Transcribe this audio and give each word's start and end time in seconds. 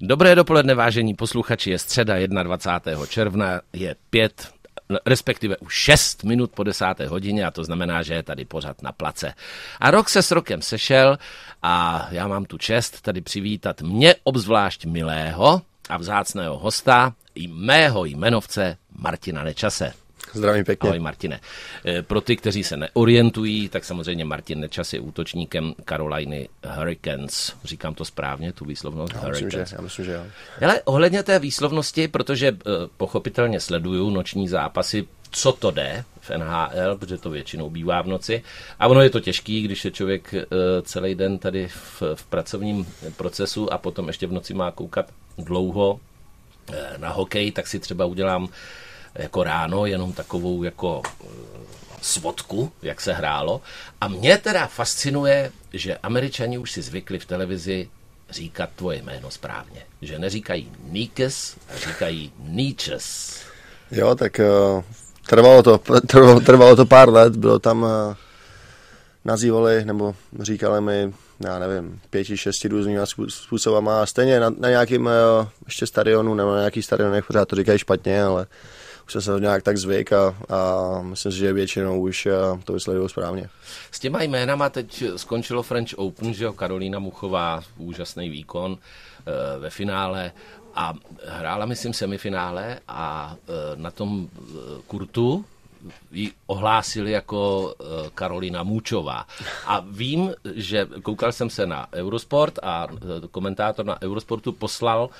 Dobré 0.00 0.34
dopoledne, 0.34 0.74
vážení 0.74 1.14
posluchači, 1.14 1.70
je 1.70 1.78
středa 1.78 2.14
21. 2.26 3.06
června, 3.06 3.60
je 3.72 3.96
pět, 4.10 4.50
respektive 5.06 5.56
už 5.56 5.74
6 5.74 6.24
minut 6.24 6.50
po 6.54 6.62
desáté 6.62 7.06
hodině 7.06 7.46
a 7.46 7.50
to 7.50 7.64
znamená, 7.64 8.02
že 8.02 8.14
je 8.14 8.22
tady 8.22 8.44
pořád 8.44 8.82
na 8.82 8.92
place. 8.92 9.34
A 9.80 9.90
rok 9.90 10.08
se 10.08 10.22
s 10.22 10.30
rokem 10.30 10.62
sešel 10.62 11.18
a 11.62 12.06
já 12.10 12.28
mám 12.28 12.44
tu 12.44 12.58
čest 12.58 13.02
tady 13.02 13.20
přivítat 13.20 13.82
mě 13.82 14.14
obzvlášť 14.24 14.86
milého 14.86 15.62
a 15.88 15.96
vzácného 15.96 16.58
hosta, 16.58 17.14
i 17.34 17.48
mého 17.48 18.04
jmenovce 18.04 18.76
Martina 18.98 19.44
Nečase. 19.44 19.92
Zdravím 20.32 20.64
pěkně. 20.64 20.88
Ahoj 20.88 20.98
Martine. 20.98 21.40
E, 21.86 22.02
pro 22.02 22.20
ty, 22.20 22.36
kteří 22.36 22.64
se 22.64 22.76
neorientují, 22.76 23.68
tak 23.68 23.84
samozřejmě 23.84 24.24
Martin 24.24 24.60
Nečas 24.60 24.92
je 24.92 25.00
útočníkem 25.00 25.74
Caroliny 25.88 26.48
Hurricanes. 26.66 27.52
Říkám 27.64 27.94
to 27.94 28.04
správně, 28.04 28.52
tu 28.52 28.64
výslovnost 28.64 29.14
já 29.14 29.20
Hurricanes. 29.20 29.54
Myslím, 29.54 29.66
že, 29.66 29.76
já 29.76 29.82
myslím, 29.82 30.04
že 30.04 30.12
jo. 30.12 30.22
Ale 30.62 30.82
ohledně 30.84 31.22
té 31.22 31.38
výslovnosti, 31.38 32.08
protože 32.08 32.52
uh, 32.52 32.58
pochopitelně 32.96 33.60
sleduju 33.60 34.10
noční 34.10 34.48
zápasy, 34.48 35.06
co 35.30 35.52
to 35.52 35.70
jde 35.70 36.04
v 36.20 36.30
NHL, 36.30 36.96
protože 36.96 37.18
to 37.18 37.30
většinou 37.30 37.70
bývá 37.70 38.02
v 38.02 38.06
noci. 38.06 38.42
A 38.78 38.86
ono 38.86 39.00
je 39.00 39.10
to 39.10 39.20
těžký, 39.20 39.62
když 39.62 39.84
je 39.84 39.90
člověk 39.90 40.34
uh, 40.34 40.40
celý 40.82 41.14
den 41.14 41.38
tady 41.38 41.68
v, 41.68 42.02
v 42.14 42.26
pracovním 42.26 42.86
procesu 43.16 43.72
a 43.72 43.78
potom 43.78 44.08
ještě 44.08 44.26
v 44.26 44.32
noci 44.32 44.54
má 44.54 44.70
koukat 44.70 45.06
dlouho 45.38 45.92
uh, 45.92 46.74
na 46.96 47.08
hokej, 47.08 47.52
tak 47.52 47.66
si 47.66 47.78
třeba 47.78 48.04
udělám 48.04 48.48
jako 49.18 49.44
ráno 49.44 49.86
jenom 49.86 50.12
takovou 50.12 50.62
jako 50.62 51.02
uh, 51.20 51.30
svodku, 52.02 52.72
jak 52.82 53.00
se 53.00 53.12
hrálo. 53.12 53.60
A 54.00 54.08
mě 54.08 54.38
teda 54.38 54.66
fascinuje, 54.66 55.52
že 55.72 55.96
američani 55.96 56.58
už 56.58 56.72
si 56.72 56.82
zvykli 56.82 57.18
v 57.18 57.26
televizi 57.26 57.88
říkat 58.30 58.70
tvoje 58.76 59.02
jméno 59.02 59.30
správně. 59.30 59.82
Že 60.02 60.18
neříkají 60.18 60.72
Nikes, 60.88 61.56
říkají 61.86 62.32
Nietzsches. 62.38 63.36
Jo, 63.90 64.14
tak 64.14 64.40
uh, 64.76 64.82
trvalo 65.26 65.62
to, 65.62 65.78
trvalo, 66.06 66.40
trvalo 66.40 66.76
to 66.76 66.86
pár 66.86 67.12
let, 67.12 67.36
bylo 67.36 67.58
tam, 67.58 67.82
uh, 67.82 68.14
nazývali, 69.26 69.84
nebo 69.84 70.14
říkali 70.40 70.80
mi, 70.80 71.12
já 71.40 71.58
nevím, 71.58 72.00
pěti, 72.10 72.36
šesti 72.36 72.68
různými 72.68 73.00
způsobama 73.28 74.02
a 74.02 74.06
stejně 74.06 74.40
na, 74.40 74.50
na 74.50 74.68
nějakým 74.68 75.10
ještě 75.66 75.86
stadionu 75.86 76.34
nebo 76.34 76.52
na 76.52 76.58
nějaký 76.58 76.82
stadionech 76.82 77.24
pořád 77.24 77.48
to 77.48 77.56
říkají 77.56 77.78
špatně, 77.78 78.22
ale 78.24 78.46
už 79.06 79.12
jsem 79.12 79.22
se 79.22 79.30
to 79.30 79.38
nějak 79.38 79.62
tak 79.62 79.76
zvyk 79.76 80.12
a, 80.12 80.36
a 80.48 81.02
myslím 81.02 81.32
si, 81.32 81.38
že 81.38 81.52
většinou 81.52 82.00
už 82.00 82.28
to 82.64 82.72
vysledují 82.72 83.08
správně. 83.08 83.48
S 83.90 84.00
těma 84.00 84.22
jménama 84.22 84.68
teď 84.68 85.04
skončilo 85.16 85.62
French 85.62 85.94
Open, 85.96 86.34
že 86.34 86.44
jo, 86.44 86.52
Karolína 86.52 86.98
Muchová, 86.98 87.60
úžasný 87.76 88.30
výkon 88.30 88.78
e, 88.78 89.58
ve 89.58 89.70
finále 89.70 90.32
a 90.74 90.94
hrála, 91.26 91.66
myslím, 91.66 91.92
semifinále 91.92 92.78
a 92.88 93.36
e, 93.48 93.76
na 93.76 93.90
tom 93.90 94.28
kurtu 94.86 95.44
ji 96.12 96.32
ohlásili 96.46 97.10
jako 97.10 97.74
Karolina 98.14 98.62
Můčová. 98.62 99.26
A 99.66 99.84
vím, 99.90 100.34
že 100.54 100.88
koukal 101.02 101.32
jsem 101.32 101.50
se 101.50 101.66
na 101.66 101.86
Eurosport 101.92 102.58
a 102.62 102.86
komentátor 103.30 103.86
na 103.86 104.02
Eurosportu 104.02 104.52
poslal 104.52 105.04
uh, 105.04 105.10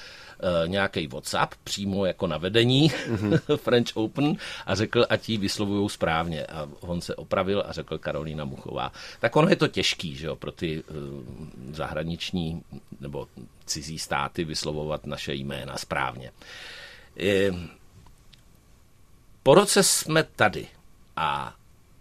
nějaký 0.67 1.07
WhatsApp 1.07 1.55
přímo 1.65 2.07
jako 2.07 2.27
na 2.27 2.39
vedení 2.39 2.89
mm-hmm. 2.91 3.57
French 3.57 3.97
Open 3.97 4.37
a 4.67 4.75
řekl, 4.75 5.07
ať 5.09 5.29
ji 5.29 5.37
vyslovují 5.39 5.89
správně. 5.89 6.47
A 6.47 6.69
on 6.81 7.01
se 7.01 7.15
opravil 7.15 7.65
a 7.67 7.73
řekl 7.73 7.99
Karolína 7.99 8.45
Muchová. 8.45 8.93
Tak 9.21 9.37
ono 9.37 9.49
je 9.49 9.57
to 9.57 9.69
těžký, 9.69 10.17
že 10.17 10.27
jo, 10.27 10.37
pro 10.37 10.53
ty 10.53 10.83
uh, 10.83 10.95
zahraniční 11.73 12.63
nebo 13.01 13.29
cizí 13.65 13.99
státy 13.99 14.45
vyslovovat 14.45 15.07
naše 15.07 15.35
jména 15.35 15.77
správně. 15.77 16.31
Je, 17.17 17.55
po 19.43 19.55
roce 19.55 19.83
jsme 19.83 20.25
tady 20.25 20.67
a 21.17 21.55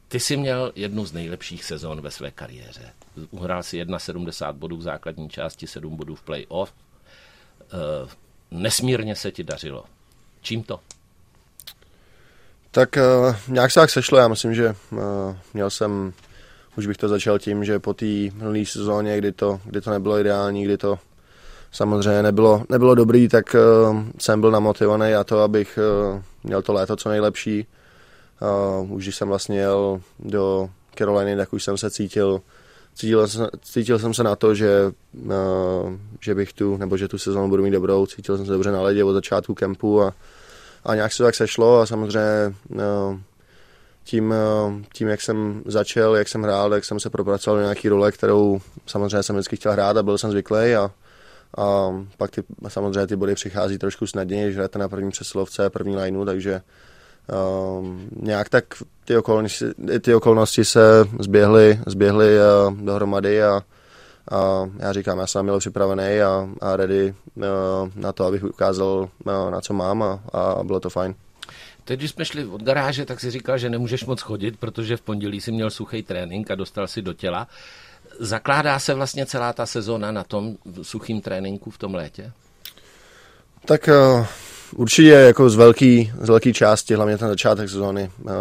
ty 0.07 0.19
jsi 0.19 0.37
měl 0.37 0.71
jednu 0.75 1.05
z 1.05 1.13
nejlepších 1.13 1.63
sezon 1.63 2.01
ve 2.01 2.11
své 2.11 2.31
kariéře. 2.31 2.93
Uhrál 3.31 3.63
si 3.63 3.85
71 3.97 4.59
bodů 4.59 4.77
v 4.77 4.81
základní 4.81 5.29
části, 5.29 5.67
7 5.67 5.95
bodů 5.95 6.15
v 6.15 6.23
play-off. 6.23 6.73
Nesmírně 8.55 9.15
se 9.15 9.31
ti 9.31 9.43
dařilo. 9.43 9.83
Čím 10.41 10.63
to? 10.63 10.79
Tak 12.71 12.97
uh, 12.97 13.35
nějak 13.47 13.71
se 13.71 13.79
tak 13.79 13.89
sešlo, 13.89 14.17
já 14.17 14.27
myslím, 14.27 14.55
že 14.55 14.75
uh, 14.91 14.99
měl 15.53 15.69
jsem, 15.69 16.13
už 16.77 16.87
bych 16.87 16.97
to 16.97 17.07
začal 17.07 17.39
tím, 17.39 17.65
že 17.65 17.79
po 17.79 17.93
té 17.93 18.05
minulé 18.05 18.65
sezóně, 18.65 19.17
kdy 19.17 19.31
to, 19.31 19.59
kdy 19.65 19.81
to 19.81 19.91
nebylo 19.91 20.19
ideální, 20.19 20.63
kdy 20.63 20.77
to 20.77 20.99
samozřejmě 21.71 22.23
nebylo, 22.23 22.63
nebylo 22.69 22.95
dobrý, 22.95 23.27
tak 23.27 23.55
uh, 23.55 23.99
jsem 24.19 24.41
byl 24.41 24.51
namotivovaný 24.51 25.13
a 25.13 25.23
to, 25.23 25.39
abych 25.39 25.79
uh, 26.13 26.21
měl 26.43 26.61
to 26.61 26.73
léto 26.73 26.95
co 26.95 27.09
nejlepší. 27.09 27.67
Uh, 28.81 28.91
už 28.91 29.03
když 29.03 29.15
jsem 29.15 29.27
vlastně 29.27 29.59
jel 29.59 30.01
do 30.19 30.69
Caroliny, 30.97 31.35
tak 31.35 31.53
už 31.53 31.63
jsem 31.63 31.77
se 31.77 31.89
cítil 31.89 32.41
cítil, 32.95 33.27
cítil 33.61 33.99
jsem 33.99 34.13
se 34.13 34.23
na 34.23 34.35
to, 34.35 34.55
že, 34.55 34.91
uh, 35.13 35.31
že 36.21 36.35
bych 36.35 36.53
tu, 36.53 36.77
nebo 36.77 36.97
že 36.97 37.07
tu 37.07 37.17
sezónu 37.17 37.49
budu 37.49 37.63
mít 37.63 37.71
dobrou, 37.71 38.05
cítil 38.05 38.37
jsem 38.37 38.45
se 38.45 38.51
dobře 38.51 38.71
na 38.71 38.81
ledě 38.81 39.03
od 39.03 39.13
začátku 39.13 39.53
kempu 39.53 40.01
a, 40.01 40.13
a 40.85 40.95
nějak 40.95 41.13
se 41.13 41.23
tak 41.23 41.35
sešlo 41.35 41.79
a 41.79 41.85
samozřejmě 41.85 42.55
uh, 42.69 43.19
tím, 44.03 44.33
uh, 44.65 44.81
tím, 44.93 45.07
jak 45.07 45.21
jsem 45.21 45.63
začal, 45.65 46.15
jak 46.15 46.27
jsem 46.27 46.43
hrál, 46.43 46.73
jak 46.73 46.85
jsem 46.85 46.99
se 46.99 47.09
propracoval 47.09 47.57
do 47.57 47.63
nějaký 47.63 47.89
role, 47.89 48.11
kterou 48.11 48.61
samozřejmě 48.85 49.23
jsem 49.23 49.35
vždycky 49.35 49.55
chtěl 49.55 49.71
hrát 49.71 49.97
a 49.97 50.03
byl 50.03 50.17
jsem 50.17 50.31
zvyklý 50.31 50.75
a, 50.75 50.91
a 51.57 51.89
pak 52.17 52.31
ty, 52.31 52.43
samozřejmě 52.67 53.07
ty 53.07 53.15
body 53.15 53.35
přichází 53.35 53.77
trošku 53.77 54.07
snadněji, 54.07 54.51
že 54.51 54.55
hrajete 54.55 54.79
na 54.79 54.89
první 54.89 55.11
přesilovce, 55.11 55.69
první 55.69 55.95
lineu, 55.95 56.25
takže 56.25 56.61
Um, 57.79 58.09
nějak 58.21 58.49
tak 58.49 58.65
ty 59.05 59.17
okolnosti, 59.17 59.65
ty 60.01 60.15
okolnosti 60.15 60.65
se 60.65 61.05
zběhly, 61.19 61.79
zběhly 61.87 62.37
uh, 62.37 62.73
dohromady 62.77 63.43
a, 63.43 63.61
a 64.31 64.69
já 64.79 64.93
říkám, 64.93 65.19
já 65.19 65.27
jsem 65.27 65.45
byl 65.45 65.59
připravený 65.59 66.21
a, 66.21 66.49
a 66.61 66.75
ready 66.75 67.15
uh, 67.35 67.43
na 67.95 68.11
to, 68.11 68.25
abych 68.25 68.43
ukázal, 68.43 69.09
uh, 69.25 69.51
na 69.51 69.61
co 69.61 69.73
mám 69.73 70.03
a, 70.03 70.19
a 70.33 70.63
bylo 70.63 70.79
to 70.79 70.89
fajn. 70.89 71.15
Teď, 71.83 71.99
když 71.99 72.11
jsme 72.11 72.25
šli 72.25 72.45
od 72.45 72.63
garáže, 72.63 73.05
tak 73.05 73.19
si 73.19 73.31
říkal, 73.31 73.57
že 73.57 73.69
nemůžeš 73.69 74.05
moc 74.05 74.21
chodit, 74.21 74.59
protože 74.59 74.97
v 74.97 75.01
pondělí 75.01 75.41
si 75.41 75.51
měl 75.51 75.69
suchý 75.69 76.03
trénink 76.03 76.51
a 76.51 76.55
dostal 76.55 76.87
si 76.87 77.01
do 77.01 77.13
těla. 77.13 77.47
Zakládá 78.19 78.79
se 78.79 78.93
vlastně 78.93 79.25
celá 79.25 79.53
ta 79.53 79.65
sezóna 79.65 80.11
na 80.11 80.23
tom 80.23 80.55
suchým 80.81 81.21
tréninku 81.21 81.71
v 81.71 81.77
tom 81.77 81.95
létě? 81.95 82.31
Tak 83.65 83.89
uh, 84.17 84.25
Určitě 84.77 85.09
jako 85.09 85.49
z 85.49 85.55
velký, 85.55 86.11
z 86.21 86.29
velký 86.29 86.53
části, 86.53 86.95
hlavně 86.95 87.17
ten 87.17 87.27
začátek 87.27 87.69
sezóny, 87.69 88.11
uh, 88.23 88.31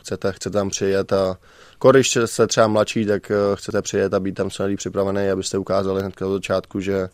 chcete, 0.00 0.32
chcete 0.32 0.58
tam 0.58 0.70
přijet 0.70 1.12
a 1.12 1.38
když 1.90 2.18
jste 2.24 2.46
třeba 2.46 2.66
mladší, 2.66 3.06
tak 3.06 3.30
uh, 3.30 3.56
chcete 3.56 3.82
přijet 3.82 4.14
a 4.14 4.20
být 4.20 4.34
tam 4.34 4.50
co 4.50 4.62
nejlíp 4.62 4.78
připravený, 4.78 5.30
abyste 5.30 5.58
ukázali 5.58 6.02
hned 6.02 6.22
od 6.22 6.32
začátku, 6.32 6.80
že, 6.80 7.08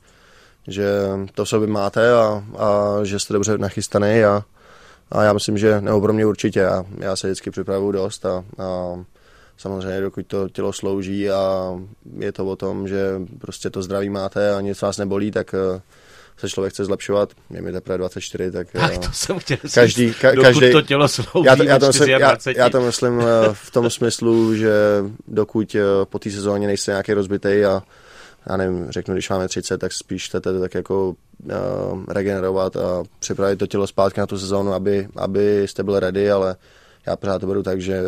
že 0.69 0.93
to 1.35 1.45
v 1.45 1.49
sobě 1.49 1.69
máte 1.69 2.13
a, 2.13 2.45
a 2.59 2.99
že 3.03 3.19
jste 3.19 3.33
dobře 3.33 3.59
nachystaný 3.59 4.25
a, 4.25 4.45
a 5.13 5.23
já 5.23 5.33
myslím, 5.33 5.59
že 5.59 5.81
nebo 5.81 6.01
pro 6.01 6.13
mě 6.13 6.27
určitě, 6.27 6.61
já, 6.61 6.85
já 6.99 7.17
se 7.17 7.27
vždycky 7.27 7.51
připravuju 7.51 7.93
dost 7.93 8.27
a, 8.27 8.45
a 8.59 8.95
samozřejmě 9.57 10.01
dokud 10.01 10.27
to 10.27 10.49
tělo 10.49 10.73
slouží 10.73 11.31
a 11.31 11.73
je 12.19 12.33
to 12.33 12.47
o 12.47 12.57
tom, 12.57 12.89
že 12.89 13.21
prostě 13.39 13.71
to 13.71 13.83
zdraví 13.83 14.11
máte 14.11 14.55
a 14.55 14.61
nic 14.61 14.81
vás 14.81 14.99
nebolí, 14.99 15.31
tak 15.31 15.55
se 16.37 16.49
člověk 16.49 16.73
chce 16.73 16.85
zlepšovat, 16.85 17.33
je 17.51 17.63
mi 17.63 17.73
teprve 17.73 17.99
24, 17.99 18.51
tak... 18.51 18.73
Tak 18.73 18.99
to 18.99 19.09
jsem 19.13 19.39
chtěl 19.39 19.57
říct, 19.63 19.75
každý, 19.75 20.15
ka, 20.15 20.33
každý, 20.33 20.73
to 20.73 20.83
tělo 20.83 21.09
slouží 21.09 21.47
já, 21.47 21.57
to, 21.57 21.63
já, 21.63 21.79
to 21.79 21.87
myslím, 21.87 22.09
já, 22.09 22.37
já 22.57 22.71
to 22.71 22.81
myslím 22.81 23.21
eh, 23.21 23.25
v 23.53 23.71
tom 23.71 23.91
smyslu, 23.91 24.57
že 24.57 24.73
dokud 25.29 25.75
eh, 25.75 25.81
po 26.05 26.19
té 26.19 26.31
sezóně 26.31 26.67
nejste 26.67 26.91
nějaký 26.91 27.13
rozbitý 27.13 27.65
a 27.65 27.83
já 28.47 28.57
nevím, 28.57 28.91
řeknu, 28.91 29.15
když 29.15 29.31
máme 29.31 29.49
30, 29.49 29.79
tak 29.79 29.93
spíš 29.93 30.29
chcete 30.29 30.61
tak 30.61 30.75
jako 30.75 31.09
uh, 31.45 32.05
regenerovat 32.09 32.77
a 32.77 33.03
připravit 33.19 33.59
to 33.59 33.67
tělo 33.67 33.87
zpátky 33.87 34.21
na 34.21 34.27
tu 34.27 34.39
sezónu, 34.39 34.73
aby, 34.73 35.09
aby 35.17 35.63
jste 35.69 35.83
byli 35.83 36.01
ready, 36.01 36.31
ale 36.31 36.57
já 37.07 37.17
pořád 37.17 37.39
to 37.39 37.47
beru 37.47 37.63
tak, 37.63 37.81
že 37.81 38.03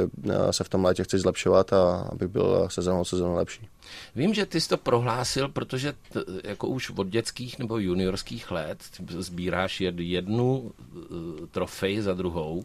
se 0.51 0.65
v 0.65 0.69
tom 0.69 0.85
létě 0.85 1.05
chci 1.05 1.19
zlepšovat 1.19 1.73
a 1.73 2.09
abych 2.13 2.29
byl 2.29 2.69
sezónou 2.71 3.05
sezónu 3.05 3.35
lepší. 3.35 3.69
Vím, 4.15 4.35
že 4.35 4.47
ty 4.47 4.61
jsi 4.61 4.69
to 4.69 4.77
prohlásil, 4.77 5.49
protože 5.49 5.93
t, 5.93 6.21
jako 6.45 6.67
už 6.69 6.91
od 6.91 7.07
dětských 7.07 7.59
nebo 7.59 7.79
juniorských 7.79 8.51
let 8.51 8.79
sbíráš 9.19 9.83
jednu 9.97 10.59
uh, 10.59 11.47
trofej 11.51 12.01
za 12.01 12.15
druhou 12.15 12.65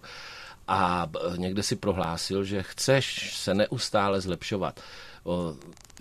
a 0.68 1.10
někde 1.36 1.64
si 1.64 1.76
prohlásil, 1.76 2.44
že 2.44 2.64
chceš 2.64 3.36
se 3.38 3.54
neustále 3.54 4.22
zlepšovat. 4.22 4.80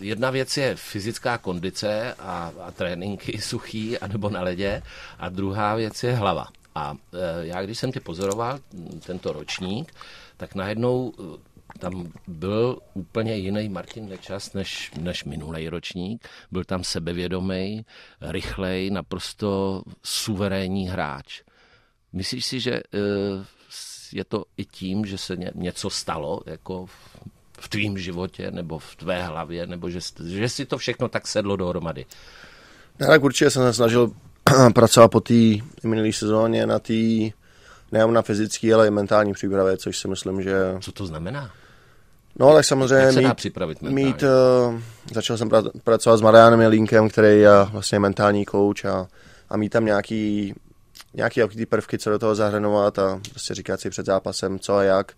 Jedna 0.01 0.31
věc 0.31 0.57
je 0.57 0.77
fyzická 0.77 1.39
kondice 1.39 2.15
a, 2.19 2.53
a 2.61 2.71
tréninky 2.71 3.39
suchý 3.43 3.99
anebo 3.99 4.31
na 4.31 4.43
ledě 4.43 4.83
a 5.19 5.29
druhá 5.29 5.75
věc 5.75 6.03
je 6.03 6.13
hlava. 6.15 6.47
A 6.75 6.95
e, 7.13 7.47
já, 7.47 7.63
když 7.63 7.79
jsem 7.79 7.93
tě 7.93 8.01
pozoroval, 8.01 8.59
tento 9.07 9.33
ročník, 9.33 9.95
tak 10.37 10.55
najednou 10.55 11.13
tam 11.79 12.13
byl 12.29 12.79
úplně 12.95 13.37
jiný 13.37 13.69
Martin 13.69 14.09
Nečas 14.09 14.53
než, 14.53 14.93
než 15.01 15.25
minulý 15.25 15.69
ročník. 15.69 16.29
Byl 16.51 16.65
tam 16.65 16.85
sebevědomý, 16.85 17.87
rychlej, 18.21 18.91
naprosto 18.91 19.83
suverénní 20.03 20.89
hráč. 20.89 21.43
Myslíš 22.13 22.45
si, 22.45 22.61
že 22.61 22.73
uh, 22.73 23.45
je 24.13 24.25
to 24.25 24.45
i 24.57 24.65
tím, 24.65 25.07
že 25.07 25.19
se 25.19 25.37
ně, 25.37 25.51
něco 25.55 25.91
stalo 25.91 26.41
jako 26.47 26.87
v, 27.59 27.69
tvým 27.69 27.99
životě 27.99 28.51
nebo 28.51 28.79
v 28.79 28.97
tvé 28.97 29.23
hlavě, 29.23 29.67
nebo 29.67 29.91
že, 29.91 30.01
že 30.27 30.49
si 30.49 30.67
to 30.67 30.79
všechno 30.79 31.09
tak 31.09 31.27
sedlo 31.27 31.57
dohromady? 31.57 32.07
Ne, 32.99 33.07
tak 33.07 33.23
určitě 33.23 33.51
jsem 33.51 33.63
se 33.63 33.75
snažil 33.75 34.13
pracovat 34.75 35.09
po 35.09 35.21
té 35.21 35.35
minulé 35.85 36.13
sezóně 36.13 36.67
na 36.67 36.79
té 36.79 36.93
nejenom 37.93 38.15
na 38.15 38.23
fyzické, 38.23 38.75
ale 38.75 38.87
i 38.87 38.91
mentální 38.91 39.33
přípravě, 39.33 39.77
což 39.77 39.99
si 39.99 40.09
myslím, 40.09 40.43
že... 40.43 40.57
Co 40.81 40.93
to 40.93 41.07
znamená? 41.07 41.51
No, 42.39 42.55
tak 42.55 42.65
samozřejmě 42.65 43.05
Jak 43.05 43.13
se 43.13 43.21
mít, 43.21 43.27
dá 43.27 43.35
připravit 43.35 43.83
mentálně? 43.83 44.05
mít 44.07 44.23
uh, 44.23 44.81
začal 45.15 45.37
jsem 45.37 45.49
pra, 45.49 45.63
pracovat 45.85 46.17
s 46.17 46.21
Marianem 46.21 46.61
Jelínkem, 46.61 47.09
který 47.09 47.41
je 47.41 47.51
vlastně 47.71 47.99
mentální 47.99 48.45
coach 48.45 48.85
a, 48.85 49.09
a 49.51 49.57
mít 49.57 49.69
tam 49.69 49.85
nějaký, 49.85 50.55
nějaký 51.15 51.41
jaký 51.41 51.67
prvky, 51.67 51.99
co 51.99 52.11
do 52.11 52.19
toho 52.19 52.35
zahrnovat 52.35 52.99
a 52.99 53.21
prostě 53.31 53.55
říkat 53.55 53.81
si 53.81 53.91
před 53.91 54.07
zápasem, 54.07 54.59
co 54.59 54.77
a 54.77 54.83
jak, 54.83 55.13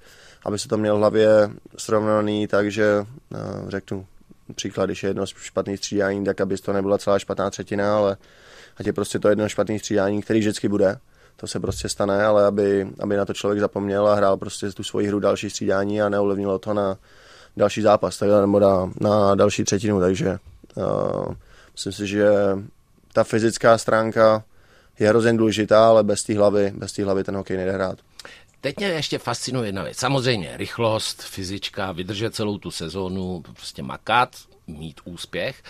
aby 0.44 0.58
se 0.58 0.68
to 0.68 0.78
měl 0.78 0.96
v 0.96 0.98
hlavě 0.98 1.50
srovnaný, 1.76 2.46
takže 2.46 2.98
uh, 3.00 3.68
řeknu 3.68 4.06
příklad, 4.54 4.86
když 4.86 5.02
je 5.02 5.10
jedno 5.10 5.26
špatný 5.26 5.76
střídání, 5.76 6.24
tak 6.24 6.40
aby 6.40 6.56
to 6.56 6.72
nebyla 6.72 6.98
celá 6.98 7.18
špatná 7.18 7.50
třetina, 7.50 7.96
ale 7.96 8.16
ať 8.80 8.86
je 8.86 8.92
prostě 8.92 9.18
to 9.18 9.28
jedno 9.28 9.48
špatný 9.48 9.78
střídání, 9.78 10.22
který 10.22 10.40
vždycky 10.40 10.68
bude. 10.68 10.98
To 11.36 11.46
se 11.46 11.60
prostě 11.60 11.88
stane, 11.88 12.24
ale 12.24 12.46
aby, 12.46 12.88
aby 13.00 13.16
na 13.16 13.24
to 13.24 13.34
člověk 13.34 13.60
zapomněl 13.60 14.08
a 14.08 14.14
hrál 14.14 14.36
prostě 14.36 14.70
tu 14.70 14.82
svoji 14.82 15.06
hru 15.06 15.20
další 15.20 15.50
střídání 15.50 16.02
a 16.02 16.08
neulevnilo 16.08 16.58
to 16.58 16.74
na 16.74 16.96
další 17.56 17.82
zápas, 17.82 18.18
tak, 18.18 18.28
nebo 18.40 18.60
na, 18.60 18.92
na 19.00 19.34
další 19.34 19.64
třetinu, 19.64 20.00
takže 20.00 20.38
uh, 20.74 21.34
myslím 21.72 21.92
si, 21.92 22.06
že 22.06 22.28
ta 23.12 23.24
fyzická 23.24 23.78
stránka 23.78 24.44
je 24.98 25.08
hrozně 25.08 25.32
důležitá, 25.32 25.88
ale 25.88 26.04
bez 26.04 26.22
té 26.22 26.36
hlavy, 26.36 26.72
bez 26.76 26.92
té 26.92 27.04
hlavy 27.04 27.24
ten 27.24 27.36
hokej 27.36 27.56
nejde 27.56 27.72
hrát. 27.72 27.98
Teď 28.60 28.76
mě 28.76 28.86
ještě 28.86 29.18
fascinuje 29.18 29.68
jedna 29.68 29.82
věc. 29.82 29.98
Samozřejmě 29.98 30.56
rychlost, 30.56 31.22
fyzička, 31.22 31.92
vydržet 31.92 32.34
celou 32.34 32.58
tu 32.58 32.70
sezónu, 32.70 33.42
prostě 33.54 33.82
makat, 33.82 34.36
mít 34.66 35.00
úspěch. 35.04 35.62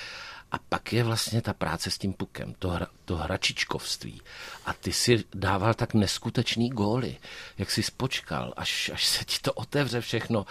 A 0.52 0.58
pak 0.69 0.93
je 0.93 1.05
vlastně 1.05 1.43
ta 1.43 1.52
práce 1.52 1.91
s 1.91 1.99
tím 1.99 2.12
pukem, 2.12 2.55
to, 2.58 2.69
hra, 2.69 2.87
to 3.05 3.17
hračičkovství. 3.17 4.23
A 4.67 4.73
ty 4.73 4.93
si 4.93 5.25
dával 5.35 5.75
tak 5.75 5.94
neskutečný 5.94 6.70
góly, 6.70 7.17
jak 7.58 7.70
jsi 7.70 7.82
spočkal, 7.82 8.55
až, 8.56 8.91
až 8.94 9.06
se 9.06 9.25
ti 9.25 9.38
to 9.43 9.52
otevře 9.52 10.00
všechno. 10.00 10.47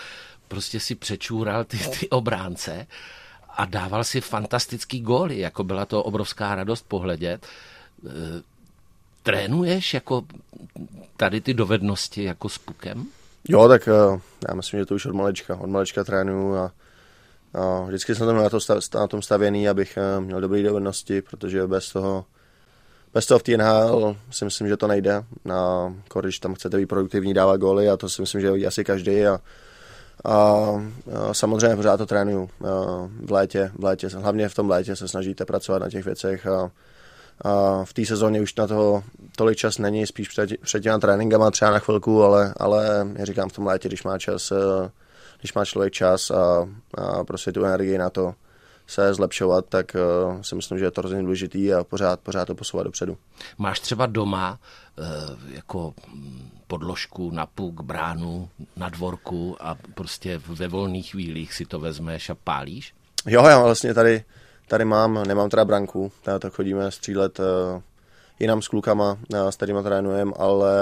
Prostě 0.47 0.79
si 0.79 0.95
přečůral 0.95 1.63
ty, 1.63 1.77
ty 1.77 2.09
obránce 2.09 2.87
a 3.49 3.65
dával 3.65 4.03
si 4.03 4.21
fantastický 4.21 5.01
góly, 5.01 5.39
jako 5.39 5.63
byla 5.63 5.85
to 5.85 6.03
obrovská 6.03 6.55
radost 6.55 6.85
pohledět. 6.87 7.45
E, 7.45 8.09
trénuješ 9.23 9.93
jako 9.93 10.23
tady 11.17 11.41
ty 11.41 11.53
dovednosti 11.53 12.23
jako 12.23 12.49
s 12.49 12.57
pukem? 12.57 13.05
Jo, 13.47 13.67
tak 13.67 13.87
uh, 13.87 14.21
já 14.49 14.55
myslím, 14.55 14.79
že 14.79 14.85
to 14.85 14.95
už 14.95 15.05
od 15.05 15.15
malečka. 15.15 15.55
Od 15.55 15.69
malečka 15.69 16.03
trénuju 16.03 16.55
a, 16.55 16.71
a 17.53 17.81
vždycky 17.87 18.15
jsem 18.15 18.27
tam 18.27 18.35
na, 18.35 18.49
to 18.49 18.59
stav, 18.59 18.83
na 18.95 19.07
tom 19.07 19.21
stavěný, 19.21 19.69
abych 19.69 19.97
uh, 20.17 20.25
měl 20.25 20.41
dobré 20.41 20.63
dovednosti, 20.63 21.21
protože 21.21 21.67
bez 21.67 21.91
toho 21.91 22.25
bez 23.13 23.25
toho 23.25 23.39
v 23.39 23.43
té 23.43 23.57
NHL 23.57 24.15
si 24.31 24.45
myslím, 24.45 24.67
že 24.67 24.77
to 24.77 24.87
nejde. 24.87 25.23
Na, 25.45 25.93
když 26.21 26.39
tam 26.39 26.53
chcete 26.53 26.77
být 26.77 26.85
produktivní, 26.85 27.33
dávat 27.33 27.57
góly 27.57 27.89
a 27.89 27.97
to 27.97 28.09
si 28.09 28.21
myslím, 28.21 28.41
že 28.41 28.51
ví 28.51 28.67
asi 28.67 28.83
každý. 28.83 29.25
A, 29.25 29.39
a, 30.25 30.31
a 30.31 31.33
samozřejmě 31.33 31.75
pořád 31.75 31.97
to 31.97 32.05
trénuju 32.05 32.49
v 33.25 33.31
létě, 33.31 33.71
v 33.79 33.83
létě, 33.83 34.07
hlavně 34.07 34.49
v 34.49 34.55
tom 34.55 34.69
létě 34.69 34.95
se 34.95 35.07
snažíte 35.07 35.45
pracovat 35.45 35.79
na 35.79 35.89
těch 35.89 36.05
věcech 36.05 36.47
a, 36.47 36.71
a 37.41 37.85
v 37.85 37.93
té 37.93 38.05
sezóně 38.05 38.41
už 38.41 38.55
na 38.55 38.67
toho 38.67 39.03
tolik 39.35 39.57
čas 39.57 39.77
není, 39.77 40.07
spíš 40.07 40.29
před, 40.29 40.49
před 40.61 40.83
těma 40.83 40.97
tréninkama 40.97 41.51
třeba 41.51 41.71
na 41.71 41.79
chvilku, 41.79 42.23
ale, 42.23 42.53
ale 42.57 43.07
já 43.15 43.25
říkám 43.25 43.49
v 43.49 43.53
tom 43.53 43.65
létě, 43.65 43.87
když 43.87 44.03
má 44.03 44.17
čas, 44.17 44.51
eh, 44.51 44.89
když 45.39 45.53
má 45.53 45.65
člověk 45.65 45.93
čas 45.93 46.31
a, 46.31 46.69
a 46.97 47.23
prostě 47.23 47.51
tu 47.51 47.65
energii 47.65 47.97
na 47.97 48.09
to 48.09 48.33
se 48.87 49.13
zlepšovat, 49.13 49.65
tak 49.69 49.95
uh, 49.95 50.41
si 50.41 50.55
myslím, 50.55 50.79
že 50.79 50.85
je 50.85 50.91
to 50.91 51.01
hrozně 51.01 51.21
důležitý 51.21 51.73
a 51.73 51.83
pořád, 51.83 52.19
pořád 52.19 52.45
to 52.45 52.55
posouvat 52.55 52.85
dopředu. 52.85 53.17
Máš 53.57 53.79
třeba 53.79 54.05
doma 54.05 54.59
uh, 54.99 55.05
jako 55.53 55.93
podložku 56.67 57.31
na 57.31 57.45
puk, 57.45 57.81
bránu, 57.81 58.49
na 58.75 58.89
dvorku 58.89 59.57
a 59.59 59.75
prostě 59.93 60.41
ve 60.47 60.67
volných 60.67 61.11
chvílích 61.11 61.53
si 61.53 61.65
to 61.65 61.79
vezmeš 61.79 62.29
a 62.29 62.35
pálíš? 62.43 62.93
Jo, 63.25 63.45
já 63.45 63.63
vlastně 63.63 63.93
tady 63.93 64.23
Tady 64.69 64.85
mám, 64.85 65.23
nemám 65.27 65.49
teda 65.49 65.65
branku, 65.65 66.11
tady 66.23 66.39
tak 66.39 66.53
chodíme 66.53 66.91
střílet 66.91 67.39
uh, 67.39 67.45
jinam 68.39 68.61
s 68.61 68.67
klukama, 68.67 69.17
s 69.49 69.55
kterými 69.55 69.83
trénujeme, 69.83 70.31
ale 70.37 70.73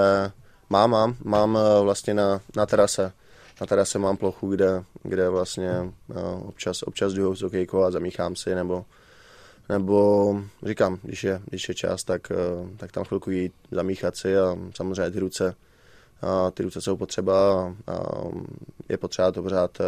mám, 0.70 0.90
mám, 0.90 1.16
mám 1.24 1.58
vlastně 1.82 2.14
na, 2.14 2.40
na 2.56 2.66
terase. 2.66 3.12
Na 3.60 3.66
terase 3.66 3.98
mám 3.98 4.16
plochu, 4.16 4.50
kde, 4.50 4.84
kde 5.02 5.28
vlastně 5.28 5.70
uh, 5.80 6.48
občas, 6.48 6.82
občas 6.82 7.12
jdu 7.12 7.36
s 7.36 7.42
okejkou 7.42 7.82
a 7.82 7.90
zamíchám 7.90 8.36
si, 8.36 8.54
nebo, 8.54 8.84
nebo 9.68 10.40
říkám, 10.66 10.98
když 11.02 11.24
je, 11.24 11.40
když 11.46 11.68
je 11.68 11.74
čas, 11.74 12.04
tak, 12.04 12.30
uh, 12.30 12.70
tak 12.76 12.92
tam 12.92 13.04
chvilku 13.04 13.30
jít, 13.30 13.52
zamíchat 13.70 14.16
si 14.16 14.38
a 14.38 14.56
samozřejmě 14.74 15.10
ty 15.10 15.20
ruce, 15.20 15.54
a 16.22 16.50
ty 16.50 16.62
ruce 16.62 16.80
jsou 16.80 16.96
potřeba 16.96 17.66
a 17.86 17.98
je 18.88 18.96
potřeba 18.96 19.32
to 19.32 19.42
pořád 19.42 19.78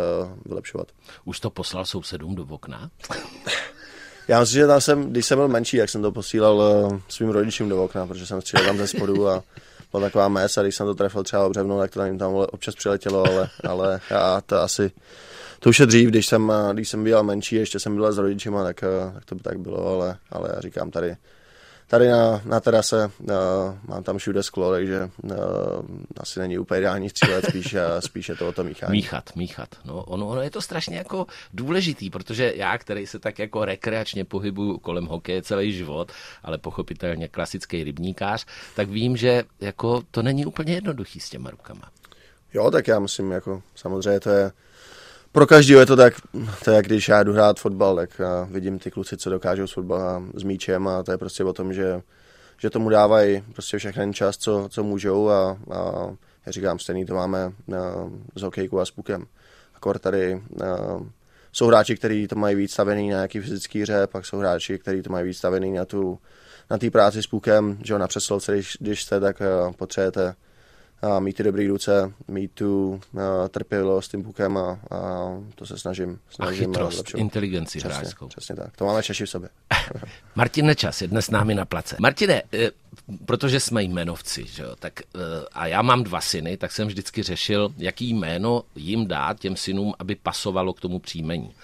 vylepšovat. 0.46 0.88
Už 1.25 1.40
to 1.40 1.50
poslal 1.50 1.84
sousedům 1.84 2.34
do 2.34 2.44
okna? 2.44 2.90
Já 4.28 4.40
myslím, 4.40 4.61
že 4.61 4.66
tam 4.66 4.81
jsem, 4.81 5.11
když 5.11 5.26
jsem 5.26 5.38
byl 5.38 5.49
menší, 5.49 5.76
jak 5.76 5.90
jsem 5.90 6.02
to 6.02 6.12
posílal 6.12 6.56
uh, 6.56 6.99
svým 7.08 7.28
rodičům 7.28 7.69
do 7.69 7.84
okna, 7.84 8.06
protože 8.06 8.26
jsem 8.26 8.40
střílel 8.40 8.66
tam 8.66 8.78
ze 8.78 8.87
spodu 8.87 9.28
a 9.28 9.43
byla 9.90 10.02
taková 10.02 10.28
mes 10.28 10.58
a 10.58 10.62
když 10.62 10.75
jsem 10.76 10.87
to 10.87 10.94
trefil 10.94 11.22
třeba 11.22 11.46
obřevnou, 11.46 11.78
tak 11.78 11.90
to 11.90 12.00
na 12.00 12.19
tam 12.19 12.34
občas 12.34 12.75
přiletělo, 12.75 13.26
ale, 13.26 13.48
ale 13.69 14.00
já 14.10 14.40
to 14.40 14.60
asi, 14.60 14.90
to 15.58 15.69
už 15.69 15.81
je 15.81 15.87
dřív, 15.87 16.08
když 16.08 16.26
jsem, 16.26 16.52
když 16.72 16.88
jsem 16.88 17.04
byl 17.04 17.22
menší, 17.22 17.56
ještě 17.56 17.81
jsem 17.81 17.94
byl 17.94 18.12
s 18.12 18.19
rodičima, 18.19 18.64
tak, 18.64 18.81
tak 19.14 19.25
to 19.25 19.34
by 19.34 19.40
tak 19.40 19.60
bylo, 19.60 19.87
ale, 19.87 20.16
ale 20.31 20.50
já 20.54 20.60
říkám 20.60 20.90
tady, 20.90 21.16
tady 21.90 22.08
na, 22.08 22.42
na 22.44 22.60
terase 22.60 23.10
uh, 23.19 23.31
mám 23.88 24.02
tam 24.02 24.19
všude 24.19 24.42
sklo, 24.42 24.70
takže 24.70 25.10
uh, 25.22 25.32
asi 26.16 26.40
není 26.40 26.58
úplně 26.58 26.81
ideální 26.81 27.10
střílet, 27.10 27.44
spíš, 27.48 27.75
uh, 27.75 27.81
spíš 27.98 28.28
je 28.28 28.37
to 28.37 28.48
o 28.48 28.52
to 28.52 28.64
míchání. 28.64 28.92
Míchat, 28.92 29.37
míchat. 29.37 29.69
No, 29.84 30.04
ono, 30.04 30.28
ono 30.28 30.42
je 30.42 30.50
to 30.50 30.62
strašně 30.62 30.96
jako 30.96 31.26
důležitý, 31.54 32.10
protože 32.10 32.52
já, 32.56 32.78
který 32.78 33.06
se 33.06 33.19
tak 33.19 33.38
jako 33.38 33.64
rekreačně 33.64 34.25
pohybuju 34.25 34.78
kolem 34.78 35.06
hokeje 35.06 35.42
celý 35.42 35.72
život, 35.72 36.12
ale 36.42 36.58
pochopitelně 36.58 37.28
klasický 37.28 37.84
rybníkář, 37.84 38.46
tak 38.76 38.88
vím, 38.88 39.16
že 39.16 39.44
jako 39.61 40.02
to 40.11 40.23
není 40.23 40.47
úplně 40.47 40.73
jednoduchý 40.75 41.20
s 41.20 41.30
těma 41.30 41.50
rukama. 41.50 41.90
Jo, 42.54 42.70
tak 42.70 42.88
já 42.88 42.99
myslím, 42.99 43.30
jako 43.30 43.62
samozřejmě 43.75 44.20
to 44.20 44.30
je 44.30 44.52
pro 45.32 45.46
každého 45.46 45.80
je 45.80 45.87
to 45.87 45.96
tak, 45.96 46.14
to 46.64 46.70
je 46.70 46.76
jak 46.76 46.87
když 46.87 47.08
já 47.08 47.22
jdu 47.22 47.32
hrát 47.32 47.60
fotbal, 47.60 47.96
tak 47.96 48.10
já 48.18 48.49
vidím 48.50 48.78
ty 48.78 48.90
kluci, 48.90 49.16
co 49.16 49.30
dokážou 49.30 49.66
s 49.66 49.72
fotbalem, 49.72 50.32
s 50.34 50.42
míčem 50.42 50.88
a 50.88 51.02
to 51.02 51.12
je 51.12 51.18
prostě 51.18 51.44
o 51.44 51.52
tom, 51.52 51.72
že, 51.72 52.02
že 52.58 52.70
tomu 52.70 52.88
dávají 52.88 53.44
prostě 53.52 53.78
všechny 53.78 54.12
čas, 54.12 54.37
co, 54.37 54.68
co 54.70 54.84
můžou 54.84 55.28
a, 55.28 55.58
a 55.70 56.10
já 56.46 56.52
říkám, 56.52 56.78
stejný 56.78 57.06
to 57.06 57.14
máme 57.14 57.52
na, 57.68 58.10
s 58.34 58.42
hokejkou 58.42 58.78
a 58.78 58.84
s 58.84 58.90
pukem. 58.90 59.26
Akor 59.75 59.99
tady 59.99 60.42
na, 60.56 61.00
jsou 61.52 61.66
hráči, 61.66 61.96
kteří 61.96 62.28
to 62.28 62.37
mají 62.37 62.56
víc 62.56 62.72
stavený 62.72 63.10
na 63.10 63.16
nějaký 63.16 63.40
fyzický 63.40 63.82
hře, 63.82 64.06
pak 64.06 64.26
jsou 64.26 64.38
hráči, 64.38 64.78
kteří 64.78 65.02
to 65.02 65.10
mají 65.10 65.26
víc 65.26 65.38
stavený 65.38 65.72
na 65.72 65.84
tu 65.84 66.18
na 66.70 66.78
té 66.78 66.90
práci 66.90 67.22
s 67.22 67.26
pukem, 67.26 67.78
že 67.84 67.99
na 67.99 68.08
přeslovce, 68.08 68.52
když, 68.52 68.76
když 68.80 69.02
jste, 69.02 69.20
tak 69.20 69.42
potřebujete 69.76 70.34
a 71.02 71.21
mít 71.21 71.37
ty 71.37 71.42
dobré 71.42 71.69
ruce, 71.69 72.12
mít 72.28 72.52
tu 72.52 72.88
uh, 72.90 73.21
trpělivost 73.49 74.07
s 74.07 74.09
tím 74.09 74.23
pukem 74.23 74.57
a, 74.57 74.78
a 74.90 75.28
to 75.54 75.66
se 75.66 75.78
snažím. 75.78 76.19
snažím 76.30 76.64
a 76.64 76.66
chytrost, 76.66 76.95
zlepšovat. 76.95 77.21
inteligenci 77.21 77.78
přesně, 77.78 77.95
hráčskou. 77.95 78.28
Přesně 78.28 78.57
tak, 78.57 78.76
to 78.76 78.85
máme 78.85 79.02
Češi 79.02 79.25
v 79.25 79.30
sobě. 79.30 79.49
Martin 80.35 80.66
Nečas 80.66 81.02
je 81.02 81.09
dnes 81.09 81.26
s 81.26 81.30
námi 81.30 81.54
na 81.54 81.64
place. 81.64 81.97
Martine, 82.00 82.42
eh, 82.52 82.71
protože 83.25 83.61
jsme 83.61 83.83
jmenovci, 83.83 84.45
že 84.47 84.62
jo, 84.62 84.76
tak, 84.78 85.00
eh, 85.00 85.19
a 85.52 85.66
já 85.66 85.83
mám 85.83 86.04
dva 86.04 86.21
syny, 86.21 86.57
tak 86.57 86.73
jsem 86.73 86.88
vždycky 86.88 87.23
řešil, 87.23 87.75
jaký 87.78 88.14
jméno 88.14 88.62
jim 88.75 89.07
dát 89.07 89.40
těm 89.40 89.57
synům, 89.57 89.95
aby 89.99 90.14
pasovalo 90.14 90.73
k 90.73 90.80
tomu 90.80 90.99
příjmení. 90.99 91.54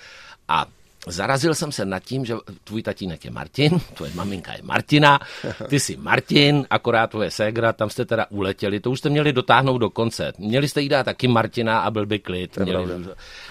A 0.48 0.66
zarazil 1.06 1.54
jsem 1.54 1.72
se 1.72 1.84
nad 1.84 2.00
tím, 2.00 2.24
že 2.24 2.34
tvůj 2.64 2.82
tatínek 2.82 3.24
je 3.24 3.30
Martin, 3.30 3.80
tvoje 3.94 4.12
maminka 4.14 4.52
je 4.52 4.62
Martina, 4.62 5.20
ty 5.68 5.80
jsi 5.80 5.96
Martin, 5.96 6.66
akorát 6.70 7.10
tvoje 7.10 7.30
ségra, 7.30 7.72
tam 7.72 7.90
jste 7.90 8.04
teda 8.04 8.26
uletěli, 8.30 8.80
to 8.80 8.90
už 8.90 8.98
jste 8.98 9.08
měli 9.08 9.32
dotáhnout 9.32 9.78
do 9.78 9.90
konce. 9.90 10.32
Měli 10.38 10.68
jste 10.68 10.80
jí 10.80 10.88
dát 10.88 11.04
taky 11.04 11.28
Martina 11.28 11.80
a 11.80 11.90
byl 11.90 12.06
by 12.06 12.18
klid. 12.18 12.58
Měli, 12.58 13.04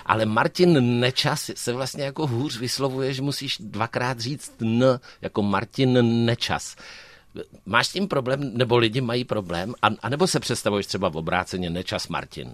ale 0.05 0.25
Martin 0.25 1.00
Nečas 1.00 1.51
se 1.55 1.74
vlastně 1.74 2.03
jako 2.03 2.27
hůř 2.27 2.59
vyslovuje, 2.59 3.13
že 3.13 3.21
musíš 3.21 3.57
dvakrát 3.59 4.19
říct 4.19 4.53
N, 4.62 5.00
jako 5.21 5.41
Martin 5.41 6.25
Nečas. 6.25 6.75
Máš 7.65 7.88
s 7.88 7.91
tím 7.91 8.07
problém, 8.07 8.51
nebo 8.53 8.77
lidi 8.77 9.01
mají 9.01 9.24
problém, 9.24 9.74
a, 9.81 9.88
a 10.01 10.09
nebo 10.09 10.27
se 10.27 10.39
představuješ 10.39 10.85
třeba 10.85 11.09
v 11.09 11.17
obráceně 11.17 11.69
Nečas 11.69 12.07
Martin? 12.07 12.53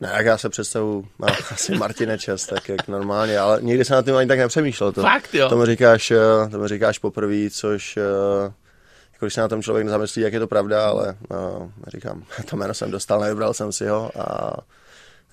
Ne, 0.00 0.12
jak 0.16 0.26
já 0.26 0.38
se 0.38 0.48
představu, 0.48 1.06
má 1.18 1.26
asi 1.50 1.74
Martine 1.74 2.18
Čas, 2.18 2.46
tak 2.46 2.68
jak 2.68 2.88
normálně, 2.88 3.38
ale 3.38 3.62
nikdy 3.62 3.84
jsem 3.84 3.96
na 3.96 4.02
tím 4.02 4.16
ani 4.16 4.28
tak 4.28 4.38
nepřemýšlel. 4.38 4.92
To, 4.92 5.02
Fakt, 5.02 5.34
jo? 5.34 5.48
To 5.48 5.56
mi 5.56 5.66
říkáš, 5.66 6.10
eh, 6.10 6.48
to 6.50 6.58
mi 6.58 6.68
říkáš 6.68 6.98
poprvé, 6.98 7.50
což 7.50 7.96
eh, 7.96 8.52
jako 9.12 9.26
když 9.26 9.34
se 9.34 9.40
na 9.40 9.48
tom 9.48 9.62
člověk 9.62 9.84
nezamyslí, 9.84 10.22
jak 10.22 10.32
je 10.32 10.40
to 10.40 10.46
pravda, 10.46 10.88
ale 10.88 11.16
no, 11.30 11.72
říkám, 11.86 12.24
to 12.50 12.56
jméno 12.56 12.74
jsem 12.74 12.90
dostal, 12.90 13.20
nevybral 13.20 13.54
jsem 13.54 13.72
si 13.72 13.86
ho 13.86 14.10
a 14.18 14.56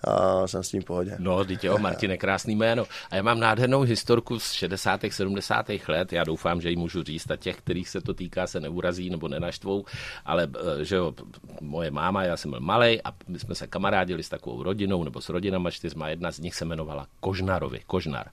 a 0.03 0.47
jsem 0.47 0.63
s 0.63 0.69
tím 0.69 0.81
v 0.81 0.85
pohodě. 0.85 1.15
No, 1.19 1.43
dítě, 1.43 1.67
jo, 1.67 1.77
Martine, 1.77 2.17
krásný 2.17 2.55
jméno. 2.55 2.85
A 3.11 3.15
já 3.15 3.21
mám 3.21 3.39
nádhernou 3.39 3.81
historku 3.81 4.39
z 4.39 4.51
60. 4.51 5.01
70. 5.09 5.65
let. 5.87 6.13
Já 6.13 6.23
doufám, 6.23 6.61
že 6.61 6.69
ji 6.69 6.75
můžu 6.75 7.03
říct 7.03 7.31
a 7.31 7.35
těch, 7.35 7.57
kterých 7.57 7.89
se 7.89 8.01
to 8.01 8.13
týká, 8.13 8.47
se 8.47 8.59
neurazí 8.59 9.09
nebo 9.09 9.27
nenaštvou. 9.27 9.85
Ale 10.25 10.47
eh, 10.79 10.85
že 10.85 10.95
jo, 10.95 11.13
moje 11.61 11.91
máma, 11.91 12.23
já 12.23 12.37
jsem 12.37 12.51
byl 12.51 12.59
malý 12.59 13.01
a 13.01 13.13
my 13.27 13.39
jsme 13.39 13.55
se 13.55 13.67
kamarádili 13.67 14.23
s 14.23 14.29
takovou 14.29 14.63
rodinou 14.63 15.03
nebo 15.03 15.21
s 15.21 15.29
rodinama 15.29 15.71
čtyřma. 15.71 16.09
Jedna 16.09 16.31
z 16.31 16.39
nich 16.39 16.55
se 16.55 16.65
jmenovala 16.65 17.07
Kožnarovi, 17.19 17.79
Kožnar. 17.87 18.29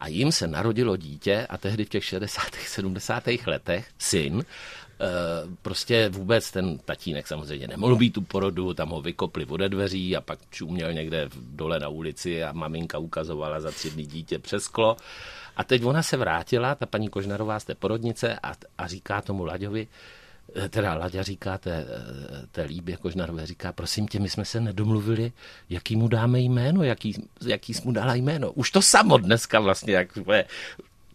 A 0.00 0.08
jim 0.08 0.32
se 0.32 0.46
narodilo 0.46 0.96
dítě 0.96 1.46
a 1.50 1.58
tehdy 1.58 1.84
v 1.84 1.88
těch 1.88 2.04
60. 2.04 2.42
70. 2.54 3.24
letech 3.46 3.88
syn 3.98 4.44
Eh, 5.02 5.48
prostě 5.62 6.08
vůbec 6.08 6.50
ten 6.50 6.78
tatínek 6.78 7.26
samozřejmě 7.26 7.68
nemohl 7.68 7.96
být 7.96 8.10
tu 8.10 8.22
porodu, 8.22 8.74
tam 8.74 8.88
ho 8.88 9.00
vykopli 9.00 9.46
ode 9.46 9.68
dveří 9.68 10.16
a 10.16 10.20
pak 10.20 10.38
čuměl 10.50 10.92
někde 10.92 11.28
dole 11.34 11.80
na 11.80 11.88
ulici 11.88 12.44
a 12.44 12.52
maminka 12.52 12.98
ukazovala 12.98 13.60
za 13.60 13.70
tři 13.70 13.90
dny 13.90 14.06
dítě 14.06 14.38
přes 14.38 14.62
sklo. 14.62 14.96
A 15.56 15.64
teď 15.64 15.84
ona 15.84 16.02
se 16.02 16.16
vrátila, 16.16 16.74
ta 16.74 16.86
paní 16.86 17.08
Kožnarová 17.08 17.60
z 17.60 17.64
té 17.64 17.74
porodnice 17.74 18.38
a, 18.42 18.52
a 18.78 18.86
říká 18.86 19.20
tomu 19.20 19.44
Laďovi, 19.44 19.88
teda 20.70 20.94
Laďa 20.94 21.22
říká 21.22 21.58
té, 21.58 21.86
eh, 21.88 22.46
té 22.52 22.62
líbě 22.62 22.96
Kožnarové, 22.96 23.46
říká, 23.46 23.72
prosím 23.72 24.08
tě, 24.08 24.20
my 24.20 24.28
jsme 24.28 24.44
se 24.44 24.60
nedomluvili, 24.60 25.32
jaký 25.70 25.96
mu 25.96 26.08
dáme 26.08 26.40
jméno, 26.40 26.82
jaký, 26.82 27.28
jaký 27.46 27.74
jsi 27.74 27.82
mu 27.84 27.92
dala 27.92 28.14
jméno. 28.14 28.52
Už 28.52 28.70
to 28.70 28.82
samo 28.82 29.18
dneska 29.18 29.60
vlastně, 29.60 29.92
jak 29.92 30.18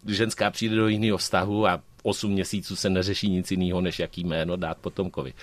ženská 0.08 0.52
přijde 0.52 0.76
do 0.76 0.88
jiného 0.88 1.18
vztahu 1.18 1.68
a 1.68 1.82
8 2.04 2.32
měsíců 2.32 2.76
se 2.76 2.90
neřeší 2.90 3.30
nic 3.30 3.52
jiného, 3.52 3.82
než 3.82 4.00
jaký 4.00 4.24
jméno 4.24 4.56
dát 4.56 4.78
potomkovi. 4.78 5.34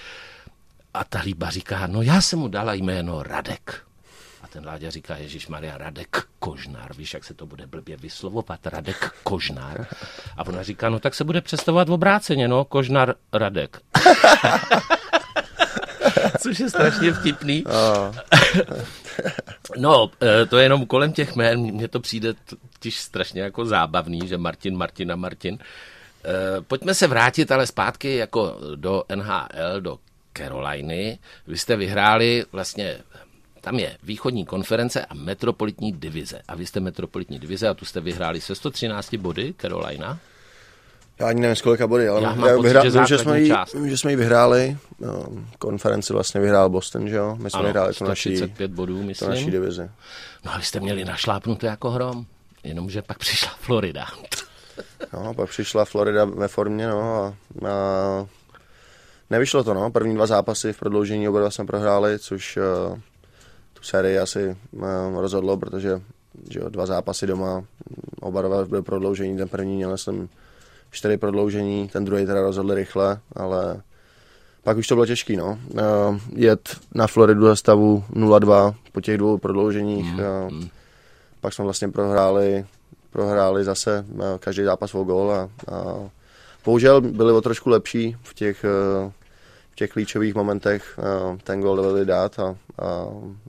A 0.94 1.04
ta 1.04 1.20
líba 1.20 1.50
říká, 1.50 1.86
no 1.86 2.02
já 2.02 2.20
jsem 2.20 2.38
mu 2.38 2.48
dala 2.48 2.74
jméno 2.74 3.22
Radek. 3.22 3.84
Ten 4.52 4.66
Láďa 4.66 4.90
říká, 4.90 5.16
Ježíš 5.16 5.48
Maria 5.48 5.78
Radek 5.78 6.16
Kožnár, 6.38 6.96
víš, 6.96 7.14
jak 7.14 7.24
se 7.24 7.34
to 7.34 7.46
bude 7.46 7.66
blbě 7.66 7.96
vyslovovat, 7.96 8.66
Radek 8.66 9.14
Kožnár. 9.22 9.86
A 10.36 10.46
ona 10.46 10.62
říká, 10.62 10.88
no 10.88 10.98
tak 10.98 11.14
se 11.14 11.24
bude 11.24 11.40
představovat 11.40 11.88
v 11.88 11.92
obráceně, 11.92 12.48
no, 12.48 12.64
Kožnár 12.64 13.14
Radek. 13.32 13.80
Což 16.40 16.60
je 16.60 16.70
strašně 16.70 17.12
vtipný. 17.12 17.64
No, 19.76 20.10
eh, 20.22 20.46
to 20.46 20.58
je 20.58 20.64
jenom 20.64 20.86
kolem 20.86 21.12
těch 21.12 21.36
jmén, 21.36 21.60
mně 21.60 21.88
to 21.88 22.00
přijde 22.00 22.34
totiž 22.72 23.00
strašně 23.00 23.42
jako 23.42 23.64
zábavný, 23.64 24.28
že 24.28 24.38
Martin, 24.38 24.76
Martin 24.76 25.12
a 25.12 25.16
Martin. 25.16 25.58
Eh, 25.58 26.60
pojďme 26.60 26.94
se 26.94 27.06
vrátit 27.06 27.52
ale 27.52 27.66
zpátky 27.66 28.16
jako 28.16 28.58
do 28.76 29.04
NHL, 29.14 29.80
do 29.80 29.98
Caroliny. 30.36 31.18
Vy 31.46 31.58
jste 31.58 31.76
vyhráli 31.76 32.44
vlastně 32.52 32.98
tam 33.62 33.78
je 33.78 33.96
východní 34.02 34.46
konference 34.46 35.04
a 35.04 35.14
metropolitní 35.14 35.92
divize. 35.92 36.42
A 36.48 36.54
vy 36.56 36.66
jste 36.66 36.80
metropolitní 36.80 37.38
divize 37.38 37.68
a 37.68 37.74
tu 37.74 37.84
jste 37.84 38.00
vyhráli 38.00 38.40
se 38.40 38.54
113 38.54 39.14
body, 39.14 39.54
Carolina. 39.60 40.18
Já 41.18 41.28
ani 41.28 41.40
nevím, 41.40 41.56
z 41.56 41.62
kolika 41.62 41.86
body, 41.86 42.08
ale 42.08 42.22
já, 42.22 42.28
já 42.28 42.56
pocit, 42.56 42.62
vyhrál, 42.62 42.90
že, 42.90 43.06
že, 43.06 43.18
jsme 43.18 43.40
jí, 43.40 43.52
že 43.84 43.98
jsme 43.98 44.10
ji 44.10 44.16
vyhráli. 44.16 44.78
No, 45.00 45.26
konferenci 45.58 46.12
vlastně 46.12 46.40
vyhrál 46.40 46.70
Boston, 46.70 47.08
že 47.08 47.16
jo? 47.16 47.36
My 47.36 47.50
jsme 47.50 47.58
ano, 47.58 47.66
vyhráli 47.66 47.94
to 47.94 48.04
naší, 48.04 48.42
bodů, 48.66 49.02
myslím. 49.02 49.28
To 49.28 49.34
naší 49.34 49.50
divizi. 49.50 49.90
No 50.44 50.54
a 50.54 50.58
vy 50.58 50.64
jste 50.64 50.80
měli 50.80 51.04
našlápnuté 51.04 51.66
jako 51.66 51.90
hrom, 51.90 52.26
jenomže 52.64 53.02
pak 53.02 53.18
přišla 53.18 53.50
Florida. 53.60 54.06
No, 55.12 55.34
pak 55.34 55.50
přišla 55.50 55.84
Florida 55.84 56.24
ve 56.24 56.48
formě, 56.48 56.88
no 56.88 57.02
a, 57.02 57.34
a 57.68 58.26
nevyšlo 59.30 59.64
to, 59.64 59.74
no. 59.74 59.90
První 59.90 60.14
dva 60.14 60.26
zápasy 60.26 60.72
v 60.72 60.78
prodloužení 60.78 61.28
oba 61.28 61.40
dva 61.40 61.50
jsme 61.50 61.66
prohráli, 61.66 62.18
což 62.18 62.58
tu 62.58 63.11
sérii 63.82 64.18
asi 64.18 64.56
uh, 64.72 64.84
rozhodlo, 65.20 65.56
protože 65.56 66.00
že 66.50 66.58
jo, 66.58 66.68
dva 66.68 66.86
zápasy 66.86 67.26
doma, 67.26 67.64
oba 68.20 68.42
dva 68.42 68.64
byly 68.64 68.82
prodloužení, 68.82 69.36
ten 69.36 69.48
první 69.48 69.76
měl 69.76 69.98
jsem 69.98 70.28
čtyři 70.90 71.16
prodloužení, 71.16 71.88
ten 71.88 72.04
druhý 72.04 72.26
teda 72.26 72.42
rozhodli 72.42 72.74
rychle, 72.74 73.20
ale 73.36 73.82
pak 74.62 74.76
už 74.76 74.86
to 74.86 74.94
bylo 74.94 75.06
těžký, 75.06 75.36
no. 75.36 75.58
Uh, 75.70 76.18
jet 76.34 76.76
na 76.94 77.06
Floridu 77.06 77.46
za 77.46 77.56
stavu 77.56 78.04
0-2 78.12 78.74
po 78.92 79.00
těch 79.00 79.18
dvou 79.18 79.38
prodlouženích. 79.38 80.12
Mm, 80.12 80.18
uh, 80.18 80.64
Pak 81.40 81.52
jsme 81.52 81.64
vlastně 81.64 81.88
prohráli 81.88 82.64
prohráli 83.12 83.64
zase 83.64 84.04
eh, 84.08 84.38
každý 84.38 84.64
zápas 84.64 84.94
o 84.94 85.04
gol 85.04 85.32
a, 85.32 85.42
a 85.74 86.08
bohužel 86.64 87.00
byli 87.00 87.32
o 87.32 87.40
trošku 87.40 87.70
lepší 87.70 88.16
v 88.22 88.34
těch, 88.34 88.64
eh, 88.64 89.12
v 89.72 89.74
těch 89.74 89.90
klíčových 89.90 90.34
momentech 90.34 90.98
eh, 90.98 91.38
ten 91.44 91.60
gol 91.60 91.76
dovedli 91.76 92.04
dát 92.04 92.38
a, 92.38 92.44
a 92.44 92.56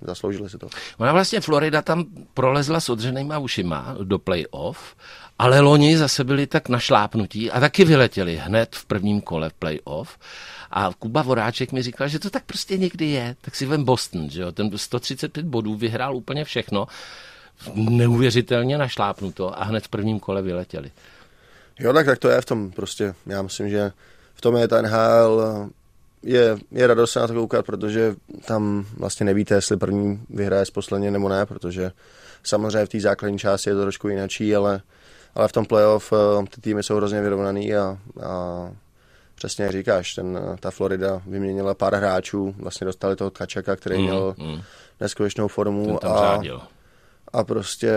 zasloužili 0.02 0.50
si 0.50 0.58
to. 0.58 0.68
Ona 0.98 1.14
vlastně 1.14 1.42
Florida 1.42 1.82
tam 1.82 2.06
prolezla 2.34 2.80
s 2.80 2.90
odřenýma 2.90 3.38
ušima 3.38 3.96
do 4.04 4.20
playoff, 4.20 4.96
ale 5.40 5.60
loni 5.60 5.98
zase 5.98 6.24
byli 6.24 6.48
tak 6.48 6.70
našlápnutí 6.70 7.52
a 7.52 7.60
taky 7.60 7.86
vyletěli 7.86 8.36
hned 8.36 8.76
v 8.76 8.86
prvním 8.86 9.22
kole 9.22 9.50
v 9.50 9.54
playoff. 9.54 10.18
A 10.72 10.92
Kuba 11.00 11.22
Voráček 11.22 11.72
mi 11.72 11.82
říkal, 11.82 12.08
že 12.08 12.20
to 12.20 12.30
tak 12.30 12.44
prostě 12.44 12.78
někdy 12.78 13.06
je. 13.06 13.36
Tak 13.42 13.56
si 13.56 13.66
vem 13.66 13.84
Boston, 13.84 14.30
že 14.30 14.42
jo? 14.42 14.52
ten 14.52 14.78
135 14.78 15.46
bodů 15.46 15.76
vyhrál 15.76 16.16
úplně 16.16 16.46
všechno 16.46 16.88
neuvěřitelně 17.76 18.78
našlápnuto 18.78 19.60
a 19.60 19.64
hned 19.64 19.84
v 19.84 19.88
prvním 19.88 20.20
kole 20.20 20.42
vyletěli. 20.42 20.92
Jo, 21.80 21.94
tak, 21.94 22.06
tak 22.06 22.20
to 22.20 22.30
je 22.30 22.42
v 22.42 22.46
tom 22.46 22.72
prostě. 22.72 23.16
Já 23.26 23.42
myslím, 23.42 23.70
že 23.70 23.92
v 24.34 24.42
tom 24.42 24.56
je 24.56 24.68
ten 24.68 24.86
NHL 24.86 25.70
je, 26.24 26.58
je 26.72 26.88
radost 26.88 27.12
se 27.12 27.20
na 27.20 27.28
to 27.28 27.34
koukat, 27.34 27.66
protože 27.66 28.16
tam 28.46 28.86
vlastně 28.98 29.26
nevíte, 29.26 29.56
jestli 29.56 29.78
první 29.78 30.22
vyhraje 30.30 30.66
posledně 30.74 31.12
nebo 31.12 31.30
ne, 31.30 31.46
protože 31.46 31.92
samozřejmě 32.44 32.86
v 32.86 32.90
té 32.90 33.00
základní 33.00 33.40
části 33.40 33.70
je 33.70 33.76
to 33.76 33.82
trošku 33.82 34.08
jinačí, 34.08 34.56
ale, 34.56 34.82
ale 35.36 35.48
v 35.48 35.52
tom 35.52 35.66
playoff 35.66 36.14
eh, 36.14 36.46
ty 36.56 36.62
týmy 36.62 36.84
jsou 36.84 36.96
hrozně 36.96 37.22
vyrovnaný 37.22 37.76
a, 37.76 37.98
a 38.24 38.70
přesně 39.36 39.64
jak 39.64 39.74
říkáš, 39.74 40.14
ten, 40.14 40.40
ta 40.60 40.72
Florida 40.72 41.22
vyměnila 41.28 41.74
pár 41.74 41.96
hráčů, 41.96 42.56
vlastně 42.58 42.86
dostali 42.86 43.16
toho 43.16 43.32
Kačaka, 43.32 43.76
který 43.76 43.98
mm, 43.98 44.04
měl 44.04 44.36
mm. 44.38 44.62
neskutečnou 45.00 45.48
formu. 45.48 46.06
A, 46.06 46.20
řádil 46.20 46.62
a 47.34 47.44
prostě 47.44 47.94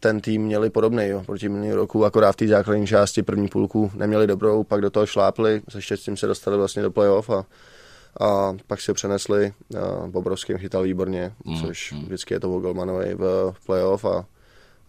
ten 0.00 0.20
tým 0.20 0.42
měli 0.42 0.70
podobný 0.70 1.06
jo, 1.06 1.22
proti 1.26 1.48
minulý 1.48 1.72
roku, 1.72 2.04
akorát 2.04 2.32
v 2.32 2.36
té 2.36 2.46
základní 2.48 2.86
části 2.86 3.22
první 3.22 3.48
půlku 3.48 3.90
neměli 3.94 4.26
dobrou, 4.26 4.64
pak 4.64 4.80
do 4.80 4.90
toho 4.90 5.06
šlápli, 5.06 5.62
se 5.68 5.82
štěstím 5.82 6.16
se 6.16 6.26
dostali 6.26 6.56
vlastně 6.56 6.82
do 6.82 6.90
playoff 6.90 7.30
a, 7.30 7.46
a 8.20 8.56
pak 8.66 8.80
si 8.80 8.92
přenesli, 8.92 9.52
Bobrovským 10.06 10.58
chytal 10.58 10.82
výborně, 10.82 11.32
mm, 11.44 11.60
což 11.60 11.92
mm. 11.92 12.04
vždycky 12.04 12.34
je 12.34 12.40
to 12.40 12.48
Vogelmanovi 12.48 13.14
v, 13.14 13.52
v 13.52 13.66
playoff 13.66 14.04
a, 14.04 14.24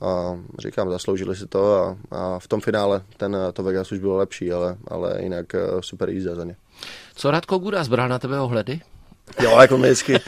a 0.01 0.39
říkám, 0.59 0.89
zasloužili 0.89 1.35
si 1.35 1.47
to 1.47 1.75
a, 1.75 1.97
a 2.11 2.39
v 2.39 2.47
tom 2.47 2.61
finále 2.61 3.01
ten, 3.17 3.37
to 3.53 3.63
Vegas 3.63 3.91
už 3.91 3.99
bylo 3.99 4.17
lepší, 4.17 4.51
ale, 4.51 4.77
ale 4.87 5.15
jinak 5.19 5.55
eh, 5.55 5.59
super 5.79 6.09
jízda 6.09 6.35
za 6.35 6.43
ně. 6.43 6.55
Co 7.15 7.31
Radko 7.31 7.57
Guda 7.57 7.83
zbral 7.83 8.09
na 8.09 8.19
tebe 8.19 8.39
ohledy? 8.39 8.81
Jo, 9.43 9.59
jako 9.61 9.77
mi 9.77 9.87
vždycky, 9.87 10.19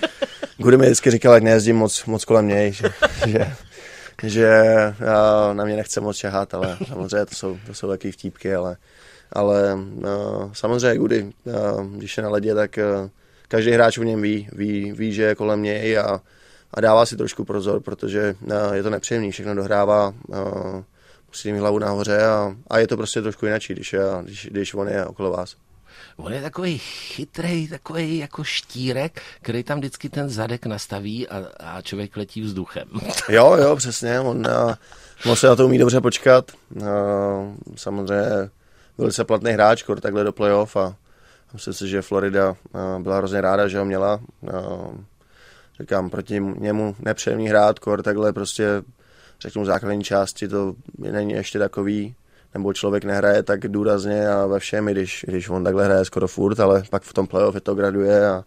Gudy 0.57 0.77
mi 0.77 0.85
vždycky 0.85 1.11
říkal, 1.11 1.33
ať 1.33 1.43
nejezdím 1.43 1.75
moc, 1.75 2.05
moc 2.05 2.25
kolem 2.25 2.47
něj, 2.47 2.71
že, 2.71 2.93
že, 3.25 3.55
že 4.23 4.63
na 5.53 5.65
mě 5.65 5.75
nechce 5.75 6.01
moc 6.01 6.17
čehat, 6.17 6.53
ale 6.53 6.77
samozřejmě 6.87 7.25
to 7.25 7.35
jsou, 7.35 7.57
to 7.67 7.73
jsou 7.73 7.87
taky 7.87 8.11
vtípky, 8.11 8.55
ale, 8.55 8.77
ale 9.33 9.73
uh, 9.73 10.53
samozřejmě 10.53 10.97
Gudy, 10.97 11.23
uh, 11.43 11.85
když 11.85 12.17
je 12.17 12.23
na 12.23 12.29
ledě, 12.29 12.55
tak 12.55 12.79
uh, 13.01 13.09
každý 13.47 13.71
hráč 13.71 13.97
v 13.97 14.05
něm 14.05 14.21
ví, 14.21 14.49
ví, 14.51 14.91
ví, 14.91 15.13
že 15.13 15.23
je 15.23 15.35
kolem 15.35 15.63
něj 15.63 15.97
a, 15.97 16.21
a 16.73 16.81
dává 16.81 17.05
si 17.05 17.17
trošku 17.17 17.45
prozor, 17.45 17.81
protože 17.81 18.35
uh, 18.41 18.73
je 18.73 18.83
to 18.83 18.89
nepříjemný, 18.89 19.31
všechno 19.31 19.55
dohrává, 19.55 20.13
uh, 20.27 20.81
musí 21.27 21.53
mít 21.53 21.59
hlavu 21.59 21.79
nahoře 21.79 22.25
a, 22.25 22.55
a 22.67 22.79
je 22.79 22.87
to 22.87 22.97
prostě 22.97 23.21
trošku 23.21 23.45
jinak, 23.45 23.61
když, 23.67 23.95
když, 24.23 24.47
když 24.51 24.73
on 24.73 24.87
je 24.87 25.05
okolo 25.05 25.31
vás. 25.31 25.55
On 26.17 26.33
je 26.33 26.41
takový 26.41 26.77
chytrý, 26.77 27.67
takový 27.67 28.17
jako 28.17 28.43
štírek, 28.43 29.21
který 29.41 29.63
tam 29.63 29.79
vždycky 29.79 30.09
ten 30.09 30.29
zadek 30.29 30.65
nastaví 30.65 31.27
a, 31.27 31.47
a 31.59 31.81
člověk 31.81 32.17
letí 32.17 32.41
vzduchem. 32.41 32.87
Jo, 33.29 33.55
jo, 33.59 33.75
přesně. 33.75 34.19
On, 34.19 34.47
on 35.25 35.35
se 35.35 35.47
na 35.47 35.55
to 35.55 35.65
umí 35.65 35.77
dobře 35.77 36.01
počkat. 36.01 36.51
Samozřejmě 37.75 38.49
velice 38.97 39.23
platný 39.23 39.51
hráč, 39.51 39.83
kor 39.83 40.01
takhle 40.01 40.23
do 40.23 40.31
playoff 40.31 40.77
a 40.77 40.95
myslím 41.53 41.73
si, 41.73 41.87
že 41.87 42.01
Florida 42.01 42.55
byla 42.99 43.17
hrozně 43.17 43.41
ráda, 43.41 43.67
že 43.67 43.79
ho 43.79 43.85
měla. 43.85 44.13
A, 44.13 44.19
říkám, 45.79 46.09
proti 46.09 46.39
němu 46.57 46.95
nepříjemný 46.99 47.47
hrát, 47.49 47.79
kor 47.79 48.03
takhle 48.03 48.33
prostě 48.33 48.83
řeknu 49.41 49.65
základní 49.65 50.03
části 50.03 50.47
to 50.47 50.73
není 50.97 51.33
ještě 51.33 51.59
takový 51.59 52.15
nebo 52.53 52.73
člověk 52.73 53.03
nehraje 53.03 53.43
tak 53.43 53.67
důrazně 53.67 54.27
a 54.27 54.45
ve 54.45 54.59
všem, 54.59 54.85
když, 54.85 55.25
když 55.27 55.49
on 55.49 55.63
takhle 55.63 55.85
hraje 55.85 56.05
skoro 56.05 56.27
furt, 56.27 56.59
ale 56.59 56.83
pak 56.89 57.03
v 57.03 57.13
tom 57.13 57.27
playoff 57.27 57.55
je 57.55 57.61
to 57.61 57.75
graduje 57.75 58.27
a, 58.27 58.43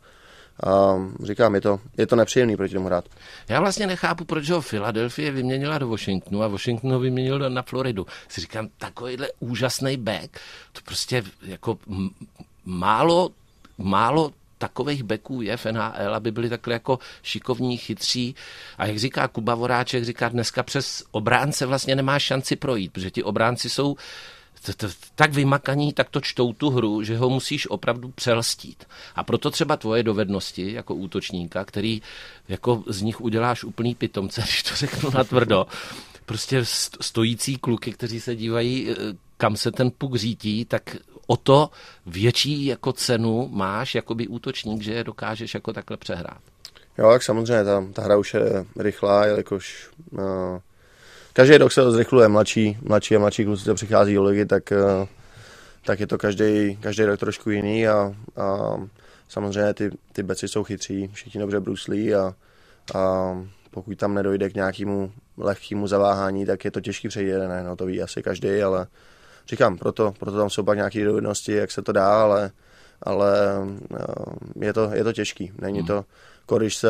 a 0.64 0.94
říkám, 1.22 1.54
je 1.54 1.60
to, 1.60 1.80
je 1.98 2.06
to 2.06 2.16
nepříjemný 2.16 2.56
proti 2.56 2.74
tomu 2.74 2.86
hrát. 2.86 3.04
Já 3.48 3.60
vlastně 3.60 3.86
nechápu, 3.86 4.24
proč 4.24 4.50
ho 4.50 4.60
Filadelfie 4.60 5.30
vyměnila 5.30 5.78
do 5.78 5.88
Washingtonu 5.88 6.42
a 6.42 6.48
Washington 6.48 6.92
ho 6.92 6.98
vyměnil 6.98 7.50
na 7.50 7.62
Floridu. 7.62 8.06
Si 8.28 8.40
říkám, 8.40 8.68
takovýhle 8.78 9.28
úžasný 9.40 9.96
back, 9.96 10.38
to 10.72 10.80
prostě 10.84 11.22
jako 11.42 11.78
málo, 12.64 13.30
málo 13.78 14.32
takových 14.58 15.02
beků 15.02 15.42
je 15.42 15.56
v 15.56 15.66
NHL, 15.66 16.14
aby 16.14 16.30
byli 16.30 16.48
takhle 16.48 16.72
jako 16.72 16.98
šikovní, 17.22 17.76
chytří. 17.76 18.34
A 18.78 18.86
jak 18.86 18.98
říká 18.98 19.28
Kuba 19.28 19.54
Voráček, 19.54 20.04
říká 20.04 20.28
dneska 20.28 20.62
přes 20.62 21.04
obránce 21.10 21.66
vlastně 21.66 21.96
nemá 21.96 22.18
šanci 22.18 22.56
projít, 22.56 22.92
protože 22.92 23.10
ti 23.10 23.22
obránci 23.22 23.68
jsou 23.68 23.96
tak 25.14 25.32
vymakaní, 25.32 25.92
tak 25.92 26.10
to 26.10 26.20
čtou 26.20 26.52
tu 26.52 26.70
hru, 26.70 27.02
že 27.02 27.18
ho 27.18 27.30
musíš 27.30 27.70
opravdu 27.70 28.08
přelstít. 28.08 28.84
A 29.14 29.24
proto 29.24 29.50
třeba 29.50 29.76
tvoje 29.76 30.02
dovednosti 30.02 30.72
jako 30.72 30.94
útočníka, 30.94 31.64
který 31.64 32.02
jako 32.48 32.84
z 32.86 33.02
nich 33.02 33.20
uděláš 33.20 33.64
úplný 33.64 33.94
pitomce, 33.94 34.40
když 34.44 34.62
to 34.62 34.74
řeknu 34.74 35.10
na 35.10 35.24
tvrdo, 35.24 35.66
prostě 36.26 36.60
stojící 37.00 37.56
kluky, 37.56 37.92
kteří 37.92 38.20
se 38.20 38.36
dívají, 38.36 38.90
eh, 38.90 38.94
kam 39.36 39.56
se 39.56 39.72
ten 39.72 39.90
puk 39.98 40.16
řítí, 40.16 40.64
tak 40.64 40.96
o 41.26 41.36
to 41.36 41.70
větší 42.06 42.66
jako 42.66 42.92
cenu 42.92 43.48
máš 43.52 43.94
jakoby 43.94 44.28
útočník, 44.28 44.82
že 44.82 44.92
je 44.92 45.04
dokážeš 45.04 45.54
jako 45.54 45.72
takhle 45.72 45.96
přehrát. 45.96 46.38
Jo, 46.98 47.10
tak 47.10 47.22
samozřejmě, 47.22 47.64
ta, 47.64 47.84
ta 47.92 48.02
hra 48.02 48.16
už 48.16 48.34
je 48.34 48.64
rychlá, 48.78 49.26
jelikož 49.26 49.90
uh, 50.10 50.20
každý 51.36 51.56
rok 51.56 51.72
se 51.72 51.90
zrychluje, 51.90 52.28
mladší, 52.28 52.78
mladší 52.82 53.16
a 53.16 53.18
mladší 53.18 53.44
kluci, 53.44 53.64
to 53.64 53.74
přichází 53.74 54.14
do 54.14 54.22
ligy, 54.22 54.46
tak, 54.46 54.72
uh, 54.72 55.08
tak 55.84 56.00
je 56.00 56.06
to 56.06 56.18
každý, 56.18 56.76
každý 56.76 57.04
rok 57.04 57.20
trošku 57.20 57.50
jiný 57.50 57.88
a, 57.88 58.14
a 58.36 58.74
samozřejmě 59.28 59.74
ty, 59.74 59.90
ty 60.12 60.22
beci 60.22 60.48
jsou 60.48 60.64
chytří, 60.64 61.10
všichni 61.12 61.40
dobře 61.40 61.60
bruslí 61.60 62.14
a, 62.14 62.34
a 62.94 63.32
pokud 63.70 63.98
tam 63.98 64.14
nedojde 64.14 64.50
k 64.50 64.54
nějakému 64.54 65.12
lehkému 65.36 65.86
zaváhání, 65.86 66.46
tak 66.46 66.64
je 66.64 66.70
to 66.70 66.80
těžký 66.80 67.08
přejít, 67.08 67.32
ne, 67.48 67.62
no 67.62 67.76
to 67.76 67.86
ví 67.86 68.02
asi 68.02 68.22
každý, 68.22 68.62
ale 68.62 68.86
říkám, 69.48 69.78
proto, 69.78 70.14
proto 70.18 70.38
tam 70.38 70.50
jsou 70.50 70.62
pak 70.62 70.76
nějaké 70.76 71.04
dovednosti, 71.04 71.52
jak 71.52 71.70
se 71.70 71.82
to 71.82 71.92
dá, 71.92 72.22
ale, 72.22 72.50
ale 73.02 73.32
eh, 73.98 74.66
je, 74.66 74.72
to, 74.72 74.90
je 74.92 75.04
to 75.04 75.12
těžký. 75.12 75.52
Není 75.58 75.78
hmm. 75.78 75.86
to, 75.86 76.04
když 76.56 76.76
se, 76.76 76.88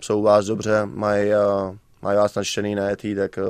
jsou 0.00 0.18
u 0.18 0.22
vás 0.22 0.46
dobře, 0.46 0.86
mají, 0.86 1.32
eh, 1.32 1.78
mají 2.02 2.18
vás 2.18 2.34
načtený 2.34 2.74
na 2.74 2.90
etý, 2.90 3.14
tak 3.14 3.38
eh, 3.38 3.42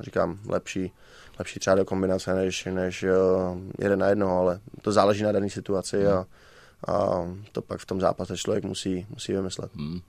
říkám, 0.00 0.38
lepší, 0.46 0.92
lepší 1.38 1.60
třeba 1.60 1.76
do 1.76 1.84
kombinace, 1.84 2.34
než, 2.34 2.64
než 2.64 3.04
jeden 3.78 3.98
na 3.98 4.08
jedno, 4.08 4.38
ale 4.38 4.60
to 4.82 4.92
záleží 4.92 5.22
na 5.22 5.32
dané 5.32 5.50
situaci 5.50 6.06
a, 6.06 6.26
a 6.88 7.26
to 7.52 7.62
pak 7.62 7.80
v 7.80 7.86
tom 7.86 8.00
zápase 8.00 8.36
člověk 8.36 8.64
musí, 8.64 9.06
musí 9.10 9.32
vymyslet. 9.32 9.74
Hmm. 9.74 10.00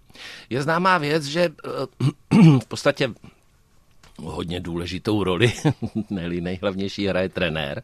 Je 0.50 0.62
známá 0.62 0.98
věc, 0.98 1.24
že 1.24 1.50
v 2.62 2.66
podstatě 2.68 3.14
hodně 4.18 4.60
důležitou 4.60 5.24
roli, 5.24 5.54
ne 6.10 6.30
nejhlavnější 6.30 7.08
hraje 7.08 7.30
trenér. 7.30 7.82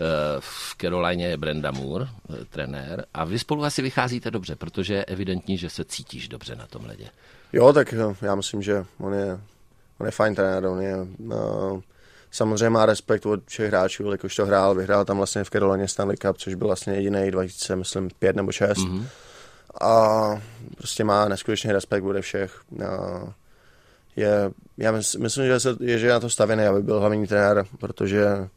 Eh, 0.00 0.40
v 0.40 0.76
Carolině 0.80 1.26
je 1.26 1.36
Brenda 1.36 1.70
Moore, 1.70 2.08
eh, 2.08 2.44
trenér, 2.44 3.06
a 3.14 3.24
vy 3.24 3.38
spolu 3.38 3.64
asi 3.64 3.82
vycházíte 3.82 4.30
dobře, 4.30 4.56
protože 4.56 4.94
je 4.94 5.04
evidentní, 5.04 5.58
že 5.58 5.70
se 5.70 5.84
cítíš 5.84 6.28
dobře 6.28 6.56
na 6.56 6.66
tom 6.66 6.84
ledě. 6.84 7.10
Jo, 7.52 7.72
tak 7.72 7.92
eh, 7.92 8.16
já 8.22 8.34
myslím, 8.34 8.62
že 8.62 8.84
on 8.98 9.14
je, 9.14 9.40
on 9.98 10.06
je 10.06 10.10
fajn 10.10 10.34
trenér, 10.34 10.66
on 10.66 10.82
je, 10.82 10.96
uh, 11.18 11.80
samozřejmě 12.30 12.70
má 12.70 12.86
respekt 12.86 13.26
od 13.26 13.40
všech 13.46 13.68
hráčů, 13.68 14.10
jakož 14.10 14.36
to 14.36 14.46
hrál, 14.46 14.74
vyhrál 14.74 15.04
tam 15.04 15.16
vlastně 15.16 15.44
v 15.44 15.50
Carolině 15.50 15.88
Stanley 15.88 16.16
Cup, 16.16 16.38
což 16.38 16.54
byl 16.54 16.66
vlastně 16.66 16.94
jediný 16.94 17.30
2000, 17.30 17.76
myslím, 17.76 18.08
pět 18.18 18.36
nebo 18.36 18.52
šest. 18.52 18.78
Mm-hmm. 18.78 19.04
A 19.80 20.42
prostě 20.76 21.04
má 21.04 21.28
neskutečný 21.28 21.72
respekt 21.72 22.04
od 22.04 22.20
všech. 22.20 22.60
Uh, 22.70 22.84
je, 24.16 24.50
já 24.78 24.92
myslím, 24.92 25.46
že, 25.46 25.60
se, 25.60 25.76
je, 25.80 25.98
že 25.98 26.06
je 26.06 26.12
na 26.12 26.20
to 26.20 26.30
stavěný, 26.30 26.64
aby 26.64 26.82
byl 26.82 27.00
hlavní 27.00 27.26
trenér, 27.26 27.66
protože 27.78 28.48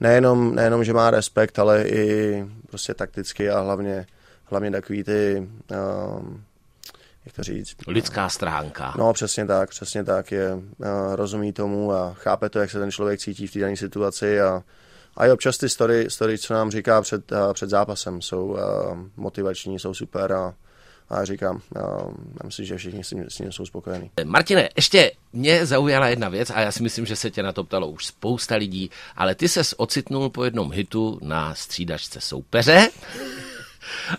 nejenom, 0.00 0.54
nejenom, 0.54 0.84
že 0.84 0.92
má 0.92 1.10
respekt, 1.10 1.58
ale 1.58 1.82
i 1.82 2.44
prostě 2.68 2.94
takticky 2.94 3.50
a 3.50 3.60
hlavně, 3.60 4.06
hlavně 4.44 4.70
takový 4.70 5.04
ty, 5.04 5.48
um, 6.18 6.44
jak 7.28 7.36
to 7.36 7.42
říct? 7.42 7.76
Lidská 7.86 8.28
stránka. 8.28 8.94
No, 8.98 9.12
přesně 9.12 9.46
tak, 9.46 9.70
přesně 9.70 10.04
tak. 10.04 10.32
Je, 10.32 10.54
uh, 10.54 10.62
rozumí 11.12 11.52
tomu 11.52 11.92
a 11.92 12.14
chápe 12.14 12.48
to, 12.48 12.58
jak 12.58 12.70
se 12.70 12.78
ten 12.78 12.90
člověk 12.90 13.20
cítí 13.20 13.46
v 13.46 13.52
té 13.52 13.58
dané 13.58 13.76
situaci 13.76 14.40
a, 14.40 14.62
a 15.16 15.26
i 15.26 15.30
občas 15.30 15.58
ty 15.58 15.68
story, 15.68 16.06
story, 16.10 16.38
co 16.38 16.54
nám 16.54 16.70
říká 16.70 17.02
před, 17.02 17.32
uh, 17.32 17.52
před 17.52 17.70
zápasem, 17.70 18.22
jsou 18.22 18.46
uh, 18.46 18.58
motivační, 19.16 19.78
jsou 19.78 19.94
super 19.94 20.32
a 20.32 20.54
a 21.10 21.24
říkám, 21.24 21.60
já 21.76 22.10
myslím, 22.44 22.66
že 22.66 22.76
všichni 22.76 23.04
s 23.04 23.10
ním, 23.10 23.24
s 23.28 23.38
ním 23.38 23.52
jsou 23.52 23.66
spokojení. 23.66 24.10
Martine, 24.24 24.68
ještě 24.76 25.12
mě 25.32 25.66
zaujala 25.66 26.08
jedna 26.08 26.28
věc 26.28 26.50
a 26.50 26.60
já 26.60 26.72
si 26.72 26.82
myslím, 26.82 27.06
že 27.06 27.16
se 27.16 27.30
tě 27.30 27.42
na 27.42 27.52
to 27.52 27.64
ptalo 27.64 27.88
už 27.88 28.06
spousta 28.06 28.54
lidí, 28.54 28.90
ale 29.16 29.34
ty 29.34 29.48
ses 29.48 29.74
ocitnul 29.76 30.30
po 30.30 30.44
jednom 30.44 30.72
hitu 30.72 31.18
na 31.22 31.54
střídačce 31.54 32.20
soupeře 32.20 32.88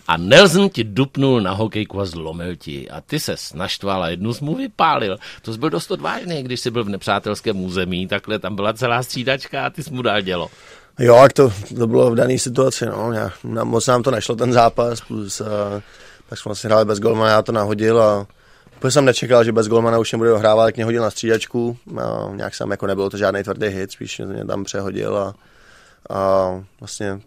a 0.08 0.16
Nelson 0.16 0.68
ti 0.68 0.84
dupnul 0.84 1.40
na 1.40 1.52
hokejku 1.52 2.00
a 2.00 2.04
zlomil 2.04 2.56
ti. 2.56 2.90
A 2.90 3.00
ty 3.00 3.20
se 3.20 3.34
naštval 3.54 4.02
a 4.02 4.08
jednu 4.08 4.32
z 4.32 4.40
mu 4.40 4.54
vypálil. 4.54 5.18
To 5.42 5.52
byl 5.52 5.70
dost 5.70 5.90
odvážný, 5.90 6.42
když 6.42 6.60
jsi 6.60 6.70
byl 6.70 6.84
v 6.84 6.88
nepřátelském 6.88 7.64
území, 7.64 8.06
takhle 8.06 8.38
tam 8.38 8.56
byla 8.56 8.72
celá 8.72 9.02
střídačka 9.02 9.66
a 9.66 9.70
ty 9.70 9.82
jsi 9.82 9.90
mu 9.90 10.02
dal 10.02 10.20
dělo. 10.20 10.50
Jo, 10.98 11.16
jak 11.16 11.32
to, 11.32 11.52
to 11.76 11.86
bylo 11.86 12.10
v 12.10 12.14
dané 12.14 12.38
situaci, 12.38 12.86
no. 12.86 13.12
Já, 13.12 13.32
moc 13.64 13.86
nám 13.86 14.02
to 14.02 14.10
nešlo 14.10 14.36
ten 14.36 14.52
zápas, 14.52 15.00
plus 15.00 15.40
uh, 15.40 15.46
tak 16.28 16.38
jsme 16.38 16.48
vlastně 16.48 16.68
hráli 16.68 16.84
bez 16.84 16.98
golmana, 16.98 17.30
já 17.30 17.42
to 17.42 17.52
nahodil 17.52 18.02
a 18.02 18.26
úplně 18.76 18.90
jsem 18.90 19.04
nečekal, 19.04 19.44
že 19.44 19.52
bez 19.52 19.68
golmana 19.68 19.98
už 19.98 20.12
nebude 20.12 20.38
hrávat, 20.38 20.66
tak 20.66 20.76
mě 20.76 20.84
hodil 20.84 21.02
na 21.02 21.10
střídačku. 21.10 21.76
A 21.98 22.30
nějak 22.34 22.54
jsem 22.54 22.70
jako 22.70 22.86
nebylo 22.86 23.10
to 23.10 23.16
žádný 23.16 23.42
tvrdý 23.42 23.66
hit, 23.66 23.92
spíš 23.92 24.18
mě 24.18 24.44
tam 24.44 24.64
přehodil 24.64 25.18
a, 25.18 25.34
a 26.10 26.50
vlastně 26.80 27.20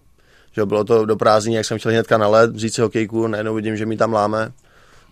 že 0.55 0.65
bylo 0.65 0.83
to 0.83 1.05
do 1.05 1.15
prázdní, 1.15 1.55
jak 1.55 1.65
jsem 1.65 1.79
chtěl 1.79 1.91
hnedka 1.91 2.17
na 2.17 2.27
led, 2.27 2.51
vzít 2.51 2.73
si 2.73 2.81
hokejku, 2.81 3.27
najednou 3.27 3.55
vidím, 3.55 3.77
že 3.77 3.85
mi 3.85 3.97
tam 3.97 4.13
láme. 4.13 4.51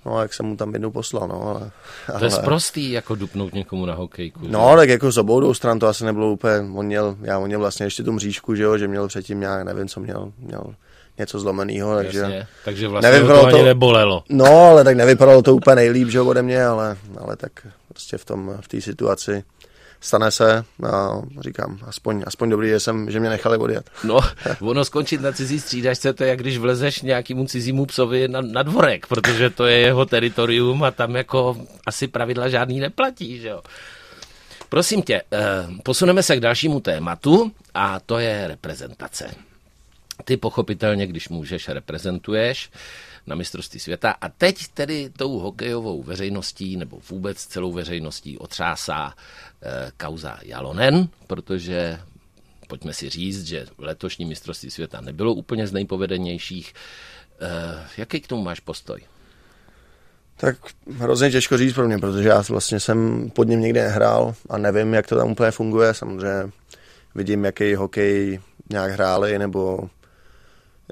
No, 0.06 0.22
jak 0.22 0.34
jsem 0.34 0.46
mu 0.46 0.56
tam 0.58 0.74
jednou 0.74 0.92
poslal, 0.92 1.28
no. 1.28 1.42
Ale, 1.58 1.72
to 2.20 2.26
je 2.26 2.32
prostý, 2.44 2.92
jako 2.92 3.16
dupnout 3.16 3.54
někomu 3.54 3.86
na 3.86 3.94
hokejku. 3.94 4.40
No, 4.48 4.70
že? 4.72 4.78
tak 4.78 4.90
jako 4.90 5.12
z 5.12 5.18
obou 5.18 5.40
dvou 5.40 5.54
stran 5.54 5.80
to 5.80 5.88
asi 5.88 6.06
nebylo 6.06 6.32
úplně, 6.32 6.54
on 6.76 6.86
měl, 6.86 7.16
já 7.22 7.40
on 7.40 7.48
měl 7.48 7.60
vlastně 7.60 7.86
ještě 7.86 8.04
tu 8.04 8.12
mřížku, 8.12 8.56
že 8.56 8.64
jo, 8.64 8.78
že 8.78 8.88
měl 8.88 9.08
předtím 9.08 9.40
nějak, 9.40 9.66
nevím, 9.66 9.88
co 9.88 10.00
měl, 10.00 10.32
měl 10.38 10.64
něco 11.18 11.40
zlomeného, 11.40 11.96
takže... 11.96 12.20
Jasně, 12.20 12.48
takže 12.66 12.88
vlastně 12.88 13.20
to 13.20 13.46
ani 13.46 13.58
to, 13.58 13.66
nebolelo. 13.66 14.24
No, 14.30 14.46
ale 14.46 14.84
tak 14.84 14.96
nevypadalo 14.96 15.42
to 15.42 15.56
úplně 15.56 15.76
nejlíp, 15.76 16.10
že 16.10 16.22
ode 16.22 16.42
mě, 16.42 16.66
ale, 16.66 16.98
ale 17.18 17.36
tak 17.36 17.52
prostě 17.88 18.18
v 18.18 18.26
tom, 18.26 18.58
v 18.62 18.68
té 18.68 18.82
situaci 18.82 19.44
stane 20.02 20.32
se 20.32 20.64
a 20.92 21.22
říkám, 21.40 21.80
aspoň, 21.88 22.24
aspoň 22.28 22.50
dobrý, 22.50 22.70
že, 22.70 22.80
jsem, 22.80 23.12
že 23.12 23.20
mě 23.20 23.30
nechali 23.30 23.58
odjet. 23.58 23.90
No, 24.04 24.20
ono 24.60 24.86
skončit 24.86 25.22
na 25.22 25.32
cizí 25.32 25.60
střídačce, 25.60 26.14
to 26.14 26.24
je 26.24 26.30
jak 26.30 26.40
když 26.40 26.58
vlezeš 26.58 27.02
nějakému 27.02 27.46
cizímu 27.46 27.86
psovi 27.86 28.28
na, 28.28 28.42
na 28.42 28.64
dvorek, 28.64 29.08
protože 29.08 29.50
to 29.50 29.66
je 29.66 29.78
jeho 29.78 30.06
teritorium 30.06 30.84
a 30.84 30.92
tam 30.92 31.16
jako 31.16 31.58
asi 31.86 32.08
pravidla 32.08 32.50
žádný 32.50 32.80
neplatí, 32.80 33.40
že 33.40 33.48
jo. 33.48 33.62
Prosím 34.70 35.02
tě, 35.02 35.22
eh, 35.32 35.68
posuneme 35.84 36.24
se 36.24 36.38
k 36.38 36.40
dalšímu 36.40 36.80
tématu 36.80 37.52
a 37.74 38.00
to 38.00 38.20
je 38.20 38.48
reprezentace. 38.48 39.32
Ty 40.26 40.38
pochopitelně, 40.38 41.08
když 41.08 41.30
můžeš, 41.30 41.70
reprezentuješ 41.70 42.70
na 43.28 43.36
mistrovství 43.36 43.80
světa 43.80 44.16
a 44.22 44.30
teď 44.30 44.68
tedy 44.68 45.10
tou 45.18 45.40
hokejovou 45.40 46.04
veřejností 46.04 46.78
nebo 46.78 47.00
vůbec 47.10 47.46
celou 47.46 47.72
veřejností 47.72 48.38
otřásá 48.38 49.14
e, 49.62 49.92
kauza 49.98 50.40
Jalonen, 50.44 51.08
protože 51.28 52.00
pojďme 52.68 52.94
si 52.94 53.10
říct, 53.10 53.48
že 53.48 53.66
letošní 53.78 54.26
mistrovství 54.26 54.72
světa 54.72 55.02
nebylo 55.02 55.34
úplně 55.34 55.68
z 55.68 55.72
nejpovedenějších. 55.72 56.74
E, 57.42 57.88
jaký 57.98 58.22
k 58.22 58.28
tomu 58.28 58.44
máš 58.44 58.60
postoj? 58.60 59.02
Tak 60.38 60.58
hrozně 60.98 61.32
těžko 61.32 61.58
říct 61.58 61.74
pro 61.74 61.88
mě, 61.88 61.98
protože 61.98 62.30
já 62.30 62.44
vlastně 62.50 62.80
jsem 62.80 63.30
pod 63.30 63.48
ním 63.48 63.62
nikdy 63.62 63.80
nehrál 63.80 64.36
a 64.50 64.58
nevím, 64.58 64.94
jak 64.94 65.08
to 65.08 65.16
tam 65.16 65.32
úplně 65.32 65.52
funguje. 65.52 65.94
Samozřejmě 65.94 66.52
vidím, 67.16 67.46
jaký 67.46 67.76
hokej 67.76 68.40
nějak 68.70 68.92
hráli, 68.92 69.40
nebo 69.40 69.90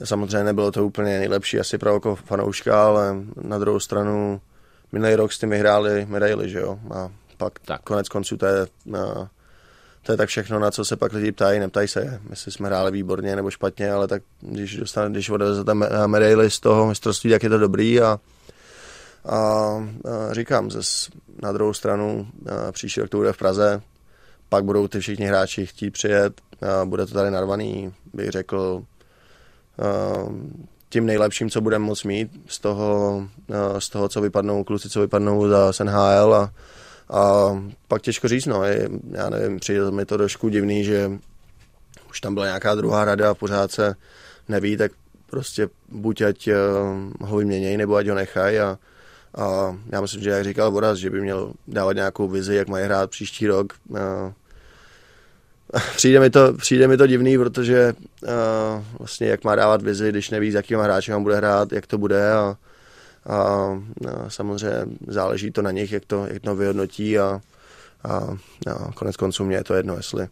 Samozřejmě 0.03 0.43
nebylo 0.43 0.71
to 0.71 0.85
úplně 0.85 1.19
nejlepší 1.19 1.59
asi 1.59 1.77
pro 1.77 1.93
jako 1.93 2.15
fanouška, 2.15 2.85
ale 2.85 3.15
na 3.41 3.59
druhou 3.59 3.79
stranu 3.79 4.41
minulý 4.91 5.15
rok 5.15 5.33
s 5.33 5.39
tím 5.39 5.49
vyhráli 5.49 6.05
medaily, 6.05 6.49
že 6.49 6.59
jo? 6.59 6.79
A 6.93 7.09
pak 7.37 7.59
tak. 7.59 7.81
konec 7.81 8.09
konců 8.09 8.37
to 8.37 8.45
je, 8.45 8.67
na, 8.85 9.29
to 10.03 10.11
je 10.11 10.17
tak 10.17 10.29
všechno, 10.29 10.59
na 10.59 10.71
co 10.71 10.85
se 10.85 10.95
pak 10.95 11.13
lidi 11.13 11.31
ptají, 11.31 11.59
neptají 11.59 11.87
se, 11.87 12.21
jestli 12.29 12.51
jsme 12.51 12.67
hráli 12.67 12.91
výborně 12.91 13.35
nebo 13.35 13.51
špatně, 13.51 13.91
ale 13.91 14.07
tak 14.07 14.21
když, 14.41 14.77
dostane, 14.77 15.09
když 15.09 15.29
odvezete 15.29 15.73
medaily 16.07 16.51
z 16.51 16.59
toho 16.59 16.87
mistrovství, 16.87 17.31
tak 17.31 17.43
je 17.43 17.49
to 17.49 17.57
dobrý 17.57 18.01
a, 18.01 18.05
a, 18.05 18.19
a 19.29 19.79
říkám, 20.31 20.71
zes, 20.71 21.09
na 21.41 21.51
druhou 21.51 21.73
stranu 21.73 22.27
příští 22.71 23.01
rok 23.01 23.09
to 23.09 23.17
bude 23.17 23.33
v 23.33 23.37
Praze, 23.37 23.81
pak 24.49 24.63
budou 24.63 24.87
ty 24.87 24.99
všichni 24.99 25.25
hráči 25.25 25.65
chtít 25.65 25.91
přijet, 25.91 26.41
a 26.61 26.85
bude 26.85 27.05
to 27.05 27.13
tady 27.13 27.31
narvaný, 27.31 27.93
bych 28.13 28.29
řekl, 28.29 28.83
tím 30.89 31.05
nejlepším, 31.05 31.49
co 31.49 31.61
budeme 31.61 31.85
moct 31.85 32.03
mít 32.03 32.41
z 32.47 32.59
toho, 32.59 33.23
z 33.79 33.89
toho, 33.89 34.09
co 34.09 34.21
vypadnou 34.21 34.63
kluci, 34.63 34.89
co 34.89 35.01
vypadnou 35.01 35.49
za 35.49 35.73
SNHL 35.73 36.33
a, 36.33 36.51
a 37.09 37.51
pak 37.87 38.01
těžko 38.01 38.27
říct, 38.27 38.45
no, 38.45 38.63
je, 38.63 38.89
já 39.11 39.29
nevím, 39.29 39.59
přijde 39.59 39.91
mi 39.91 40.05
to 40.05 40.17
trošku 40.17 40.49
divný, 40.49 40.83
že 40.83 41.11
už 42.09 42.21
tam 42.21 42.33
byla 42.33 42.45
nějaká 42.45 42.75
druhá 42.75 43.05
rada 43.05 43.31
a 43.31 43.33
pořád 43.33 43.71
se 43.71 43.95
neví, 44.49 44.77
tak 44.77 44.91
prostě 45.29 45.69
buď 45.89 46.21
ať 46.21 46.47
uh, 46.47 46.53
ho 47.29 47.37
vyměnějí, 47.37 47.77
nebo 47.77 47.95
ať 47.95 48.07
ho 48.07 48.15
nechají 48.15 48.59
a, 48.59 48.77
a 49.35 49.77
já 49.91 50.01
myslím, 50.01 50.21
že 50.21 50.29
jak 50.29 50.43
říkal 50.43 50.71
Boraz, 50.71 50.97
že 50.97 51.09
by 51.09 51.21
měl 51.21 51.53
dávat 51.67 51.93
nějakou 51.93 52.27
vizi, 52.27 52.55
jak 52.55 52.67
mají 52.67 52.85
hrát 52.85 53.09
příští 53.09 53.47
rok. 53.47 53.73
Uh, 53.89 53.97
přijde, 55.95 56.19
mi 56.19 56.29
to, 56.29 56.53
přijde 56.53 56.87
mi 56.87 56.97
to 56.97 57.07
divný, 57.07 57.37
protože 57.37 57.93
uh, 58.21 58.29
vlastně 58.99 59.27
jak 59.27 59.43
má 59.43 59.55
dávat 59.55 59.81
vizi, 59.81 60.09
když 60.09 60.29
neví, 60.29 60.51
s 60.51 60.53
jakým 60.53 60.79
hráčem 60.79 61.15
on 61.15 61.23
bude 61.23 61.35
hrát, 61.35 61.71
jak 61.71 61.87
to 61.87 61.97
bude 61.97 62.31
a, 62.31 62.57
a, 63.25 63.35
a 63.35 64.29
samozřejmě 64.29 64.85
záleží 65.07 65.51
to 65.51 65.61
na 65.61 65.71
nich, 65.71 65.91
jak 65.91 66.05
to, 66.05 66.27
jak 66.31 66.41
to 66.41 66.55
vyhodnotí 66.55 67.19
a, 67.19 67.41
a, 68.03 68.15
a 68.71 68.91
konec 68.95 69.17
konců 69.17 69.45
mě 69.45 69.55
je 69.55 69.63
to 69.63 69.73
jedno, 69.73 69.95
jestli 69.95 70.27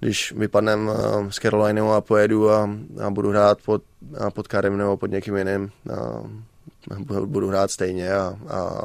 když 0.00 0.32
vypadnem 0.32 0.88
uh, 0.88 1.28
s 1.30 1.36
Carolinou 1.36 1.92
a 1.92 2.00
pojedu 2.00 2.50
a, 2.50 2.70
a 3.06 3.10
budu 3.10 3.30
hrát 3.30 3.58
pod, 3.62 3.82
a 4.18 4.30
pod 4.30 4.48
Karim 4.48 4.76
nebo 4.76 4.96
pod 4.96 5.10
někým 5.10 5.36
jiným, 5.36 5.70
a 5.90 6.22
budu 7.24 7.48
hrát 7.48 7.70
stejně 7.70 8.14
a, 8.14 8.38
a 8.48 8.80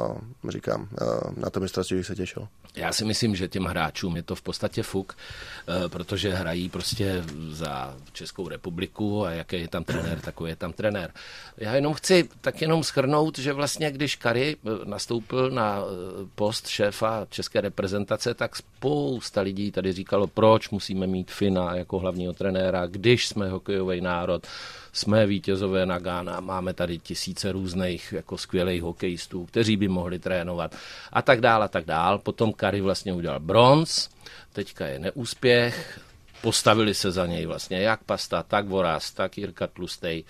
říkám, 0.48 0.88
a 1.00 1.30
na 1.40 1.50
to 1.50 1.60
mistrovství 1.60 1.96
bych 1.96 2.06
se 2.06 2.14
těšil. 2.14 2.48
Já 2.76 2.92
si 2.92 3.04
myslím, 3.04 3.36
že 3.36 3.48
těm 3.48 3.64
hráčům 3.64 4.16
je 4.16 4.22
to 4.22 4.34
v 4.34 4.42
podstatě 4.42 4.82
fuk, 4.82 5.16
eh, 5.16 5.88
protože 5.88 6.34
hrají 6.34 6.68
prostě 6.68 7.24
za 7.48 7.96
Českou 8.12 8.48
republiku 8.48 9.24
a 9.24 9.30
jaký 9.30 9.60
je 9.60 9.68
tam 9.68 9.84
trenér, 9.84 10.20
takový 10.20 10.50
je 10.50 10.56
tam 10.56 10.72
trenér. 10.72 11.10
Já 11.56 11.74
jenom 11.74 11.94
chci 11.94 12.28
tak 12.40 12.60
jenom 12.60 12.84
schrnout, 12.84 13.38
že 13.38 13.52
vlastně 13.52 13.90
když 13.90 14.16
Kary 14.16 14.56
eh, 14.56 14.70
nastoupil 14.84 15.50
na 15.50 15.78
eh, 15.78 16.26
post 16.34 16.68
šéfa 16.68 17.26
české 17.30 17.60
reprezentace, 17.60 18.34
tak 18.34 18.56
spousta 18.56 19.40
lidí 19.40 19.70
tady 19.70 19.92
říkalo, 19.92 20.26
proč 20.26 20.70
musíme 20.70 21.06
mít 21.06 21.30
Fina 21.30 21.74
jako 21.74 21.98
hlavního 21.98 22.32
trenéra, 22.32 22.86
když 22.86 23.26
jsme 23.26 23.48
hokejový 23.48 24.00
národ 24.00 24.46
jsme 24.92 25.26
vítězové 25.26 25.86
na 25.86 25.98
Gána, 25.98 26.40
máme 26.40 26.74
tady 26.74 26.98
tisíce 26.98 27.52
různých 27.52 28.12
jako 28.12 28.38
skvělých 28.38 28.82
hokejistů, 28.82 29.46
kteří 29.46 29.76
by 29.76 29.88
mohli 29.88 30.18
trénovat 30.18 30.76
a 31.12 31.22
tak 31.22 31.40
dál 31.40 31.62
a 31.62 31.68
tak 31.68 31.84
dál. 31.84 32.18
Potom 32.18 32.52
Kary 32.62 32.80
vlastně 32.80 33.12
udělal 33.12 33.40
bronz, 33.40 34.08
teďka 34.52 34.86
je 34.86 34.98
neúspěch, 34.98 36.00
postavili 36.42 36.94
se 36.94 37.10
za 37.10 37.26
něj 37.26 37.46
vlastně 37.46 37.80
jak 37.80 38.04
Pasta, 38.04 38.42
tak 38.42 38.68
Voraz, 38.68 39.10
tak 39.10 39.38
Jirka 39.38 39.66
Tlustej. 39.66 40.18
E, 40.18 40.24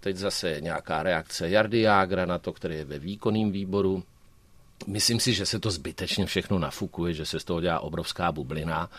teď 0.00 0.16
zase 0.16 0.56
nějaká 0.60 1.02
reakce 1.02 1.50
Jardy 1.50 1.80
Jágra 1.80 2.26
na 2.26 2.38
to, 2.38 2.52
který 2.52 2.74
je 2.74 2.84
ve 2.84 2.98
výkonném 2.98 3.52
výboru. 3.52 4.02
Myslím 4.86 5.20
si, 5.20 5.34
že 5.34 5.46
se 5.46 5.58
to 5.58 5.70
zbytečně 5.70 6.26
všechno 6.26 6.58
nafukuje, 6.58 7.14
že 7.14 7.26
se 7.26 7.40
z 7.40 7.44
toho 7.44 7.60
dělá 7.60 7.80
obrovská 7.80 8.32
bublina. 8.32 8.90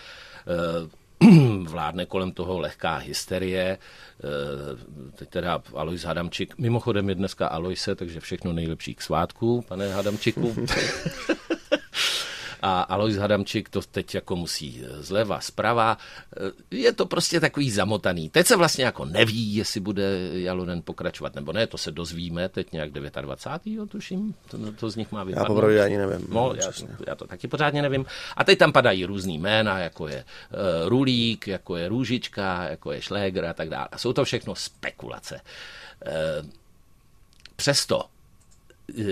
E, 0.47 1.03
vládne 1.63 2.05
kolem 2.05 2.31
toho 2.31 2.59
lehká 2.59 2.97
hysterie. 2.97 3.77
Eh, 4.23 5.09
teď 5.15 5.29
teda 5.29 5.61
Alois 5.75 6.03
Hadamčík, 6.03 6.57
mimochodem 6.57 7.09
je 7.09 7.15
dneska 7.15 7.47
Aloise, 7.47 7.95
takže 7.95 8.19
všechno 8.19 8.53
nejlepší 8.53 8.95
k 8.95 9.01
svátku, 9.01 9.61
pane 9.67 9.93
Hadamčiku. 9.93 10.55
a 12.65 12.81
Alois 12.81 13.17
Hadamčík 13.17 13.69
to 13.69 13.81
teď 13.81 14.15
jako 14.15 14.35
musí 14.35 14.83
eh, 14.83 15.03
zleva, 15.03 15.39
zprava. 15.39 15.97
Eh, 16.37 16.51
je 16.71 16.93
to 16.93 17.05
prostě 17.05 17.39
takový 17.39 17.71
zamotaný. 17.71 18.29
Teď 18.29 18.47
se 18.47 18.55
vlastně 18.55 18.85
jako 18.85 19.05
neví, 19.05 19.55
jestli 19.55 19.79
bude 19.79 20.03
Jalonen 20.33 20.81
pokračovat 20.81 21.35
nebo 21.35 21.53
ne, 21.53 21.67
to 21.67 21.77
se 21.77 21.91
dozvíme 21.91 22.49
teď 22.49 22.71
nějak 22.71 22.91
29. 22.91 23.89
tuším, 23.89 24.35
to, 24.51 24.71
to 24.71 24.89
z 24.89 24.95
nich 24.95 25.11
má 25.11 25.23
vypadnout. 25.23 25.49
Já 25.49 25.53
popravdě 25.53 25.83
ani 25.83 25.97
nevím. 25.97 26.27
No, 26.29 26.53
já, 26.55 26.71
já, 27.07 27.15
to 27.15 27.27
taky 27.27 27.47
pořádně 27.47 27.81
nevím. 27.81 28.05
A 28.37 28.43
teď 28.43 28.59
tam 28.59 28.71
padají 28.71 29.05
různý 29.05 29.37
jména, 29.37 29.79
jako 29.79 30.07
je 30.07 30.23
uh, 30.23 30.89
Rulík, 30.89 31.47
jako 31.47 31.75
je 31.75 31.89
Růžička, 31.89 32.63
jako 32.63 32.91
je 32.91 33.01
Šléger 33.01 33.45
a 33.45 33.53
tak 33.53 33.69
dále. 33.69 33.87
A 33.91 33.97
jsou 33.97 34.13
to 34.13 34.25
všechno 34.25 34.55
spekulace. 34.55 35.41
Uh, 36.05 36.49
přesto, 37.55 38.03
uh, 38.99 39.05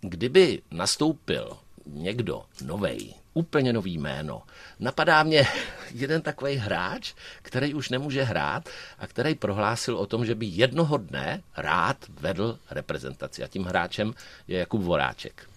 kdyby 0.00 0.62
nastoupil 0.70 1.56
někdo 1.86 2.42
novej, 2.64 3.14
úplně 3.34 3.72
nový 3.72 3.98
jméno. 3.98 4.42
Napadá 4.80 5.22
mě 5.22 5.46
jeden 5.94 6.22
takový 6.22 6.54
hráč, 6.54 7.14
který 7.42 7.74
už 7.74 7.88
nemůže 7.88 8.22
hrát 8.22 8.68
a 8.98 9.06
který 9.06 9.34
prohlásil 9.34 9.96
o 9.96 10.06
tom, 10.06 10.26
že 10.26 10.34
by 10.34 10.46
jednoho 10.46 10.96
dne 10.96 11.42
rád 11.56 11.96
vedl 12.20 12.58
reprezentaci. 12.70 13.44
A 13.44 13.48
tím 13.48 13.64
hráčem 13.64 14.14
je 14.48 14.58
Jakub 14.58 14.82
Voráček. 14.82 15.48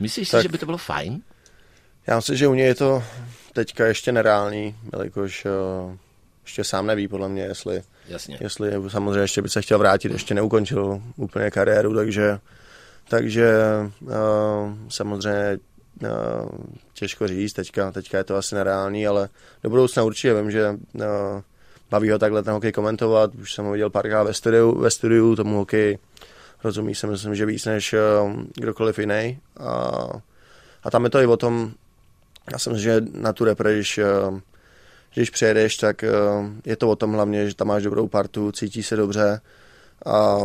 Myslíš 0.00 0.28
tak, 0.28 0.40
si, 0.40 0.42
že 0.42 0.48
by 0.48 0.58
to 0.58 0.66
bylo 0.66 0.78
fajn? 0.78 1.22
Já 2.06 2.16
myslím, 2.16 2.36
že 2.36 2.48
u 2.48 2.54
něj 2.54 2.66
je 2.66 2.74
to 2.74 3.04
teďka 3.52 3.86
ještě 3.86 4.12
nereálný, 4.12 4.76
jelikož 4.92 5.44
uh, 5.44 5.96
ještě 6.42 6.64
sám 6.64 6.86
neví, 6.86 7.08
podle 7.08 7.28
mě, 7.28 7.42
jestli, 7.42 7.82
Jasně. 8.08 8.38
jestli 8.40 8.72
samozřejmě 8.88 9.20
ještě 9.20 9.42
by 9.42 9.48
se 9.48 9.62
chtěl 9.62 9.78
vrátit, 9.78 10.12
ještě 10.12 10.34
neukončil 10.34 11.02
úplně 11.16 11.50
kariéru, 11.50 11.94
takže 11.94 12.38
takže 13.12 13.52
uh, 14.00 14.10
samozřejmě 14.88 15.58
uh, 16.02 16.48
těžko 16.94 17.28
říct, 17.28 17.52
teďka, 17.52 17.92
teďka 17.92 18.18
je 18.18 18.24
to 18.24 18.36
asi 18.36 18.54
nereálný, 18.54 19.06
ale 19.06 19.28
do 19.62 19.70
budoucna 19.70 20.02
určitě 20.02 20.34
vím, 20.34 20.50
že 20.50 20.70
uh, 20.70 21.02
baví 21.90 22.10
ho 22.10 22.18
takhle 22.18 22.42
ten 22.42 22.52
hokej 22.52 22.72
komentovat, 22.72 23.34
už 23.34 23.54
jsem 23.54 23.64
ho 23.64 23.72
viděl 23.72 23.90
párkrát 23.90 24.22
ve 24.22 24.34
studiu, 24.34 24.78
ve 24.78 24.90
studiu 24.90 25.36
tomu 25.36 25.56
hokej 25.56 25.98
rozumí 26.64 26.94
se, 26.94 27.06
myslím, 27.06 27.34
že 27.34 27.46
víc 27.46 27.64
než 27.64 27.94
kdokoliv 28.54 28.98
jiný. 28.98 29.38
A, 29.60 29.90
a 30.84 30.90
tam 30.90 31.04
je 31.04 31.10
to 31.10 31.20
i 31.20 31.26
o 31.26 31.36
tom, 31.36 31.72
já 32.50 32.56
myslím, 32.56 32.78
že 32.78 33.00
na 33.12 33.32
tu 33.32 33.44
repre, 33.44 33.74
když, 33.74 34.00
když 35.14 35.30
přijedeš, 35.30 35.76
tak 35.76 36.04
je 36.64 36.76
to 36.76 36.88
o 36.88 36.96
tom 36.96 37.12
hlavně, 37.12 37.48
že 37.48 37.54
tam 37.54 37.68
máš 37.68 37.82
dobrou 37.82 38.08
partu, 38.08 38.52
cítí 38.52 38.82
se 38.82 38.96
dobře 38.96 39.40
a 40.06 40.38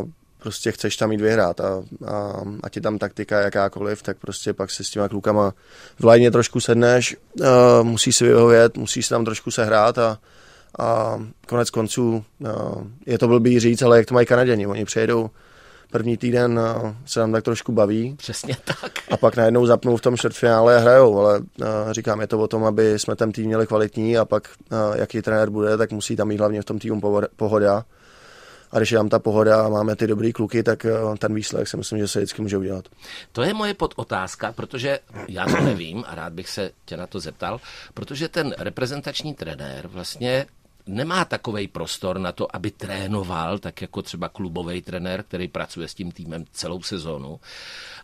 prostě 0.48 0.72
chceš 0.72 0.98
tam 0.98 1.12
jít 1.12 1.22
vyhrát 1.22 1.60
a, 1.60 1.84
a, 2.06 2.42
a 2.64 2.70
ti 2.70 2.82
tam 2.82 2.98
taktika 2.98 3.40
jakákoliv, 3.40 4.02
tak 4.02 4.18
prostě 4.18 4.54
pak 4.54 4.72
si 4.72 4.84
s 4.84 4.90
těma 4.90 5.10
klukama 5.10 5.54
v 6.00 6.04
lajně 6.04 6.32
trošku 6.32 6.60
sedneš, 6.60 7.16
uh, 7.40 7.48
musíš 7.84 8.16
si 8.16 8.26
vyhovět, 8.26 8.78
musíš 8.78 9.06
si 9.06 9.10
tam 9.10 9.26
trošku 9.26 9.52
sehrát 9.52 9.98
a, 9.98 10.20
a 10.80 11.20
konec 11.48 11.70
konců 11.70 12.24
uh, 12.40 12.50
je 13.06 13.18
to 13.18 13.28
blbý 13.28 13.60
říct, 13.60 13.82
ale 13.82 13.98
jak 13.98 14.06
to 14.06 14.14
mají 14.14 14.26
Kanaděni, 14.26 14.68
oni 14.68 14.86
přejedou 14.86 15.30
první 15.92 16.18
týden 16.18 16.60
uh, 16.60 16.92
se 17.06 17.20
tam 17.20 17.32
tak 17.32 17.44
trošku 17.44 17.72
baví. 17.72 18.16
Přesně 18.18 18.56
tak. 18.66 18.92
A 19.12 19.18
pak 19.18 19.36
najednou 19.36 19.66
zapnou 19.66 19.98
v 19.98 20.02
tom 20.02 20.18
čtvrtfinále 20.18 20.78
a 20.78 20.80
hrajou, 20.80 21.20
ale 21.20 21.40
uh, 21.40 21.66
říkám, 21.92 22.22
je 22.22 22.28
to 22.28 22.40
o 22.40 22.48
tom, 22.48 22.64
aby 22.64 23.00
jsme 23.00 23.16
ten 23.16 23.32
tým 23.32 23.46
měli 23.46 23.68
kvalitní 23.68 24.18
a 24.18 24.26
pak 24.26 24.50
uh, 24.72 24.78
jaký 24.96 25.22
trenér 25.22 25.50
bude, 25.50 25.78
tak 25.78 25.92
musí 25.92 26.16
tam 26.16 26.28
mít 26.28 26.40
hlavně 26.40 26.62
v 26.62 26.66
tom 26.66 26.80
týmu 26.80 27.02
pohoda 27.36 27.86
a 28.72 28.78
když 28.78 28.92
je 28.92 28.98
tam 28.98 29.10
ta 29.10 29.20
pohoda 29.20 29.66
a 29.66 29.70
máme 29.70 29.96
ty 29.96 30.08
dobrý 30.08 30.34
kluky, 30.34 30.64
tak 30.64 30.86
eh, 30.86 30.92
ten 31.18 31.34
výsledek 31.34 31.68
si 31.68 31.78
myslím, 31.78 32.00
že 32.00 32.08
se 32.08 32.20
vždycky 32.20 32.42
může 32.42 32.58
udělat. 32.58 32.86
To 33.32 33.42
je 33.42 33.54
moje 33.54 33.74
podotázka, 33.74 34.52
protože 34.52 35.00
já 35.28 35.46
to 35.46 35.62
nevím 35.62 36.04
a 36.08 36.16
rád 36.16 36.34
bych 36.34 36.50
se 36.50 36.72
tě 36.86 36.98
na 36.98 37.08
to 37.08 37.20
zeptal, 37.20 37.62
protože 37.94 38.28
ten 38.28 38.56
reprezentační 38.58 39.34
trenér 39.34 39.88
vlastně 39.88 40.46
nemá 40.88 41.26
takový 41.26 41.68
prostor 41.68 42.20
na 42.20 42.32
to, 42.32 42.56
aby 42.56 42.72
trénoval, 42.72 43.60
tak 43.60 43.82
jako 43.82 44.02
třeba 44.02 44.30
klubový 44.30 44.82
trenér, 44.82 45.24
který 45.24 45.48
pracuje 45.48 45.88
s 45.88 45.94
tím 45.94 46.12
týmem 46.12 46.46
celou 46.52 46.82
sezónu, 46.82 47.40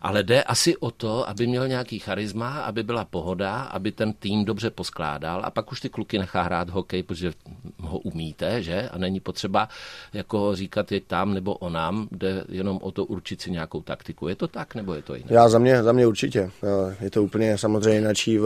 ale 0.02 0.22
jde 0.22 0.42
asi 0.42 0.76
o 0.76 0.90
to, 0.90 1.28
aby 1.28 1.46
měl 1.46 1.68
nějaký 1.68 1.98
charisma, 1.98 2.60
aby 2.60 2.82
byla 2.82 3.04
pohoda, 3.04 3.60
aby 3.60 3.92
ten 3.92 4.12
tým 4.12 4.44
dobře 4.44 4.70
poskládal 4.70 5.42
a 5.44 5.50
pak 5.50 5.72
už 5.72 5.80
ty 5.80 5.88
kluky 5.88 6.18
nechá 6.18 6.42
hrát 6.42 6.70
hokej, 6.70 7.02
protože 7.02 7.32
ho 7.80 7.98
umíte, 7.98 8.62
že? 8.62 8.88
A 8.88 8.98
není 8.98 9.20
potřeba 9.20 9.68
jako 10.12 10.54
říkat 10.54 10.92
je 10.92 11.00
tam 11.00 11.34
nebo 11.34 11.54
o 11.54 11.70
nám, 11.70 12.08
jde 12.10 12.44
jenom 12.48 12.78
o 12.82 12.90
to 12.90 13.04
určit 13.04 13.40
si 13.40 13.50
nějakou 13.50 13.82
taktiku. 13.82 14.28
Je 14.28 14.36
to 14.36 14.48
tak, 14.48 14.74
nebo 14.74 14.94
je 14.94 15.02
to 15.02 15.14
jinak? 15.14 15.30
Já 15.30 15.48
za 15.48 15.58
mě, 15.58 15.82
za 15.82 15.92
mě 15.92 16.06
určitě. 16.06 16.50
Je 17.00 17.10
to 17.10 17.22
úplně 17.22 17.58
samozřejmě 17.58 17.98
jináčí 17.98 18.38
v, 18.38 18.44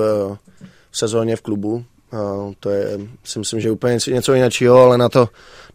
v 0.91 0.99
sezóně 0.99 1.37
v 1.37 1.43
klubu, 1.43 1.85
to 2.61 2.71
je, 2.71 2.99
si 3.25 3.39
myslím, 3.39 3.61
že 3.61 3.71
úplně 3.71 3.99
něco 4.09 4.35
jiného, 4.35 4.83
ale 4.83 4.99
na 4.99 5.09
to, 5.09 5.29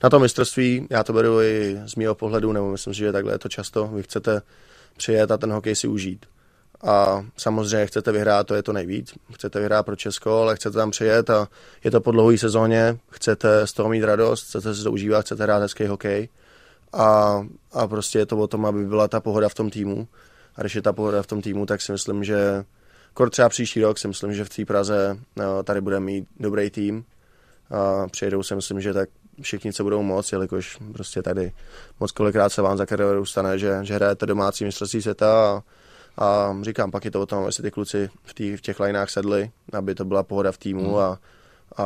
na 0.03 0.09
to 0.09 0.19
mistrovství, 0.19 0.87
já 0.89 1.03
to 1.03 1.13
beru 1.13 1.41
i 1.41 1.81
z 1.85 1.95
mého 1.95 2.15
pohledu, 2.15 2.51
nebo 2.51 2.71
myslím 2.71 2.93
že 2.93 3.11
takhle 3.11 3.33
je 3.33 3.39
to 3.39 3.49
často, 3.49 3.87
vy 3.87 4.03
chcete 4.03 4.41
přijet 4.97 5.31
a 5.31 5.37
ten 5.37 5.51
hokej 5.51 5.75
si 5.75 5.87
užít. 5.87 6.25
A 6.83 7.25
samozřejmě 7.37 7.85
chcete 7.85 8.11
vyhrát, 8.11 8.47
to 8.47 8.55
je 8.55 8.63
to 8.63 8.73
nejvíc. 8.73 9.13
Chcete 9.33 9.59
vyhrát 9.59 9.85
pro 9.85 9.95
Česko, 9.95 10.41
ale 10.41 10.55
chcete 10.55 10.77
tam 10.77 10.91
přijet 10.91 11.29
a 11.29 11.47
je 11.83 11.91
to 11.91 12.01
po 12.01 12.11
dlouhé 12.11 12.37
sezóně, 12.37 12.97
chcete 13.09 13.67
z 13.67 13.73
toho 13.73 13.89
mít 13.89 14.03
radost, 14.03 14.47
chcete 14.47 14.75
si 14.75 14.83
to 14.83 14.91
užívat, 14.91 15.25
chcete 15.25 15.43
hrát 15.43 15.61
hezký 15.61 15.85
hokej. 15.85 16.29
A, 16.93 17.41
a 17.73 17.87
prostě 17.87 18.19
je 18.19 18.25
to 18.25 18.37
o 18.37 18.47
tom, 18.47 18.65
aby 18.65 18.85
byla 18.85 19.07
ta 19.07 19.19
pohoda 19.19 19.49
v 19.49 19.53
tom 19.53 19.69
týmu. 19.69 20.07
A 20.55 20.61
když 20.61 20.75
je 20.75 20.81
ta 20.81 20.93
pohoda 20.93 21.23
v 21.23 21.27
tom 21.27 21.41
týmu, 21.41 21.65
tak 21.65 21.81
si 21.81 21.91
myslím, 21.91 22.23
že 22.23 22.65
Kor 23.13 23.29
třeba 23.29 23.49
příští 23.49 23.81
rok 23.81 23.99
si 23.99 24.07
myslím, 24.07 24.33
že 24.33 24.45
v 24.45 24.49
té 24.49 24.65
Praze 24.65 25.17
no, 25.35 25.63
tady 25.63 25.81
bude 25.81 25.99
mít 25.99 26.27
dobrý 26.39 26.69
tým. 26.69 27.05
A 27.69 28.07
přijedou 28.07 28.43
si 28.43 28.55
myslím, 28.55 28.81
že 28.81 28.93
tak 28.93 29.09
všichni, 29.41 29.73
co 29.73 29.83
budou 29.83 30.03
moc, 30.03 30.31
jelikož 30.31 30.77
prostě 30.93 31.21
tady 31.21 31.51
moc 31.99 32.11
kolikrát 32.11 32.49
se 32.49 32.61
vám 32.61 32.77
za 32.77 32.85
kariéru 32.85 33.25
stane, 33.25 33.59
že, 33.59 33.79
že 33.81 33.95
hrajete 33.95 34.25
domácí 34.25 34.65
mistrovství 34.65 35.01
světa 35.01 35.63
a, 36.17 36.25
a 36.25 36.55
říkám, 36.61 36.91
pak 36.91 37.05
je 37.05 37.11
to 37.11 37.21
o 37.21 37.25
tom, 37.25 37.45
jestli 37.45 37.63
ty 37.63 37.71
kluci 37.71 38.09
v, 38.23 38.33
tý, 38.33 38.57
v 38.57 38.61
těch 38.61 38.79
lineách 38.79 39.09
sedli, 39.09 39.51
aby 39.73 39.95
to 39.95 40.05
byla 40.05 40.23
pohoda 40.23 40.51
v 40.51 40.57
týmu 40.57 40.89
hmm. 40.89 40.95
a, 40.95 41.19
a, 41.77 41.83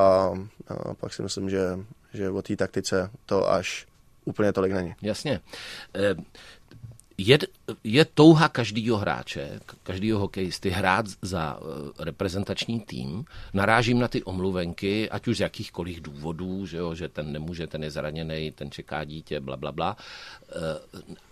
a 0.68 0.94
pak 0.94 1.14
si 1.14 1.22
myslím, 1.22 1.50
že, 1.50 1.80
že 2.14 2.30
o 2.30 2.42
té 2.42 2.56
taktice 2.56 3.10
to 3.26 3.52
až 3.52 3.88
úplně 4.26 4.54
tolik 4.54 4.74
není. 4.74 4.96
Jasně. 5.02 5.40
Je, 7.18 7.38
je 7.84 8.06
touha 8.06 8.50
každého 8.50 8.98
hráče, 8.98 9.60
každého 9.84 10.20
hokejisty 10.20 10.70
hrát 10.70 11.06
za 11.22 11.60
eh, 11.60 12.06
reprezentační 12.06 12.80
tým. 12.80 13.26
Narážím 13.54 14.00
na 14.00 14.08
ty 14.08 14.24
omluvenky, 14.24 15.10
ať 15.10 15.28
už 15.28 15.38
z 15.38 15.40
jakýchkoliv 15.40 16.02
důvodů, 16.02 16.66
že, 16.66 16.78
jo, 16.78 16.96
že 16.96 17.10
ten 17.10 17.32
nemůže, 17.32 17.68
ten 17.68 17.84
je 17.84 17.92
zraněný, 17.92 18.52
ten 18.52 18.72
čeká 18.72 19.04
dítě, 19.04 19.40
bla, 19.40 19.58
bla, 19.58 19.72
bla. 19.72 19.98
Eh, 20.50 20.56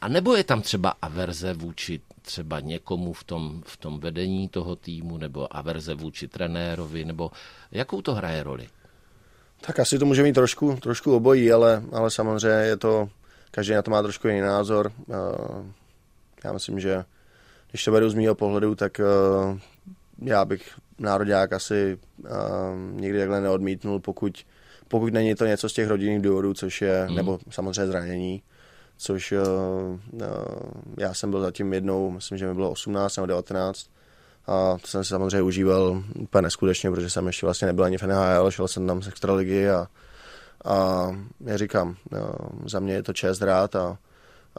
a 0.01 0.07
nebo 0.07 0.35
je 0.35 0.43
tam 0.43 0.61
třeba 0.61 0.93
averze 1.01 1.53
vůči 1.53 2.01
třeba 2.21 2.59
někomu 2.59 3.13
v 3.13 3.23
tom, 3.23 3.63
v 3.65 3.77
tom 3.77 3.99
vedení 3.99 4.49
toho 4.49 4.75
týmu, 4.75 5.17
nebo 5.17 5.57
averze 5.57 5.93
vůči 5.93 6.27
trenérovi, 6.27 7.05
nebo 7.05 7.31
jakou 7.71 8.01
to 8.01 8.13
hraje 8.13 8.43
roli? 8.43 8.69
Tak 9.61 9.79
asi 9.79 9.99
to 9.99 10.05
může 10.05 10.23
mít 10.23 10.33
trošku, 10.33 10.77
trošku 10.81 11.15
obojí, 11.15 11.51
ale, 11.51 11.83
ale 11.91 12.11
samozřejmě 12.11 12.67
je 12.67 12.77
to 12.77 13.09
každý 13.55 13.73
na 13.73 13.81
to 13.81 13.91
má 13.91 14.01
trošku 14.01 14.27
jiný 14.27 14.41
názor. 14.41 14.91
Eh, 15.09 15.13
já 16.43 16.53
myslím, 16.53 16.79
že 16.79 17.05
když 17.71 17.83
to 17.83 17.91
beru 17.91 18.09
z 18.09 18.13
mého 18.13 18.35
pohledu, 18.35 18.75
tak 18.75 18.99
eh, 18.99 19.03
já 20.21 20.45
bych 20.45 20.69
národák 20.99 21.53
asi 21.53 21.97
eh, 22.25 22.29
nikdy 22.91 23.19
takhle 23.19 23.41
neodmítnul, 23.41 23.99
pokud, 23.99 24.45
pokud 24.87 25.13
není 25.13 25.35
to 25.35 25.45
něco 25.45 25.69
z 25.69 25.73
těch 25.73 25.87
rodinných 25.87 26.21
důvodů, 26.21 26.53
což 26.53 26.81
je, 26.81 27.07
mm. 27.09 27.15
nebo 27.15 27.39
samozřejmě 27.49 27.87
zranění, 27.87 28.43
což 28.97 29.33
já 30.97 31.13
jsem 31.13 31.31
byl 31.31 31.41
zatím 31.41 31.73
jednou, 31.73 32.11
myslím, 32.11 32.37
že 32.37 32.47
mi 32.47 32.53
bylo 32.53 32.71
18 32.71 33.17
nebo 33.17 33.25
19, 33.25 33.89
a 34.47 34.77
to 34.81 34.87
jsem 34.87 35.03
si 35.03 35.09
samozřejmě 35.09 35.41
užíval 35.41 36.03
úplně 36.19 36.41
neskutečně, 36.41 36.91
protože 36.91 37.09
jsem 37.09 37.27
ještě 37.27 37.45
vlastně 37.45 37.65
nebyl 37.65 37.83
ani 37.83 37.97
v 37.97 38.03
NHL, 38.03 38.51
šel 38.51 38.67
jsem 38.67 38.87
tam 38.87 39.01
z 39.03 39.07
extraligy 39.07 39.69
a, 39.69 39.87
a 40.65 41.07
já 41.39 41.57
říkám, 41.57 41.95
jo, 42.11 42.35
za 42.65 42.79
mě 42.79 42.93
je 42.93 43.03
to 43.03 43.13
čest 43.13 43.39
hrát 43.39 43.75
a, 43.75 43.97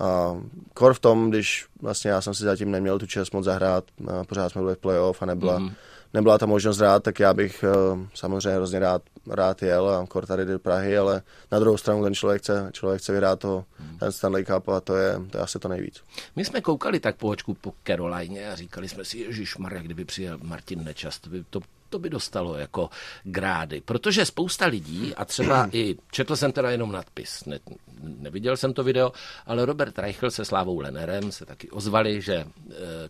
a 0.00 0.36
kor 0.74 0.94
v 0.94 1.00
tom, 1.00 1.30
když 1.30 1.66
vlastně 1.82 2.10
já 2.10 2.20
jsem 2.20 2.34
si 2.34 2.42
zatím 2.42 2.70
neměl 2.70 2.98
tu 2.98 3.06
čest 3.06 3.32
moc 3.32 3.44
zahrát, 3.44 3.84
a 4.08 4.24
pořád 4.24 4.48
jsme 4.48 4.62
byli 4.62 4.74
v 4.74 4.78
playoff 4.78 5.22
a 5.22 5.26
nebyla, 5.26 5.58
mm-hmm. 5.58 5.72
nebyla 6.14 6.38
ta 6.38 6.46
možnost 6.46 6.78
hrát, 6.78 7.02
tak 7.02 7.20
já 7.20 7.34
bych 7.34 7.64
uh, 7.92 8.00
samozřejmě 8.14 8.56
hrozně 8.56 8.78
rád, 8.78 9.02
rád 9.30 9.62
jel 9.62 9.88
a 9.88 10.06
kor 10.06 10.26
tady 10.26 10.44
do 10.44 10.58
Prahy, 10.58 10.98
ale 10.98 11.22
na 11.52 11.58
druhou 11.58 11.76
stranu 11.76 12.04
ten 12.04 12.14
člověk 12.14 12.42
chce, 12.42 12.70
člověk 12.72 13.00
chce 13.00 13.12
vyhrát 13.12 13.40
to, 13.40 13.64
mm. 13.80 13.98
ten 13.98 14.12
Stanley 14.12 14.44
Cup 14.44 14.68
a 14.68 14.80
to 14.80 14.96
je, 14.96 15.20
to 15.30 15.38
je 15.38 15.42
asi 15.42 15.58
to 15.58 15.68
nejvíc. 15.68 16.02
My 16.36 16.44
jsme 16.44 16.60
koukali 16.60 17.00
tak 17.00 17.16
po 17.16 17.28
očku 17.28 17.54
po 17.54 17.72
Caroline 17.86 18.52
a 18.52 18.54
říkali 18.54 18.88
jsme 18.88 19.04
si, 19.04 19.18
Ježíš 19.18 19.56
Maria, 19.56 19.82
kdyby 19.82 20.04
přijel 20.04 20.38
Martin 20.42 20.84
Nečas, 20.84 21.18
to 21.18 21.30
by, 21.30 21.44
to, 21.50 21.60
to 21.90 21.98
by 21.98 22.10
dostalo 22.10 22.54
jako 22.54 22.90
grády, 23.24 23.80
protože 23.80 24.24
spousta 24.24 24.66
lidí, 24.66 25.14
a 25.14 25.24
třeba 25.24 25.68
i, 25.72 25.96
četl 26.12 26.36
jsem 26.36 26.52
teda 26.52 26.70
jenom 26.70 26.92
nadpis, 26.92 27.44
ne, 27.44 27.58
neviděl 28.00 28.56
jsem 28.56 28.72
to 28.72 28.84
video, 28.84 29.12
ale 29.46 29.64
Robert 29.64 29.98
Reichl 29.98 30.30
se 30.30 30.44
Slávou 30.44 30.80
Lenerem 30.80 31.32
se 31.32 31.46
taky 31.46 31.70
ozvali, 31.70 32.20
že 32.20 32.34
e, 32.34 32.46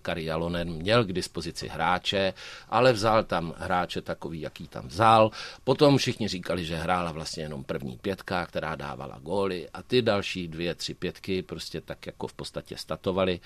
Kari 0.03 0.25
Jalonen 0.25 0.73
měl 0.73 1.05
k 1.05 1.13
dispozici 1.13 1.69
hráče, 1.69 2.35
ale 2.69 2.93
vzal 2.93 3.25
tam 3.25 3.55
hráče 3.59 4.03
takový, 4.03 4.41
jaký 4.41 4.69
tam 4.69 4.89
vzal. 4.89 5.31
Potom 5.65 5.99
všichni 5.99 6.29
říkali, 6.29 6.65
že 6.65 6.77
hrála 6.77 7.13
vlastně 7.13 7.43
jenom 7.43 7.65
první 7.65 7.99
pětka, 7.99 8.47
která 8.47 8.77
dávala 8.77 9.19
góly 9.23 9.69
a 9.73 9.83
ty 9.83 10.03
další 10.03 10.49
dvě, 10.49 10.75
tři 10.75 10.95
pětky 10.95 11.43
prostě 11.43 11.81
tak 11.81 12.07
jako 12.07 12.27
v 12.27 12.33
podstatě 12.33 12.77
statovali. 12.77 13.41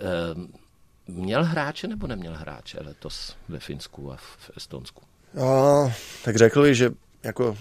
E, 0.00 0.62
Měl 1.08 1.44
hráče 1.44 1.88
nebo 1.88 2.06
neměl 2.06 2.34
hráče 2.34 2.78
letos 2.80 3.36
ve 3.48 3.58
Finsku 3.58 4.12
a 4.12 4.16
v 4.16 4.50
Estonsku? 4.56 5.02
No, 5.34 5.92
tak 6.24 6.36
řekli, 6.36 6.74
že 6.74 6.90
jako 7.22 7.56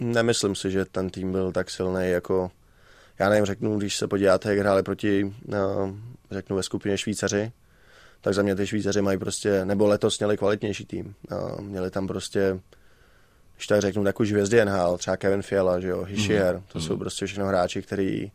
nemyslím 0.00 0.54
si, 0.54 0.70
že 0.70 0.84
ten 0.84 1.10
tým 1.10 1.32
byl 1.32 1.52
tak 1.52 1.70
silný 1.70 2.10
jako 2.10 2.50
já 3.18 3.28
nevím, 3.28 3.44
řeknu, 3.44 3.78
když 3.78 3.96
se 3.96 4.08
podíváte, 4.08 4.48
jak 4.48 4.58
hráli 4.58 4.82
proti, 4.82 5.34
no, 5.48 5.96
řeknu, 6.30 6.56
ve 6.56 6.62
skupině 6.62 6.98
Švýcaři, 6.98 7.52
tak 8.20 8.34
za 8.34 8.42
mě 8.42 8.56
ty 8.56 8.66
Švýcaři 8.66 9.02
mají 9.02 9.18
prostě, 9.18 9.64
nebo 9.64 9.86
letos 9.86 10.18
měli 10.18 10.36
kvalitnější 10.36 10.86
tým. 10.86 11.14
No, 11.30 11.56
měli 11.60 11.90
tam 11.90 12.06
prostě, 12.06 12.60
když 13.56 13.66
tak 13.66 13.80
řeknu, 13.80 14.04
takový 14.04 14.30
hvězdy 14.30 14.64
NHL, 14.64 14.98
třeba 14.98 15.16
Kevin 15.16 15.42
Fiala, 15.42 15.80
že 15.80 15.88
jo, 15.88 16.02
Hischier, 16.02 16.56
mm. 16.56 16.62
to 16.72 16.78
mm. 16.78 16.84
jsou 16.84 16.92
mhm. 16.92 17.00
prostě 17.00 17.26
všechno 17.26 17.46
hráči, 17.46 17.82
který, 17.82 18.30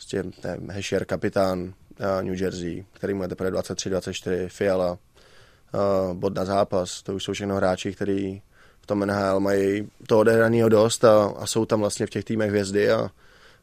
prostě, 0.00 0.24
nevím, 0.44 0.70
Hischier 0.70 1.04
kapitán, 1.04 1.74
New 2.22 2.42
Jersey, 2.42 2.84
který 2.92 3.14
má 3.14 3.28
teprve 3.28 3.50
23-24, 3.50 4.48
Fiala, 4.48 4.90
uh, 4.92 6.14
bod 6.14 6.34
na 6.34 6.44
zápas, 6.44 7.02
to 7.02 7.14
už 7.14 7.24
jsou 7.24 7.32
všechno 7.32 7.56
hráči, 7.56 7.92
kteří 7.92 8.42
v 8.80 8.86
tom 8.86 9.06
NHL 9.06 9.40
mají 9.40 9.90
to 10.06 10.18
odehraného 10.18 10.68
dost 10.68 11.04
a, 11.04 11.24
a, 11.24 11.46
jsou 11.46 11.64
tam 11.64 11.80
vlastně 11.80 12.06
v 12.06 12.10
těch 12.10 12.24
týmech 12.24 12.50
hvězdy 12.50 12.90
a, 12.90 13.10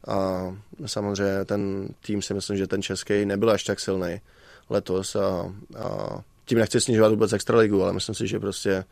a 0.07 0.47
samozřejmě 0.85 1.45
ten 1.45 1.89
tým 2.05 2.21
si 2.21 2.33
myslím, 2.33 2.57
že 2.57 2.67
ten 2.67 2.81
český 2.81 3.25
nebyl 3.25 3.49
až 3.49 3.63
tak 3.63 3.79
silný 3.79 4.21
letos 4.69 5.15
a, 5.15 5.53
a 5.77 6.19
tím 6.45 6.57
nechci 6.57 6.81
snižovat 6.81 7.09
vůbec 7.09 7.33
extraligu, 7.33 7.83
ale 7.83 7.93
myslím 7.93 8.15
si, 8.15 8.27
že 8.27 8.39
prostě 8.39 8.85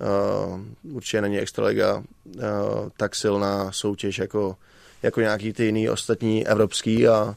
uh, 0.00 0.94
určitě 0.94 1.20
není 1.20 1.38
extraliga 1.38 1.96
uh, 1.96 2.42
tak 2.96 3.14
silná 3.14 3.72
soutěž 3.72 4.18
jako, 4.18 4.56
jako 5.02 5.20
nějaký 5.20 5.52
ty 5.52 5.64
jiný 5.64 5.88
ostatní 5.88 6.46
evropský 6.46 7.08
a, 7.08 7.36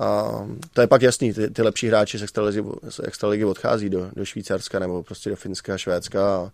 a 0.00 0.24
to 0.72 0.80
je 0.80 0.86
pak 0.86 1.02
jasný, 1.02 1.32
ty, 1.32 1.50
ty 1.50 1.62
lepší 1.62 1.88
hráči 1.88 2.18
z 2.18 2.22
extraligy, 2.22 2.62
z 2.88 3.00
extraligy 3.04 3.44
odchází 3.44 3.90
do, 3.90 4.10
do 4.16 4.24
Švýcarska 4.24 4.78
nebo 4.78 5.02
prostě 5.02 5.30
do 5.30 5.36
Finska, 5.36 5.78
Švédska 5.78 6.36
a, 6.36 6.50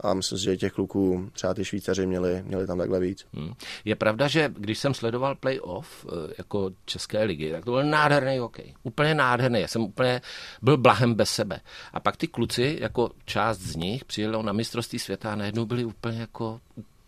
a 0.00 0.14
myslím 0.14 0.38
si, 0.38 0.44
že 0.44 0.56
těch 0.56 0.72
kluků, 0.72 1.30
třeba 1.32 1.54
ty 1.54 1.64
Švýcaři 1.64 2.06
měli, 2.06 2.42
měli 2.46 2.66
tam 2.66 2.78
takhle 2.78 3.00
víc. 3.00 3.26
Hmm. 3.34 3.52
Je 3.84 3.96
pravda, 3.96 4.28
že 4.28 4.52
když 4.56 4.78
jsem 4.78 4.94
sledoval 4.94 5.34
playoff 5.34 6.06
eh, 6.08 6.34
jako 6.38 6.70
České 6.84 7.24
ligy, 7.24 7.52
tak 7.52 7.64
to 7.64 7.70
byl 7.70 7.84
nádherný 7.84 8.38
hokej. 8.38 8.74
Úplně 8.82 9.14
nádherný. 9.14 9.60
Já 9.60 9.68
jsem 9.68 9.82
úplně 9.82 10.20
byl 10.62 10.76
blahem 10.76 11.14
bez 11.14 11.30
sebe. 11.30 11.60
A 11.92 12.00
pak 12.00 12.16
ty 12.16 12.28
kluci, 12.28 12.78
jako 12.80 13.10
část 13.24 13.58
z 13.58 13.76
nich, 13.76 14.04
přijelo 14.04 14.42
na 14.42 14.52
mistrovství 14.52 14.98
světa 14.98 15.32
a 15.32 15.36
najednou 15.36 15.66
byli 15.66 15.84
úplně 15.84 16.20
jako 16.20 16.60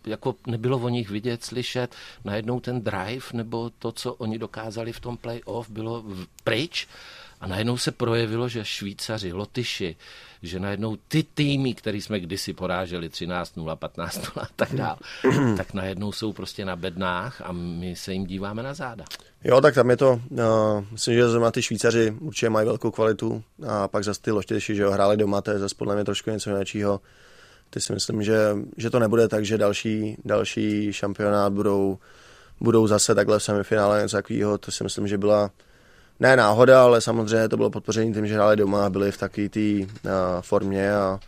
jako 0.05 0.35
nebylo 0.47 0.77
o 0.77 0.89
nich 0.89 1.09
vidět, 1.09 1.43
slyšet, 1.43 1.95
najednou 2.25 2.59
ten 2.59 2.81
drive 2.81 3.25
nebo 3.33 3.69
to, 3.79 3.91
co 3.91 4.13
oni 4.13 4.39
dokázali 4.39 4.93
v 4.93 4.99
tom 4.99 5.17
playoff, 5.17 5.69
bylo 5.69 6.03
pryč 6.43 6.87
a 7.41 7.47
najednou 7.47 7.77
se 7.77 7.91
projevilo, 7.91 8.49
že 8.49 8.65
Švýcaři, 8.65 9.33
Lotyši, 9.33 9.95
že 10.41 10.59
najednou 10.59 10.97
ty 11.07 11.23
týmy, 11.33 11.73
které 11.73 11.97
jsme 11.97 12.19
kdysi 12.19 12.53
poráželi 12.53 13.09
13-0, 13.09 13.77
15-0 13.77 14.41
a 14.41 14.47
tak 14.55 14.75
dál, 14.75 14.97
tak 15.57 15.73
najednou 15.73 16.11
jsou 16.11 16.33
prostě 16.33 16.65
na 16.65 16.75
bednách 16.75 17.41
a 17.41 17.51
my 17.51 17.95
se 17.95 18.13
jim 18.13 18.25
díváme 18.25 18.63
na 18.63 18.73
záda. 18.73 19.05
Jo, 19.43 19.61
tak 19.61 19.75
tam 19.75 19.89
je 19.89 19.97
to, 19.97 20.21
uh, 20.29 20.39
myslím, 20.91 21.15
že 21.15 21.29
zrovna 21.29 21.51
ty 21.51 21.61
Švýcaři 21.61 22.11
určitě 22.19 22.49
mají 22.49 22.65
velkou 22.65 22.91
kvalitu 22.91 23.43
a 23.67 23.87
pak 23.87 24.03
zase 24.03 24.21
ty 24.21 24.31
Lotyši, 24.31 24.75
že 24.75 24.81
jo, 24.81 24.91
hráli 24.91 25.17
doma, 25.17 25.41
to 25.41 25.51
je 25.51 25.59
zase 25.59 25.75
podle 25.75 25.95
mě 25.95 26.03
trošku 26.03 26.29
něco 26.29 26.49
jiného 26.49 27.01
ty 27.73 27.81
si 27.81 27.93
myslím, 27.93 28.23
že, 28.23 28.37
že 28.77 28.89
to 28.89 28.99
nebude 28.99 29.27
tak, 29.27 29.45
že 29.45 29.57
další, 29.57 30.17
další 30.25 30.93
šampionát 30.93 31.53
budou, 31.53 31.97
budou 32.61 32.87
zase 32.87 33.15
takhle 33.15 33.39
v 33.39 33.43
semifinále 33.43 34.01
něco 34.01 34.17
takového. 34.17 34.57
To 34.57 34.71
si 34.71 34.83
myslím, 34.83 35.07
že 35.07 35.17
byla 35.17 35.51
ne 36.19 36.35
náhoda, 36.35 36.83
ale 36.83 37.01
samozřejmě 37.01 37.49
to 37.49 37.57
bylo 37.57 37.69
podpoření 37.69 38.13
tím, 38.13 38.27
že 38.27 38.35
hráli 38.35 38.55
doma 38.55 38.85
a 38.85 38.89
byli 38.89 39.11
v 39.11 39.17
takové 39.17 39.49
té 39.49 39.87
formě 40.41 40.93
a, 40.93 41.19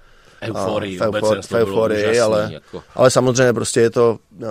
euforii, 0.41 0.99
a 0.99 1.05
eufor, 1.05 1.41
v 1.41 1.53
euforii, 1.53 2.19
ale, 2.19 2.49
jako. 2.53 2.83
ale 2.95 3.11
samozřejmě 3.11 3.53
prostě 3.53 3.81
je 3.81 3.89
to, 3.89 4.19
uh, 4.39 4.47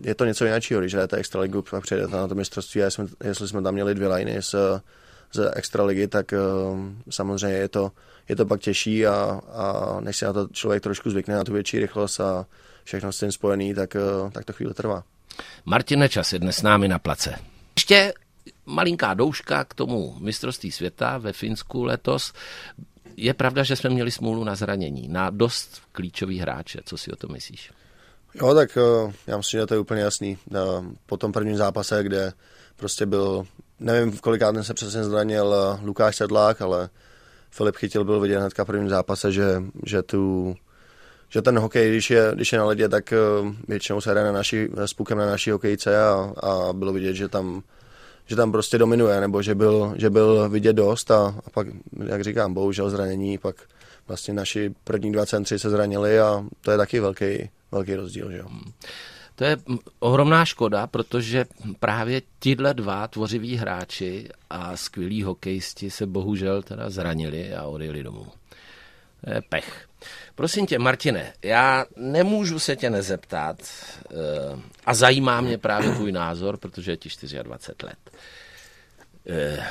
je 0.00 0.14
to 0.14 0.24
něco 0.24 0.44
jiného, 0.44 0.80
když 0.80 0.94
hrajete 0.94 1.16
extraligu, 1.16 1.62
pak 1.62 1.82
přijedete 1.82 2.16
na 2.16 2.28
to 2.28 2.34
mistrovství 2.34 2.82
a 2.82 2.84
jestli, 2.84 3.06
jestli 3.24 3.48
jsme 3.48 3.62
tam 3.62 3.74
měli 3.74 3.94
dvě 3.94 4.08
liny 4.08 4.42
z, 4.42 4.54
z 5.32 5.50
extraligy, 5.54 6.08
tak 6.08 6.32
uh, 6.32 6.78
samozřejmě 7.10 7.56
je 7.56 7.68
to, 7.68 7.90
je 8.28 8.36
to 8.36 8.46
pak 8.46 8.60
těžší 8.60 9.06
a, 9.06 9.40
a 9.52 9.96
než 10.00 10.16
se 10.16 10.26
na 10.26 10.32
to 10.32 10.48
člověk 10.52 10.82
trošku 10.82 11.10
zvykne, 11.10 11.34
na 11.34 11.44
tu 11.44 11.52
větší 11.52 11.78
rychlost 11.78 12.20
a 12.20 12.46
všechno 12.84 13.12
s 13.12 13.18
tím 13.18 13.32
spojený, 13.32 13.74
tak, 13.74 13.96
eh, 13.96 14.30
tak 14.32 14.44
to 14.44 14.52
chvíli 14.52 14.74
trvá. 14.74 15.02
Martin 15.64 15.98
Nečas 15.98 16.32
je 16.32 16.38
dnes 16.38 16.56
s 16.56 16.62
námi 16.62 16.88
na 16.88 16.98
place. 16.98 17.34
Ještě 17.76 18.14
malinká 18.66 19.14
douška 19.14 19.64
k 19.64 19.74
tomu 19.74 20.16
mistrovství 20.18 20.72
světa 20.72 21.18
ve 21.18 21.32
Finsku 21.32 21.84
letos. 21.84 22.32
Je 23.16 23.34
pravda, 23.34 23.62
že 23.62 23.76
jsme 23.76 23.90
měli 23.90 24.10
smůlu 24.10 24.44
na 24.44 24.54
zranění, 24.54 25.08
na 25.08 25.30
dost 25.30 25.82
klíčový 25.92 26.38
hráče. 26.38 26.80
Co 26.84 26.96
si 26.96 27.12
o 27.12 27.16
to 27.16 27.28
myslíš? 27.28 27.70
Jo, 28.34 28.54
tak 28.54 28.76
eh, 28.76 29.12
já 29.26 29.36
myslím, 29.36 29.60
že 29.60 29.66
to 29.66 29.74
je 29.74 29.80
úplně 29.80 30.00
jasný. 30.00 30.38
Eh, 30.54 30.58
po 31.06 31.16
tom 31.16 31.32
prvním 31.32 31.56
zápase, 31.56 32.02
kde 32.02 32.32
prostě 32.76 33.06
byl, 33.06 33.46
nevím, 33.80 34.12
v 34.12 34.20
kolikát 34.20 34.54
se 34.62 34.74
přesně 34.74 35.04
zranil 35.04 35.78
Lukáš 35.82 36.16
Sedlák, 36.16 36.62
ale 36.62 36.90
Filip 37.50 37.76
Chytil 37.76 38.04
byl 38.04 38.20
vidět 38.20 38.38
hnedka 38.38 38.64
v 38.64 38.66
prvním 38.66 38.88
zápase, 38.88 39.32
že, 39.32 39.62
že 39.86 40.02
tu 40.02 40.54
že 41.30 41.42
ten 41.42 41.58
hokej, 41.58 41.90
když 41.90 42.10
je, 42.10 42.30
když 42.34 42.52
je 42.52 42.58
na 42.58 42.64
ledě, 42.64 42.88
tak 42.88 43.14
většinou 43.68 44.00
se 44.00 44.10
hraje 44.10 44.26
na 44.26 44.32
naši, 44.32 44.70
s 44.76 44.94
pukem 44.94 45.18
na 45.18 45.26
naší 45.26 45.50
hokejce 45.50 46.02
a, 46.02 46.32
a 46.42 46.72
bylo 46.72 46.92
vidět, 46.92 47.14
že 47.14 47.28
tam 47.28 47.62
že 48.28 48.36
tam 48.36 48.52
prostě 48.52 48.78
dominuje, 48.78 49.20
nebo 49.20 49.42
že 49.42 49.54
byl, 49.54 49.94
že 49.96 50.10
byl 50.10 50.48
vidět 50.48 50.72
dost 50.72 51.10
a, 51.10 51.40
a 51.46 51.50
pak, 51.50 51.66
jak 52.06 52.24
říkám, 52.24 52.54
bohužel 52.54 52.90
zranění, 52.90 53.38
pak 53.38 53.56
vlastně 54.08 54.34
naši 54.34 54.74
první 54.84 55.12
dva 55.12 55.26
centři 55.26 55.58
se 55.58 55.70
zranili 55.70 56.20
a 56.20 56.44
to 56.60 56.70
je 56.70 56.76
taky 56.76 57.00
velký, 57.00 57.50
velký 57.72 57.94
rozdíl. 57.94 58.30
Že 58.30 58.38
jo. 58.38 58.48
To 59.38 59.44
je 59.44 59.56
ohromná 59.98 60.44
škoda, 60.44 60.86
protože 60.86 61.46
právě 61.80 62.22
tihle 62.38 62.74
dva 62.74 63.08
tvořiví 63.08 63.56
hráči 63.56 64.28
a 64.50 64.76
skvělí 64.76 65.22
hokejisti 65.22 65.90
se 65.90 66.06
bohužel 66.06 66.62
teda 66.62 66.90
zranili 66.90 67.54
a 67.54 67.62
odjeli 67.62 68.02
domů. 68.02 68.26
To 69.24 69.30
je 69.30 69.42
pech. 69.48 69.88
Prosím 70.34 70.66
tě, 70.66 70.78
Martine, 70.78 71.32
já 71.42 71.84
nemůžu 71.96 72.58
se 72.58 72.76
tě 72.76 72.90
nezeptat 72.90 73.56
eh, 73.62 74.14
a 74.86 74.94
zajímá 74.94 75.40
mě 75.40 75.58
právě 75.58 75.90
tvůj 75.90 76.12
názor, 76.12 76.56
protože 76.56 76.92
je 76.92 76.96
ti 76.96 77.08
24 77.42 77.86
let. 77.86 78.10
Eh, 79.28 79.66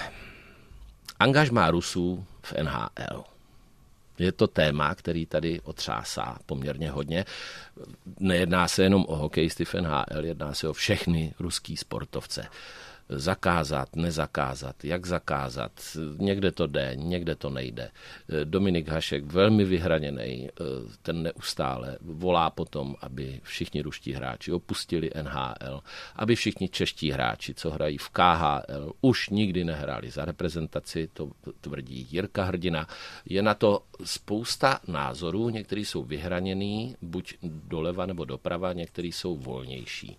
angažmá 1.20 1.72
Rusů 1.72 2.26
v 2.42 2.54
NHL. 2.54 3.24
Je 4.20 4.32
to 4.32 4.48
téma, 4.48 4.96
který 4.96 5.26
tady 5.26 5.62
otřásá 5.62 6.38
poměrně 6.46 6.92
hodně. 6.92 7.26
Nejedná 8.20 8.68
se 8.68 8.84
jenom 8.84 9.06
o 9.08 9.16
hokejisty 9.16 9.66
v 9.66 9.74
NHL, 9.74 10.26
jedná 10.26 10.54
se 10.54 10.70
o 10.70 10.74
všechny 10.74 11.34
ruský 11.40 11.78
sportovce 11.78 12.48
zakázat, 13.10 13.96
nezakázat, 13.96 14.86
jak 14.86 15.06
zakázat. 15.06 15.72
Někde 16.18 16.52
to 16.52 16.68
jde, 16.68 16.92
někde 16.96 17.36
to 17.36 17.50
nejde. 17.50 17.92
Dominik 18.44 18.88
Hašek 18.88 19.26
velmi 19.26 19.66
vyhraněný, 19.66 20.50
ten 21.02 21.24
neustále 21.24 21.98
volá 22.02 22.50
potom, 22.50 22.96
aby 23.02 23.40
všichni 23.44 23.82
ruští 23.82 24.14
hráči 24.14 24.52
opustili 24.52 25.12
NHL, 25.22 25.82
aby 26.16 26.36
všichni 26.36 26.70
čeští 26.70 27.12
hráči, 27.12 27.54
co 27.54 27.72
hrají 27.72 27.98
v 27.98 28.10
KHL, 28.10 28.92
už 29.02 29.30
nikdy 29.30 29.64
nehráli 29.64 30.10
za 30.10 30.26
reprezentaci, 30.26 31.10
to 31.14 31.32
tvrdí 31.62 32.08
Jirka 32.12 32.44
Hrdina. 32.44 32.88
Je 33.26 33.42
na 33.42 33.54
to 33.54 33.84
spousta 34.04 34.80
názorů, 34.88 35.50
někteří 35.50 35.86
jsou 35.86 36.04
vyhraněný, 36.04 36.96
buď 37.02 37.34
doleva 37.44 38.06
nebo 38.06 38.26
doprava, 38.26 38.74
někteří 38.74 39.12
jsou 39.12 39.38
volnější. 39.38 40.18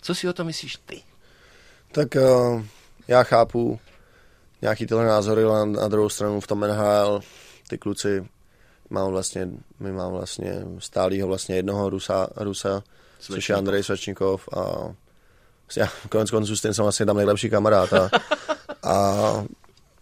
Co 0.00 0.14
si 0.14 0.28
o 0.28 0.32
to 0.32 0.44
myslíš 0.44 0.76
ty? 0.76 1.02
Tak 1.96 2.14
uh, 2.14 2.62
já 3.08 3.22
chápu 3.22 3.80
nějaký 4.62 4.86
tyhle 4.86 5.06
názory, 5.06 5.44
ale 5.44 5.66
na 5.66 5.88
druhou 5.88 6.08
stranu 6.08 6.40
v 6.40 6.46
tom 6.46 6.60
NHL 6.60 7.20
ty 7.68 7.78
kluci 7.78 8.26
mám 8.90 9.10
vlastně, 9.10 9.48
my 9.80 9.92
mám 9.92 10.12
vlastně 10.12 10.62
stálýho 10.78 11.28
vlastně 11.28 11.56
jednoho 11.56 11.90
Rusa, 11.90 12.28
Rusa 12.36 12.82
což 13.18 13.48
je 13.48 13.56
Andrej 13.56 13.82
Svačníkov 13.82 14.48
a 14.56 14.92
já 15.76 15.88
konec 16.08 16.30
konců 16.30 16.56
s 16.56 16.62
tím 16.62 16.74
jsem 16.74 16.82
vlastně 16.82 17.06
tam 17.06 17.16
nejlepší 17.16 17.50
kamarád 17.50 17.92
a, 17.92 18.10
a 18.82 19.14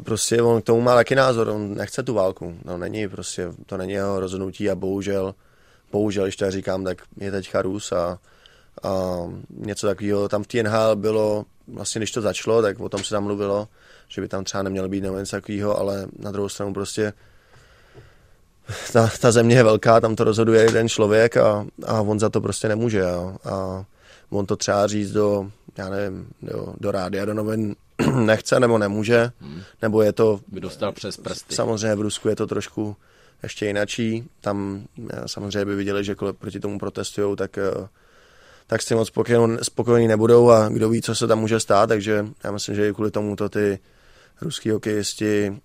prostě 0.05 0.43
on 0.43 0.63
k 0.63 0.65
tomu 0.65 0.81
má 0.81 0.95
taky 0.95 1.15
názor, 1.15 1.49
on 1.49 1.75
nechce 1.75 2.03
tu 2.03 2.15
válku, 2.15 2.55
no 2.65 2.79
není 2.79 3.09
prostě, 3.09 3.53
to 3.67 3.77
není 3.77 3.93
jeho 3.93 4.21
rozhodnutí 4.21 4.71
a 4.71 4.75
bohužel, 4.75 5.35
bohužel, 5.93 6.25
když 6.25 6.37
to 6.37 6.51
říkám, 6.51 6.85
tak 6.85 7.03
je 7.17 7.31
teďka 7.31 7.63
Rus 7.63 7.93
a, 7.93 8.19
a 8.83 9.23
něco 9.51 9.87
takového, 9.87 10.29
tam 10.29 10.43
v 10.43 10.47
TNH 10.47 10.75
bylo 10.95 11.45
vlastně 11.69 11.99
když 11.99 12.11
to 12.11 12.21
začalo, 12.21 12.63
tak 12.63 12.81
o 12.81 12.89
tom 12.89 13.05
se 13.05 13.11
tam 13.11 13.25
mluvilo, 13.25 13.69
že 14.09 14.21
by 14.21 14.29
tam 14.29 14.45
třeba 14.45 14.63
neměl 14.63 14.89
být 14.89 15.01
nebo 15.01 15.19
něco 15.19 15.37
takového, 15.37 15.79
ale 15.79 16.07
na 16.19 16.31
druhou 16.31 16.49
stranu 16.49 16.75
prostě 16.75 17.13
ta, 18.93 19.11
ta 19.21 19.33
země 19.33 19.57
je 19.57 19.63
velká, 19.63 20.01
tam 20.01 20.17
to 20.17 20.25
rozhoduje 20.25 20.63
jeden 20.63 20.89
člověk 20.89 21.37
a, 21.37 21.67
a 21.87 22.01
on 22.01 22.21
za 22.21 22.29
to 22.29 22.41
prostě 22.41 22.69
nemůže 22.69 23.05
a, 23.05 23.37
a 23.45 23.85
on 24.31 24.47
to 24.47 24.57
třeba 24.57 24.87
říct 24.87 25.13
do, 25.13 25.51
já 25.79 25.91
nevím, 25.91 26.29
do, 26.43 26.75
do 26.81 26.91
rádia, 26.91 27.25
do 27.25 27.35
novin 27.35 27.75
nechce 28.15 28.61
nebo 28.61 28.79
nemůže, 28.79 29.31
hmm. 29.41 29.61
nebo 29.83 30.03
je 30.03 30.13
to... 30.13 30.41
By 30.49 30.61
dostal 30.61 30.93
přes 30.93 31.17
prsty. 31.17 31.55
Samozřejmě 31.55 31.95
v 31.95 32.01
Rusku 32.01 32.29
je 32.29 32.37
to 32.37 32.47
trošku 32.47 32.97
ještě 33.43 33.67
jinačí, 33.67 34.29
tam 34.41 34.85
samozřejmě 35.27 35.65
by 35.65 35.77
viděli, 35.77 36.05
že 36.05 36.17
proti 36.39 36.61
tomu 36.61 36.79
protestují, 36.79 37.37
tak 37.37 37.59
tak 38.67 38.83
s 38.83 38.87
tím 38.87 38.97
moc 38.97 39.13
spokojení 39.63 40.09
nebudou 40.09 40.51
a 40.51 40.69
kdo 40.69 40.89
ví, 40.89 41.03
co 41.03 41.15
se 41.15 41.27
tam 41.27 41.39
může 41.39 41.61
stát, 41.61 41.87
takže 41.87 42.27
já 42.45 42.53
myslím, 42.53 42.75
že 42.75 42.89
i 42.89 42.93
kvůli 42.93 43.11
tomu 43.11 43.37
to 43.37 43.49
ty 43.49 43.79
ruský 44.41 44.71
hokejisti 44.71 45.61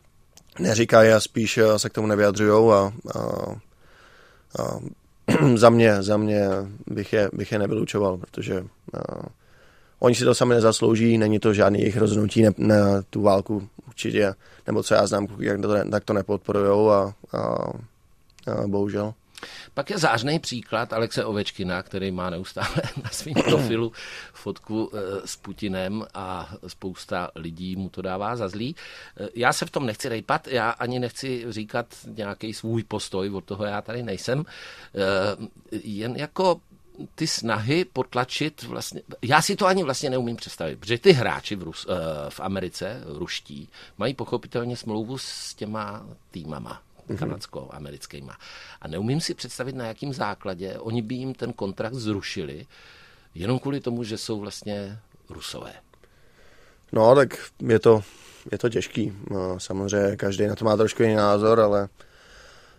neříkají 0.60 1.12
a 1.12 1.20
spíš 1.20 1.58
eh, 1.58 1.80
se 1.80 1.90
k 1.90 1.94
tomu 1.94 2.08
nevyjadřují 2.08 2.72
a, 2.72 2.76
a, 2.76 3.20
a 4.60 4.80
za 5.56 5.70
mě, 5.70 6.04
za 6.04 6.18
mě 6.18 6.48
bych 6.88 7.14
je, 7.14 7.30
bych 7.34 7.52
je 7.52 7.60
nevylučoval, 7.60 8.18
protože 8.18 8.66
a, 8.94 8.98
eh, 8.98 9.30
oni 10.00 10.16
si 10.16 10.24
to 10.24 10.36
sami 10.36 10.54
nezaslouží, 10.54 11.18
není 11.18 11.40
to 11.40 11.54
žádný 11.54 11.80
jejich 11.80 11.98
rozhodnutí 11.98 12.44
na, 12.44 12.52
na 12.58 13.02
tu 13.10 13.22
válku 13.22 13.70
určitě, 13.88 14.34
nebo 14.68 14.84
co 14.84 14.94
já 14.94 15.08
znám, 15.08 15.28
jak 15.40 15.62
to, 15.62 15.90
tak 15.92 16.04
to 16.04 16.14
nepodporujou 16.14 16.90
a, 16.90 17.14
a, 17.34 17.38
a 17.38 18.68
bohužel. 18.68 19.14
Pak 19.74 19.90
je 19.90 19.98
zářný 19.98 20.40
příklad 20.40 20.94
Alexe 20.94 21.26
Ovečkina, 21.26 21.84
který 21.84 22.12
má 22.12 22.30
neustále 22.30 22.76
na 23.04 23.10
svém 23.10 23.34
profilu 23.34 23.92
fotku 24.34 24.92
eh, 24.94 25.00
s 25.26 25.36
Putinem 25.36 26.06
a 26.14 26.50
spousta 26.68 27.32
lidí 27.36 27.76
mu 27.76 27.90
to 27.90 28.02
dává 28.02 28.36
za 28.36 28.50
zlý. 28.50 28.76
Eh, 29.20 29.28
já 29.36 29.54
se 29.54 29.66
v 29.66 29.72
tom 29.72 29.86
nechci 29.86 30.10
rejpat, 30.10 30.48
já 30.48 30.70
ani 30.70 31.00
nechci 31.00 31.46
říkat 31.50 31.86
nějaký 32.08 32.54
svůj 32.54 32.84
postoj, 32.84 33.30
od 33.30 33.46
toho 33.46 33.66
já 33.66 33.82
tady 33.82 34.04
nejsem. 34.04 34.46
Eh, 34.96 35.48
jen 35.84 36.16
jako 36.16 36.62
ty 37.16 37.28
snahy 37.28 37.86
potlačit 37.86 38.64
vlastně, 38.64 39.02
já 39.22 39.42
si 39.42 39.56
to 39.56 39.66
ani 39.66 39.84
vlastně 39.84 40.10
neumím 40.10 40.36
představit, 40.36 40.80
protože 40.80 40.98
ty 40.98 41.12
hráči 41.12 41.56
v, 41.56 41.64
Rus, 41.64 41.88
v 42.30 42.40
Americe, 42.40 43.04
ruští, 43.06 43.70
mají 43.98 44.14
pochopitelně 44.14 44.78
smlouvu 44.78 45.18
s 45.18 45.54
těma 45.54 46.06
týmama. 46.32 46.82
Kanadsko-americkýma. 47.18 48.38
A 48.82 48.88
neumím 48.88 49.22
si 49.22 49.34
představit, 49.34 49.76
na 49.76 49.88
jakém 49.88 50.14
základě 50.14 50.80
oni 50.80 51.02
by 51.02 51.16
jim 51.16 51.34
ten 51.34 51.54
kontrakt 51.54 51.94
zrušili, 51.94 52.66
jenom 53.36 53.60
kvůli 53.60 53.80
tomu, 53.80 54.04
že 54.04 54.18
jsou 54.18 54.40
vlastně 54.40 55.00
rusové. 55.30 55.74
No, 56.92 57.16
tak 57.16 57.38
je 57.68 57.80
to, 57.80 58.04
je 58.52 58.58
to 58.58 58.70
těžký. 58.70 59.14
Samozřejmě 59.58 60.16
každý 60.16 60.48
na 60.48 60.56
to 60.56 60.66
má 60.66 60.78
trošku 60.78 61.04
jiný 61.04 61.16
názor, 61.16 61.60
ale 61.60 61.90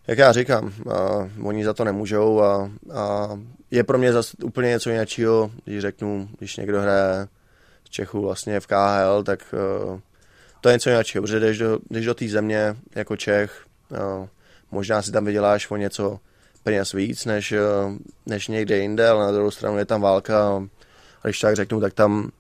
jak 0.06 0.18
já 0.18 0.32
říkám, 0.32 0.72
oni 1.42 1.64
za 1.64 1.74
to 1.74 1.84
nemůžou 1.84 2.40
a, 2.40 2.70
a 2.94 3.28
je 3.70 3.84
pro 3.84 3.98
mě 3.98 4.12
zase 4.12 4.36
úplně 4.44 4.68
něco 4.68 4.90
jiného, 4.90 5.50
když 5.64 5.80
řeknu, 5.80 6.28
když 6.38 6.56
někdo 6.56 6.80
hraje 6.80 7.28
v 7.84 7.90
Čechu 7.90 8.22
vlastně 8.22 8.60
v 8.60 8.66
KHL, 8.66 9.22
tak 9.22 9.54
uh, 9.90 10.00
to 10.60 10.68
je 10.68 10.72
něco 10.72 10.90
jiného, 10.90 11.04
protože 11.22 11.38
když 11.38 11.58
do, 11.58 11.78
do 12.04 12.14
té 12.14 12.28
země 12.28 12.76
jako 12.94 13.16
Čech. 13.16 13.64
Možná 14.70 15.02
si 15.02 15.12
tam 15.12 15.24
vyděláš 15.24 15.70
o 15.70 15.76
něco 15.76 16.20
peněz 16.62 16.92
víc 16.92 17.24
než, 17.24 17.52
eh, 17.52 17.60
než 18.26 18.48
někde 18.48 18.78
jinde, 18.78 19.08
ale 19.08 19.26
na 19.26 19.32
druhou 19.32 19.50
stranu 19.50 19.78
je 19.78 19.84
tam 19.84 20.00
válka 20.00 20.62
a 21.22 21.28
když 21.28 21.40
tak 21.40 21.56
řeknu, 21.56 21.80
tak 21.80 21.94
tam 21.94 22.30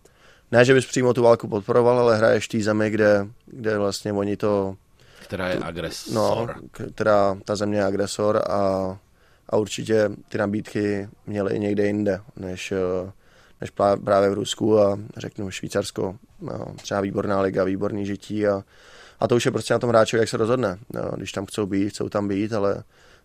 ne, 0.52 0.64
že 0.64 0.74
bys 0.74 0.86
přímo 0.86 1.14
tu 1.14 1.22
válku 1.22 1.48
podporoval, 1.48 1.98
ale 1.98 2.16
hraješ 2.16 2.44
v 2.44 2.48
té 2.48 2.60
zemi, 2.60 2.90
kde, 2.90 3.26
kde 3.46 3.78
vlastně 3.78 4.12
oni 4.12 4.36
to... 4.36 4.76
Která 5.22 5.48
je 5.48 5.58
agresor. 5.58 6.14
No, 6.14 6.48
která 6.94 7.38
ta 7.44 7.56
země 7.56 7.78
je 7.78 7.84
agresor 7.84 8.36
a, 8.36 8.98
a 9.48 9.56
určitě 9.56 10.10
ty 10.28 10.38
nabídky 10.38 11.08
měly 11.26 11.58
někde 11.58 11.86
jinde, 11.86 12.20
než, 12.36 12.72
eh, 12.72 13.12
než 13.60 13.70
právě 14.04 14.30
v 14.30 14.34
Rusku 14.34 14.80
a 14.80 14.98
řeknu 15.16 15.50
Švýcarsko. 15.50 16.16
No, 16.40 16.74
třeba 16.82 17.00
výborná 17.00 17.40
liga, 17.40 17.64
výborný 17.64 18.06
žití 18.06 18.46
a, 18.46 18.64
a 19.20 19.28
to 19.28 19.36
už 19.36 19.44
je 19.44 19.52
prostě 19.52 19.74
na 19.74 19.78
tom 19.78 19.90
hráči, 19.90 20.16
jak 20.16 20.28
se 20.28 20.36
rozhodne. 20.36 20.78
No, 20.94 21.10
když 21.16 21.32
tam 21.32 21.46
chcou 21.46 21.66
být, 21.66 21.90
chcou 21.90 22.08
tam 22.08 22.28
být, 22.28 22.52
ale 22.52 22.82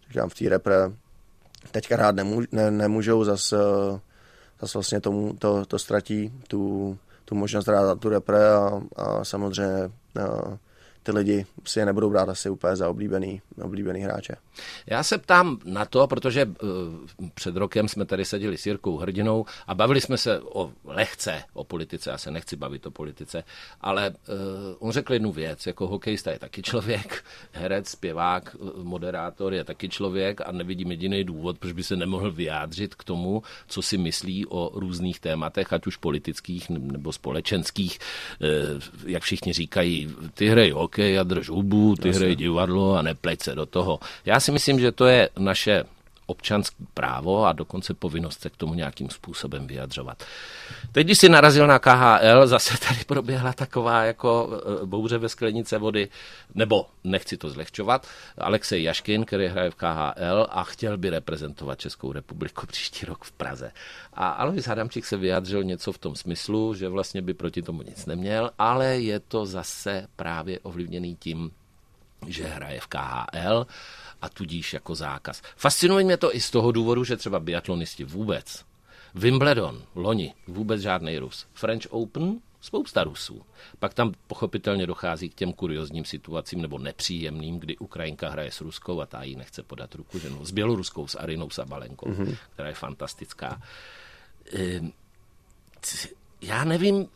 říkám, 0.07 0.29
v 0.29 0.33
té 0.33 0.49
repre 0.49 0.91
teďka 1.71 1.95
hrát 1.95 2.15
nemů, 2.15 2.41
ne, 2.51 2.71
nemůžou, 2.71 3.23
zas, 3.23 3.53
zas 4.61 4.73
vlastně 4.73 5.01
tomu, 5.01 5.33
to, 5.39 5.65
to 5.65 5.79
ztratí 5.79 6.33
tu, 6.47 6.97
tu 7.25 7.35
možnost 7.35 7.67
hrát 7.67 7.99
tu 7.99 8.09
repre 8.09 8.49
a, 8.49 8.81
a 8.95 9.23
samozřejmě 9.23 9.91
a, 10.21 10.57
ty 11.05 11.11
lidi 11.11 11.45
si 11.65 11.79
je 11.79 11.85
nebudou 11.85 12.09
brát 12.09 12.29
asi 12.29 12.49
úplně 12.49 12.75
za 12.75 12.89
oblíbený, 12.89 13.41
oblíbený 13.61 13.99
hráče. 13.99 14.35
Já 14.87 15.03
se 15.03 15.17
ptám 15.17 15.59
na 15.65 15.85
to, 15.85 16.07
protože 16.07 16.45
uh, 16.45 16.51
před 17.33 17.55
rokem 17.55 17.87
jsme 17.87 18.05
tady 18.05 18.25
seděli 18.25 18.57
s 18.57 18.65
Jirkou 18.65 18.97
Hrdinou 18.97 19.45
a 19.67 19.75
bavili 19.75 20.01
jsme 20.01 20.17
se 20.17 20.39
o 20.39 20.71
lehce 20.85 21.43
o 21.53 21.63
politice, 21.63 22.09
já 22.09 22.17
se 22.17 22.31
nechci 22.31 22.55
bavit 22.55 22.85
o 22.85 22.91
politice, 22.91 23.43
ale 23.81 24.09
uh, 24.09 24.15
on 24.79 24.91
řekl 24.91 25.13
jednu 25.13 25.31
věc, 25.31 25.67
jako 25.67 25.87
hokejista 25.87 26.31
je 26.31 26.39
taky 26.39 26.61
člověk, 26.61 27.23
herec, 27.51 27.89
zpěvák, 27.89 28.55
eh, 28.55 28.69
moderátor 28.83 29.53
je 29.53 29.63
taky 29.63 29.89
člověk 29.89 30.41
a 30.45 30.51
nevidím 30.51 30.91
jediný 30.91 31.23
důvod, 31.23 31.59
proč 31.59 31.73
by 31.73 31.83
se 31.83 31.95
nemohl 31.95 32.31
vyjádřit 32.31 32.95
k 32.95 33.03
tomu, 33.03 33.43
co 33.67 33.81
si 33.81 33.97
myslí 33.97 34.45
o 34.45 34.79
různých 34.79 35.19
tématech, 35.19 35.73
ať 35.73 35.87
už 35.87 35.97
politických 35.97 36.69
nebo 36.69 37.11
společenských, 37.11 37.99
uh, 38.41 39.09
jak 39.09 39.23
všichni 39.23 39.53
říkají, 39.53 40.15
ty 40.33 40.47
hry 40.47 40.71
hokej 40.71 40.94
a 40.99 41.23
drž 41.23 41.49
hubu, 41.49 41.95
ty 41.95 42.11
hrej 42.11 42.35
divadlo 42.35 42.95
a 42.95 43.01
nepleť 43.01 43.41
se 43.41 43.55
do 43.55 43.65
toho. 43.65 43.99
Já 44.25 44.39
si 44.39 44.51
myslím, 44.51 44.79
že 44.79 44.91
to 44.91 45.05
je 45.05 45.29
naše 45.39 45.83
občanský 46.25 46.85
právo 46.93 47.45
a 47.45 47.53
dokonce 47.53 47.93
povinnost 47.93 48.41
se 48.41 48.49
k 48.49 48.57
tomu 48.57 48.73
nějakým 48.73 49.09
způsobem 49.09 49.67
vyjadřovat. 49.67 50.23
Teď, 50.91 51.07
když 51.07 51.17
si 51.17 51.29
narazil 51.29 51.67
na 51.67 51.79
KHL, 51.79 52.47
zase 52.47 52.77
tady 52.77 53.03
proběhla 53.07 53.53
taková 53.53 54.03
jako 54.03 54.49
eh, 54.81 54.85
bouře 54.85 55.17
ve 55.17 55.29
sklenice 55.29 55.77
vody, 55.77 56.09
nebo 56.55 56.85
nechci 57.03 57.37
to 57.37 57.49
zlehčovat, 57.49 58.07
Alexej 58.37 58.83
Jaškin, 58.83 59.25
který 59.25 59.47
hraje 59.47 59.71
v 59.71 59.75
KHL 59.75 60.47
a 60.49 60.63
chtěl 60.63 60.97
by 60.97 61.09
reprezentovat 61.09 61.79
Českou 61.79 62.11
republiku 62.11 62.65
příští 62.67 63.05
rok 63.05 63.23
v 63.23 63.31
Praze. 63.31 63.71
A 64.13 64.29
Alois 64.29 64.67
Hadamčík 64.67 65.05
se 65.05 65.17
vyjádřil 65.17 65.63
něco 65.63 65.91
v 65.91 65.97
tom 65.97 66.15
smyslu, 66.15 66.73
že 66.73 66.89
vlastně 66.89 67.21
by 67.21 67.33
proti 67.33 67.61
tomu 67.61 67.81
nic 67.81 68.05
neměl, 68.05 68.51
ale 68.59 68.85
je 68.85 69.19
to 69.19 69.45
zase 69.45 70.07
právě 70.15 70.59
ovlivněný 70.59 71.15
tím, 71.15 71.51
že 72.27 72.43
hraje 72.43 72.79
v 72.79 72.87
KHL 72.87 73.67
a 74.25 74.29
tudíž 74.29 74.73
jako 74.73 74.95
zákaz. 74.95 75.41
Fascinuje 75.55 76.03
mě 76.03 76.17
to 76.17 76.35
i 76.35 76.41
z 76.41 76.51
toho 76.51 76.71
důvodu, 76.71 77.03
že 77.03 77.17
třeba 77.17 77.39
biatlonisti 77.39 78.03
vůbec. 78.03 78.65
Wimbledon, 79.15 79.83
loni, 79.95 80.33
vůbec 80.47 80.81
žádný 80.81 81.19
Rus. 81.19 81.45
French 81.53 81.85
Open, 81.89 82.39
spousta 82.61 83.03
Rusů. 83.03 83.41
Pak 83.79 83.93
tam 83.93 84.13
pochopitelně 84.27 84.87
dochází 84.87 85.29
k 85.29 85.33
těm 85.33 85.53
kuriozním 85.53 86.05
situacím 86.05 86.61
nebo 86.61 86.79
nepříjemným, 86.79 87.59
kdy 87.59 87.77
Ukrajinka 87.77 88.29
hraje 88.29 88.51
s 88.51 88.61
Ruskou 88.61 89.01
a 89.01 89.05
ta 89.05 89.23
jí 89.23 89.35
nechce 89.35 89.63
podat 89.63 89.95
ruku, 89.95 90.19
že 90.19 90.29
no, 90.29 90.45
s 90.45 90.51
Běloruskou, 90.51 91.07
s 91.07 91.15
Arinou 91.15 91.49
Sabalenkou, 91.49 92.05
mm-hmm. 92.05 92.37
která 92.53 92.67
je 92.67 92.75
fantastická. 92.75 93.61
Ehm, 94.53 94.91
já 96.41 96.63
nevím, 96.63 97.07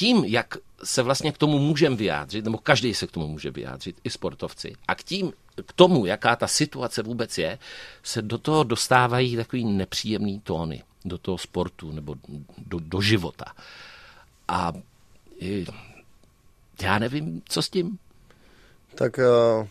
tím, 0.00 0.24
jak 0.24 0.56
se 0.84 1.02
vlastně 1.02 1.32
k 1.32 1.38
tomu 1.38 1.58
můžeme 1.58 1.96
vyjádřit, 1.96 2.44
nebo 2.44 2.58
každý 2.58 2.94
se 2.94 3.06
k 3.06 3.10
tomu 3.10 3.28
může 3.28 3.50
vyjádřit, 3.50 3.96
i 4.04 4.10
sportovci, 4.10 4.72
a 4.88 4.94
k 4.94 5.02
tím, 5.02 5.32
k 5.66 5.72
tomu, 5.72 6.06
jaká 6.06 6.36
ta 6.36 6.46
situace 6.46 7.02
vůbec 7.02 7.38
je, 7.38 7.58
se 8.02 8.22
do 8.22 8.38
toho 8.38 8.64
dostávají 8.64 9.36
takový 9.36 9.64
nepříjemný 9.64 10.40
tóny 10.40 10.82
do 11.04 11.18
toho 11.18 11.38
sportu 11.38 11.92
nebo 11.92 12.14
do, 12.58 12.78
do 12.78 13.00
života. 13.00 13.44
A 14.48 14.72
já 16.82 16.98
nevím, 16.98 17.42
co 17.48 17.62
s 17.62 17.68
tím. 17.68 17.98
Tak 18.94 19.18
uh, 19.18 19.66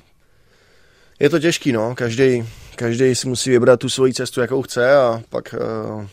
je 1.19 1.30
to 1.30 1.39
těžký, 1.39 1.71
no. 1.71 1.95
Každý, 1.95 2.43
každý 2.75 3.15
si 3.15 3.27
musí 3.27 3.49
vybrat 3.49 3.80
tu 3.80 3.89
svoji 3.89 4.13
cestu, 4.13 4.41
jakou 4.41 4.61
chce 4.61 4.95
a 4.95 5.21
pak 5.30 5.55
uh, 5.57 6.07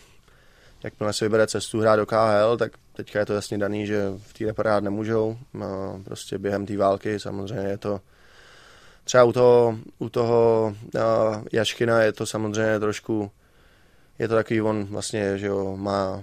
jakmile 0.84 1.12
si 1.12 1.24
vybere 1.24 1.46
cestu 1.46 1.80
hrát 1.80 1.96
do 1.96 2.06
KHL, 2.06 2.56
tak 2.56 2.72
teďka 2.92 3.18
je 3.18 3.26
to 3.26 3.32
jasně 3.32 3.58
daný, 3.58 3.86
že 3.86 4.04
v 4.18 4.32
té 4.32 4.44
reparát 4.44 4.84
nemůžou. 4.84 5.38
No, 5.54 6.00
prostě 6.04 6.38
během 6.38 6.66
té 6.66 6.76
války 6.76 7.20
samozřejmě 7.20 7.68
je 7.68 7.78
to 7.78 8.00
třeba 9.04 9.24
u 9.24 9.32
toho, 9.32 9.78
u 9.98 10.08
toho 10.08 10.74
uh, 10.94 11.02
Jaškina 11.52 12.02
je 12.02 12.12
to 12.12 12.26
samozřejmě 12.26 12.80
trošku 12.80 13.30
je 14.18 14.28
to 14.28 14.34
takový, 14.34 14.60
on 14.60 14.84
vlastně, 14.84 15.38
že 15.38 15.46
jo, 15.46 15.76
má 15.76 16.22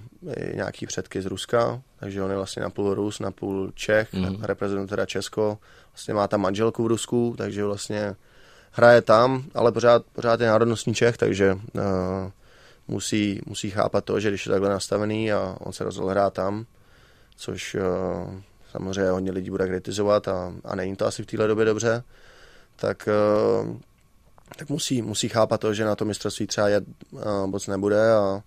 nějaký 0.54 0.86
předky 0.86 1.22
z 1.22 1.26
Ruska, 1.26 1.82
takže 2.00 2.22
on 2.22 2.30
je 2.30 2.36
vlastně 2.36 2.62
na 2.62 2.70
půl 2.70 2.94
Rus, 2.94 3.20
na 3.20 3.30
půl 3.30 3.72
Čech, 3.74 4.12
mm. 4.12 4.42
reprezentuje 4.42 4.88
teda 4.88 5.06
Česko, 5.06 5.58
vlastně 5.92 6.14
má 6.14 6.28
tam 6.28 6.40
manželku 6.40 6.84
v 6.84 6.86
Rusku, 6.86 7.34
takže 7.38 7.64
vlastně 7.64 8.14
hraje 8.70 9.02
tam, 9.02 9.44
ale 9.54 9.72
pořád, 9.72 10.02
pořád 10.12 10.40
je 10.40 10.46
národnostní 10.46 10.94
Čech, 10.94 11.16
takže 11.16 11.54
uh, 11.54 11.82
musí, 12.88 13.40
musí 13.46 13.70
chápat 13.70 14.04
to, 14.04 14.20
že 14.20 14.28
když 14.28 14.46
je 14.46 14.50
takhle 14.50 14.68
nastavený 14.68 15.32
a 15.32 15.56
on 15.60 15.72
se 15.72 15.84
rozhodl 15.84 16.08
hrát 16.08 16.34
tam, 16.34 16.66
což 17.36 17.74
uh, 17.74 17.82
samozřejmě 18.70 19.10
hodně 19.10 19.32
lidí 19.32 19.50
bude 19.50 19.66
kritizovat 19.66 20.28
a, 20.28 20.54
a 20.64 20.76
není 20.76 20.96
to 20.96 21.06
asi 21.06 21.22
v 21.22 21.26
téhle 21.26 21.46
době 21.46 21.64
dobře, 21.64 22.02
tak, 22.76 23.08
uh, 23.62 23.76
tak 24.56 24.68
musí, 24.68 25.02
musí 25.02 25.28
chápat 25.28 25.60
to, 25.60 25.74
že 25.74 25.84
na 25.84 25.96
to 25.96 26.04
mistrovství 26.04 26.46
třeba 26.46 26.68
jet 26.68 26.84
uh, 27.10 27.46
moc 27.46 27.66
nebude 27.66 28.12
a, 28.12 28.42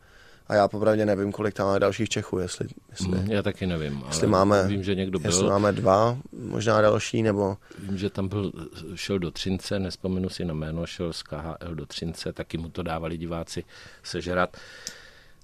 a 0.50 0.56
já 0.56 0.68
popravdě 0.68 1.06
nevím, 1.06 1.32
kolik 1.32 1.54
tam 1.54 1.68
máme 1.68 1.80
dalších 1.80 2.10
Čechů, 2.10 2.40
jestli, 2.40 2.68
jestli 2.90 3.08
mm, 3.08 3.32
já 3.32 3.42
taky 3.44 3.68
nevím, 3.68 4.04
jestli 4.08 4.28
máme, 4.28 4.68
vím, 4.68 4.84
že 4.84 4.96
někdo 4.96 5.20
byl. 5.20 5.32
Jestli 5.32 5.48
máme 5.48 5.72
dva, 5.72 6.18
možná 6.32 6.82
další, 6.82 7.24
nebo... 7.24 7.58
Vím, 7.80 7.98
že 7.98 8.10
tam 8.10 8.28
byl, 8.28 8.52
šel 8.96 9.20
do 9.20 9.32
Třince, 9.32 9.80
nespomenu 9.80 10.30
si 10.30 10.46
na 10.46 10.54
jméno, 10.54 10.86
šel 10.86 11.14
z 11.14 11.24
KHL 11.24 11.76
do 11.76 11.86
Třince, 11.86 12.34
taky 12.34 12.58
mu 12.58 12.70
to 12.70 12.84
dávali 12.84 13.18
diváci 13.18 13.64
sežrat. 14.04 14.58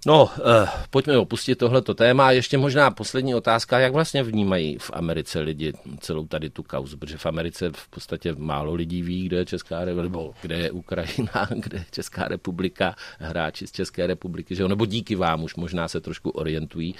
No, 0.05 0.29
eh, 0.37 0.67
pojďme 0.89 1.17
opustit 1.17 1.57
tohleto 1.57 1.93
téma. 1.93 2.31
Ještě 2.31 2.57
možná 2.57 2.91
poslední 2.91 3.35
otázka, 3.35 3.79
jak 3.79 3.93
vlastně 3.93 4.23
vnímají 4.23 4.77
v 4.77 4.91
Americe 4.93 5.39
lidi 5.39 5.73
celou 5.99 6.27
tady 6.27 6.49
tu 6.49 6.63
kauzu, 6.63 6.97
protože 6.97 7.17
v 7.17 7.25
Americe 7.25 7.71
v 7.75 7.87
podstatě 7.87 8.35
málo 8.37 8.73
lidí 8.73 9.01
ví, 9.01 9.25
kde 9.25 9.37
je 9.37 9.45
Česká 9.45 9.85
republika, 9.85 10.37
kde 10.41 10.55
je 10.55 10.71
Ukrajina, 10.71 11.47
kde 11.55 11.77
je 11.77 11.85
Česká 11.91 12.27
republika, 12.27 12.95
hráči 13.19 13.67
z 13.67 13.71
České 13.71 14.07
republiky, 14.07 14.55
že 14.55 14.63
jo? 14.63 14.67
nebo 14.67 14.85
díky 14.85 15.15
vám 15.15 15.43
už 15.43 15.55
možná 15.55 15.87
se 15.87 16.01
trošku 16.01 16.29
orientují. 16.29 16.95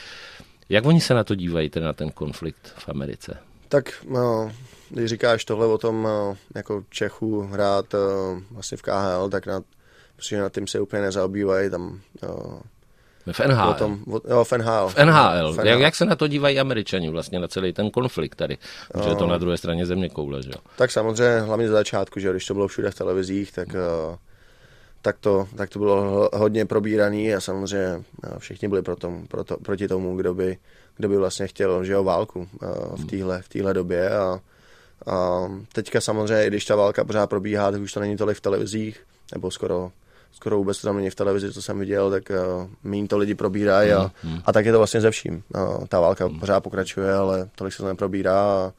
Jak 0.70 0.86
oni 0.86 1.02
se 1.02 1.14
na 1.14 1.24
to 1.24 1.36
dívají, 1.36 1.70
ten 1.70 1.84
na 1.84 1.94
ten 1.94 2.12
konflikt 2.12 2.74
v 2.78 2.90
Americe? 2.90 3.38
Tak 3.70 4.06
no, 4.10 4.52
když 4.90 5.10
říkáš 5.10 5.46
tohle 5.46 5.68
o 5.68 5.78
tom 5.78 6.04
no, 6.04 6.38
jako 6.56 6.84
Čechu 6.90 7.42
hrát 7.42 7.86
vlastně 8.52 8.78
v 8.78 8.82
KHL, 8.82 9.30
tak 9.30 9.46
na, 9.46 9.62
protože 10.16 10.42
na 10.42 10.50
tím 10.50 10.68
se 10.68 10.80
úplně 10.80 11.02
nezaobývají, 11.02 11.70
tam 11.70 12.02
v 13.32 13.40
NHL. 13.40 13.70
O 13.70 13.74
tom, 13.74 14.00
o, 14.12 14.22
jo, 14.30 14.44
v 14.44 14.52
NHL. 14.52 14.90
V 14.90 14.98
NHL. 15.06 15.54
V 15.54 15.58
NHL. 15.58 15.68
Jak, 15.68 15.80
jak 15.80 15.96
se 15.96 16.06
na 16.06 16.16
to 16.16 16.28
dívají 16.28 16.60
američani 16.60 17.10
vlastně, 17.10 17.40
na 17.40 17.48
celý 17.48 17.74
ten 17.74 17.92
konflikt 17.92 18.36
tady? 18.36 18.58
Protože 18.92 19.10
je 19.10 19.16
to 19.16 19.28
na 19.28 19.38
druhé 19.38 19.58
straně 19.58 19.86
země 19.86 20.10
koule, 20.10 20.44
že 20.44 20.50
jo? 20.50 20.62
Tak 20.76 20.92
samozřejmě, 20.92 21.40
hlavně 21.40 21.68
za 21.68 21.74
začátku, 21.74 22.20
že 22.20 22.32
když 22.32 22.46
to 22.46 22.54
bylo 22.54 22.68
všude 22.68 22.92
v 22.92 22.96
televizích, 22.96 23.52
tak, 23.52 23.68
uh, 23.68 24.16
tak, 25.02 25.18
to, 25.20 25.48
tak 25.58 25.70
to 25.70 25.80
bylo 25.80 26.30
hodně 26.34 26.66
probíraný 26.66 27.36
a 27.36 27.42
samozřejmě 27.42 27.96
uh, 27.98 28.38
všichni 28.38 28.68
byli 28.68 28.82
pro 28.82 28.96
tom, 28.96 29.28
pro 29.28 29.44
to, 29.44 29.58
proti 29.58 29.88
tomu, 29.88 30.18
kdo 30.18 30.34
by, 30.34 30.58
kdo 30.98 31.10
by 31.10 31.18
vlastně 31.18 31.48
chtěl 31.48 31.84
že 31.84 31.94
jo, 31.94 32.04
válku 32.04 32.40
uh, 32.40 32.96
v 32.96 33.06
téhle 33.06 33.42
v 33.42 33.50
téhle 33.50 33.74
době 33.74 34.10
a, 34.10 34.40
a 35.08 35.48
teďka 35.74 36.02
samozřejmě, 36.02 36.48
když 36.48 36.66
ta 36.66 36.76
válka 36.76 37.04
pořád 37.04 37.28
probíhá, 37.28 37.72
tak 37.72 37.82
už 37.82 37.94
to 37.94 38.00
není 38.00 38.18
tolik 38.18 38.38
v 38.38 38.42
televizích, 38.42 39.04
nebo 39.34 39.52
skoro 39.52 39.92
skoro 40.34 40.58
vůbec 40.58 40.82
to 40.82 40.88
tam 40.88 40.98
není 40.98 41.10
v 41.10 41.16
televizi, 41.16 41.54
co 41.54 41.62
jsem 41.62 41.80
viděl, 41.80 42.12
tak 42.12 42.24
uh, 42.30 42.68
méně 42.84 43.08
to 43.08 43.18
lidi 43.18 43.36
probírají 43.36 43.92
a, 43.92 44.12
mm, 44.24 44.32
mm. 44.32 44.42
a 44.46 44.54
tak 44.54 44.66
je 44.66 44.72
to 44.72 44.78
vlastně 44.78 45.02
ze 45.02 45.12
vším. 45.12 45.44
Uh, 45.56 45.86
ta 45.86 46.00
válka 46.00 46.28
mm. 46.28 46.40
pořád 46.40 46.60
pokračuje, 46.60 47.14
ale 47.14 47.50
tolik 47.56 47.74
se 47.74 47.84
to 47.84 47.88
neprobírá 47.88 48.42
a, 48.42 48.74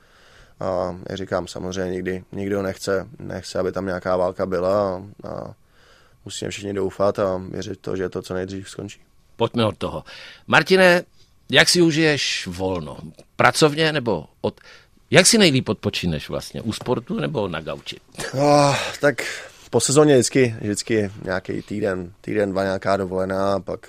a 0.60 0.96
jak 1.08 1.18
říkám, 1.18 1.48
samozřejmě 1.48 1.90
nikdy 1.90 2.24
nikdo 2.32 2.62
nechce, 2.62 3.08
nechce, 3.18 3.58
aby 3.58 3.72
tam 3.72 3.86
nějaká 3.86 4.16
válka 4.16 4.46
byla 4.46 4.94
a, 4.94 5.28
a 5.28 5.54
musíme 6.24 6.50
všichni 6.50 6.72
doufat 6.72 7.18
a 7.18 7.42
věřit 7.50 7.80
to, 7.80 7.96
že 7.96 8.08
to 8.08 8.22
co 8.22 8.34
nejdřív 8.34 8.68
skončí. 8.68 9.00
Pojďme 9.36 9.66
od 9.66 9.78
toho. 9.78 10.04
Martine, 10.46 11.02
jak 11.50 11.68
si 11.68 11.82
užiješ 11.82 12.46
volno? 12.46 12.96
Pracovně 13.36 13.92
nebo 13.92 14.26
od... 14.40 14.60
Jak 15.10 15.26
si 15.26 15.38
nejlíp 15.38 15.68
odpočíneš 15.68 16.28
vlastně? 16.28 16.62
U 16.62 16.72
sportu 16.72 17.18
nebo 17.18 17.48
na 17.48 17.60
gauči? 17.60 17.96
Oh, 18.32 18.76
tak 19.00 19.22
po 19.74 19.80
sezóně 19.80 20.14
vždycky, 20.14 20.54
vždycky 20.60 21.10
nějaký 21.24 21.62
týden, 21.62 22.12
týden, 22.20 22.50
dva 22.50 22.62
nějaká 22.62 22.96
dovolená, 22.96 23.60
pak, 23.60 23.88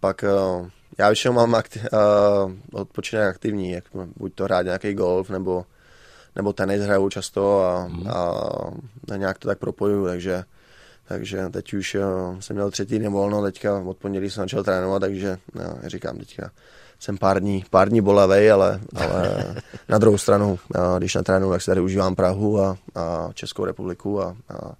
pak 0.00 0.24
uh, 0.24 0.68
já 0.98 1.08
většinou 1.08 1.34
mám 1.34 1.54
akti- 1.54 1.88
uh, 1.92 2.52
odpočinek 2.72 3.26
aktivní, 3.26 3.70
jak 3.70 3.84
buď 4.16 4.34
to 4.34 4.44
hrát 4.44 4.62
nějaký 4.62 4.94
golf, 4.94 5.30
nebo, 5.30 5.64
nebo 6.36 6.52
tenis 6.52 6.82
hraju 6.82 7.08
často 7.08 7.64
a, 7.64 7.88
mm. 7.88 8.08
a, 8.08 8.20
a 9.12 9.16
nějak 9.16 9.38
to 9.38 9.48
tak 9.48 9.58
propojuju, 9.58 10.06
takže 10.06 10.44
takže 11.08 11.48
teď 11.50 11.74
už 11.74 11.94
uh, 11.94 12.38
jsem 12.40 12.56
měl 12.56 12.70
třetí 12.70 12.98
den 12.98 13.12
volno, 13.12 13.42
teďka 13.42 13.78
od 13.78 13.96
pondělí 13.96 14.30
jsem 14.30 14.44
začal 14.44 14.64
trénovat, 14.64 15.00
takže 15.00 15.38
uh, 15.54 15.62
říkám 15.86 16.18
teďka 16.18 16.50
jsem 16.98 17.18
pár 17.18 17.40
dní, 17.40 17.64
pár 17.70 17.88
dní 17.88 18.00
bolavej, 18.00 18.52
ale, 18.52 18.80
ale 18.94 19.54
na 19.88 19.98
druhou 19.98 20.18
stranu, 20.18 20.58
uh, 20.76 20.98
když 20.98 21.14
natrénuji, 21.14 21.50
tak 21.50 21.62
si 21.62 21.66
tady 21.66 21.80
užívám 21.80 22.14
Prahu 22.14 22.60
a, 22.60 22.76
a 22.94 23.28
Českou 23.34 23.64
republiku 23.64 24.22
a, 24.22 24.36
a 24.48 24.72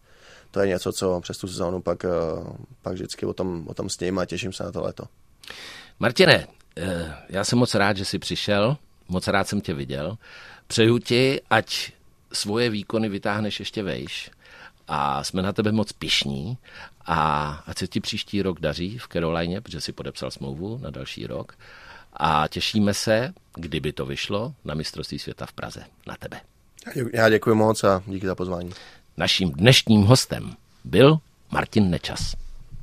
to 0.50 0.60
je 0.60 0.68
něco, 0.68 0.92
co 0.92 1.20
přes 1.20 1.38
tu 1.38 1.48
sezónu 1.48 1.82
pak, 1.82 2.04
eh, 2.04 2.08
pak 2.82 2.94
vždycky 2.94 3.26
o 3.26 3.32
tom, 3.32 3.68
o 3.68 3.74
tom 3.74 3.88
sním 3.88 4.18
a 4.18 4.26
těším 4.26 4.52
se 4.52 4.64
na 4.64 4.72
to 4.72 4.82
léto. 4.82 5.04
Martine, 5.98 6.46
eh, 6.76 7.14
já 7.28 7.44
jsem 7.44 7.58
moc 7.58 7.74
rád, 7.74 7.96
že 7.96 8.04
jsi 8.04 8.18
přišel, 8.18 8.76
moc 9.08 9.28
rád 9.28 9.48
jsem 9.48 9.60
tě 9.60 9.74
viděl. 9.74 10.18
Přeju 10.66 10.98
ti, 10.98 11.40
ať 11.50 11.92
svoje 12.32 12.70
výkony 12.70 13.08
vytáhneš 13.08 13.60
ještě 13.60 13.82
vejš 13.82 14.30
a 14.88 15.24
jsme 15.24 15.42
na 15.42 15.52
tebe 15.52 15.72
moc 15.72 15.92
pišní 15.92 16.58
a 17.06 17.48
ať 17.66 17.78
se 17.78 17.86
ti 17.86 18.00
příští 18.00 18.42
rok 18.42 18.60
daří 18.60 18.98
v 18.98 19.08
Carolině, 19.08 19.60
protože 19.60 19.80
si 19.80 19.92
podepsal 19.92 20.30
smlouvu 20.30 20.78
na 20.78 20.90
další 20.90 21.26
rok 21.26 21.54
a 22.12 22.48
těšíme 22.48 22.94
se, 22.94 23.32
kdyby 23.54 23.92
to 23.92 24.06
vyšlo, 24.06 24.54
na 24.64 24.74
mistrovství 24.74 25.18
světa 25.18 25.46
v 25.46 25.52
Praze. 25.52 25.84
Na 26.06 26.16
tebe. 26.16 26.40
Já 27.12 27.28
děkuji 27.28 27.54
moc 27.54 27.84
a 27.84 28.02
díky 28.06 28.26
za 28.26 28.34
pozvání. 28.34 28.70
Naším 29.16 29.52
dnešním 29.52 30.02
hostem 30.02 30.56
byl 30.84 31.18
Martin 31.50 31.90
Nečas. 31.90 32.34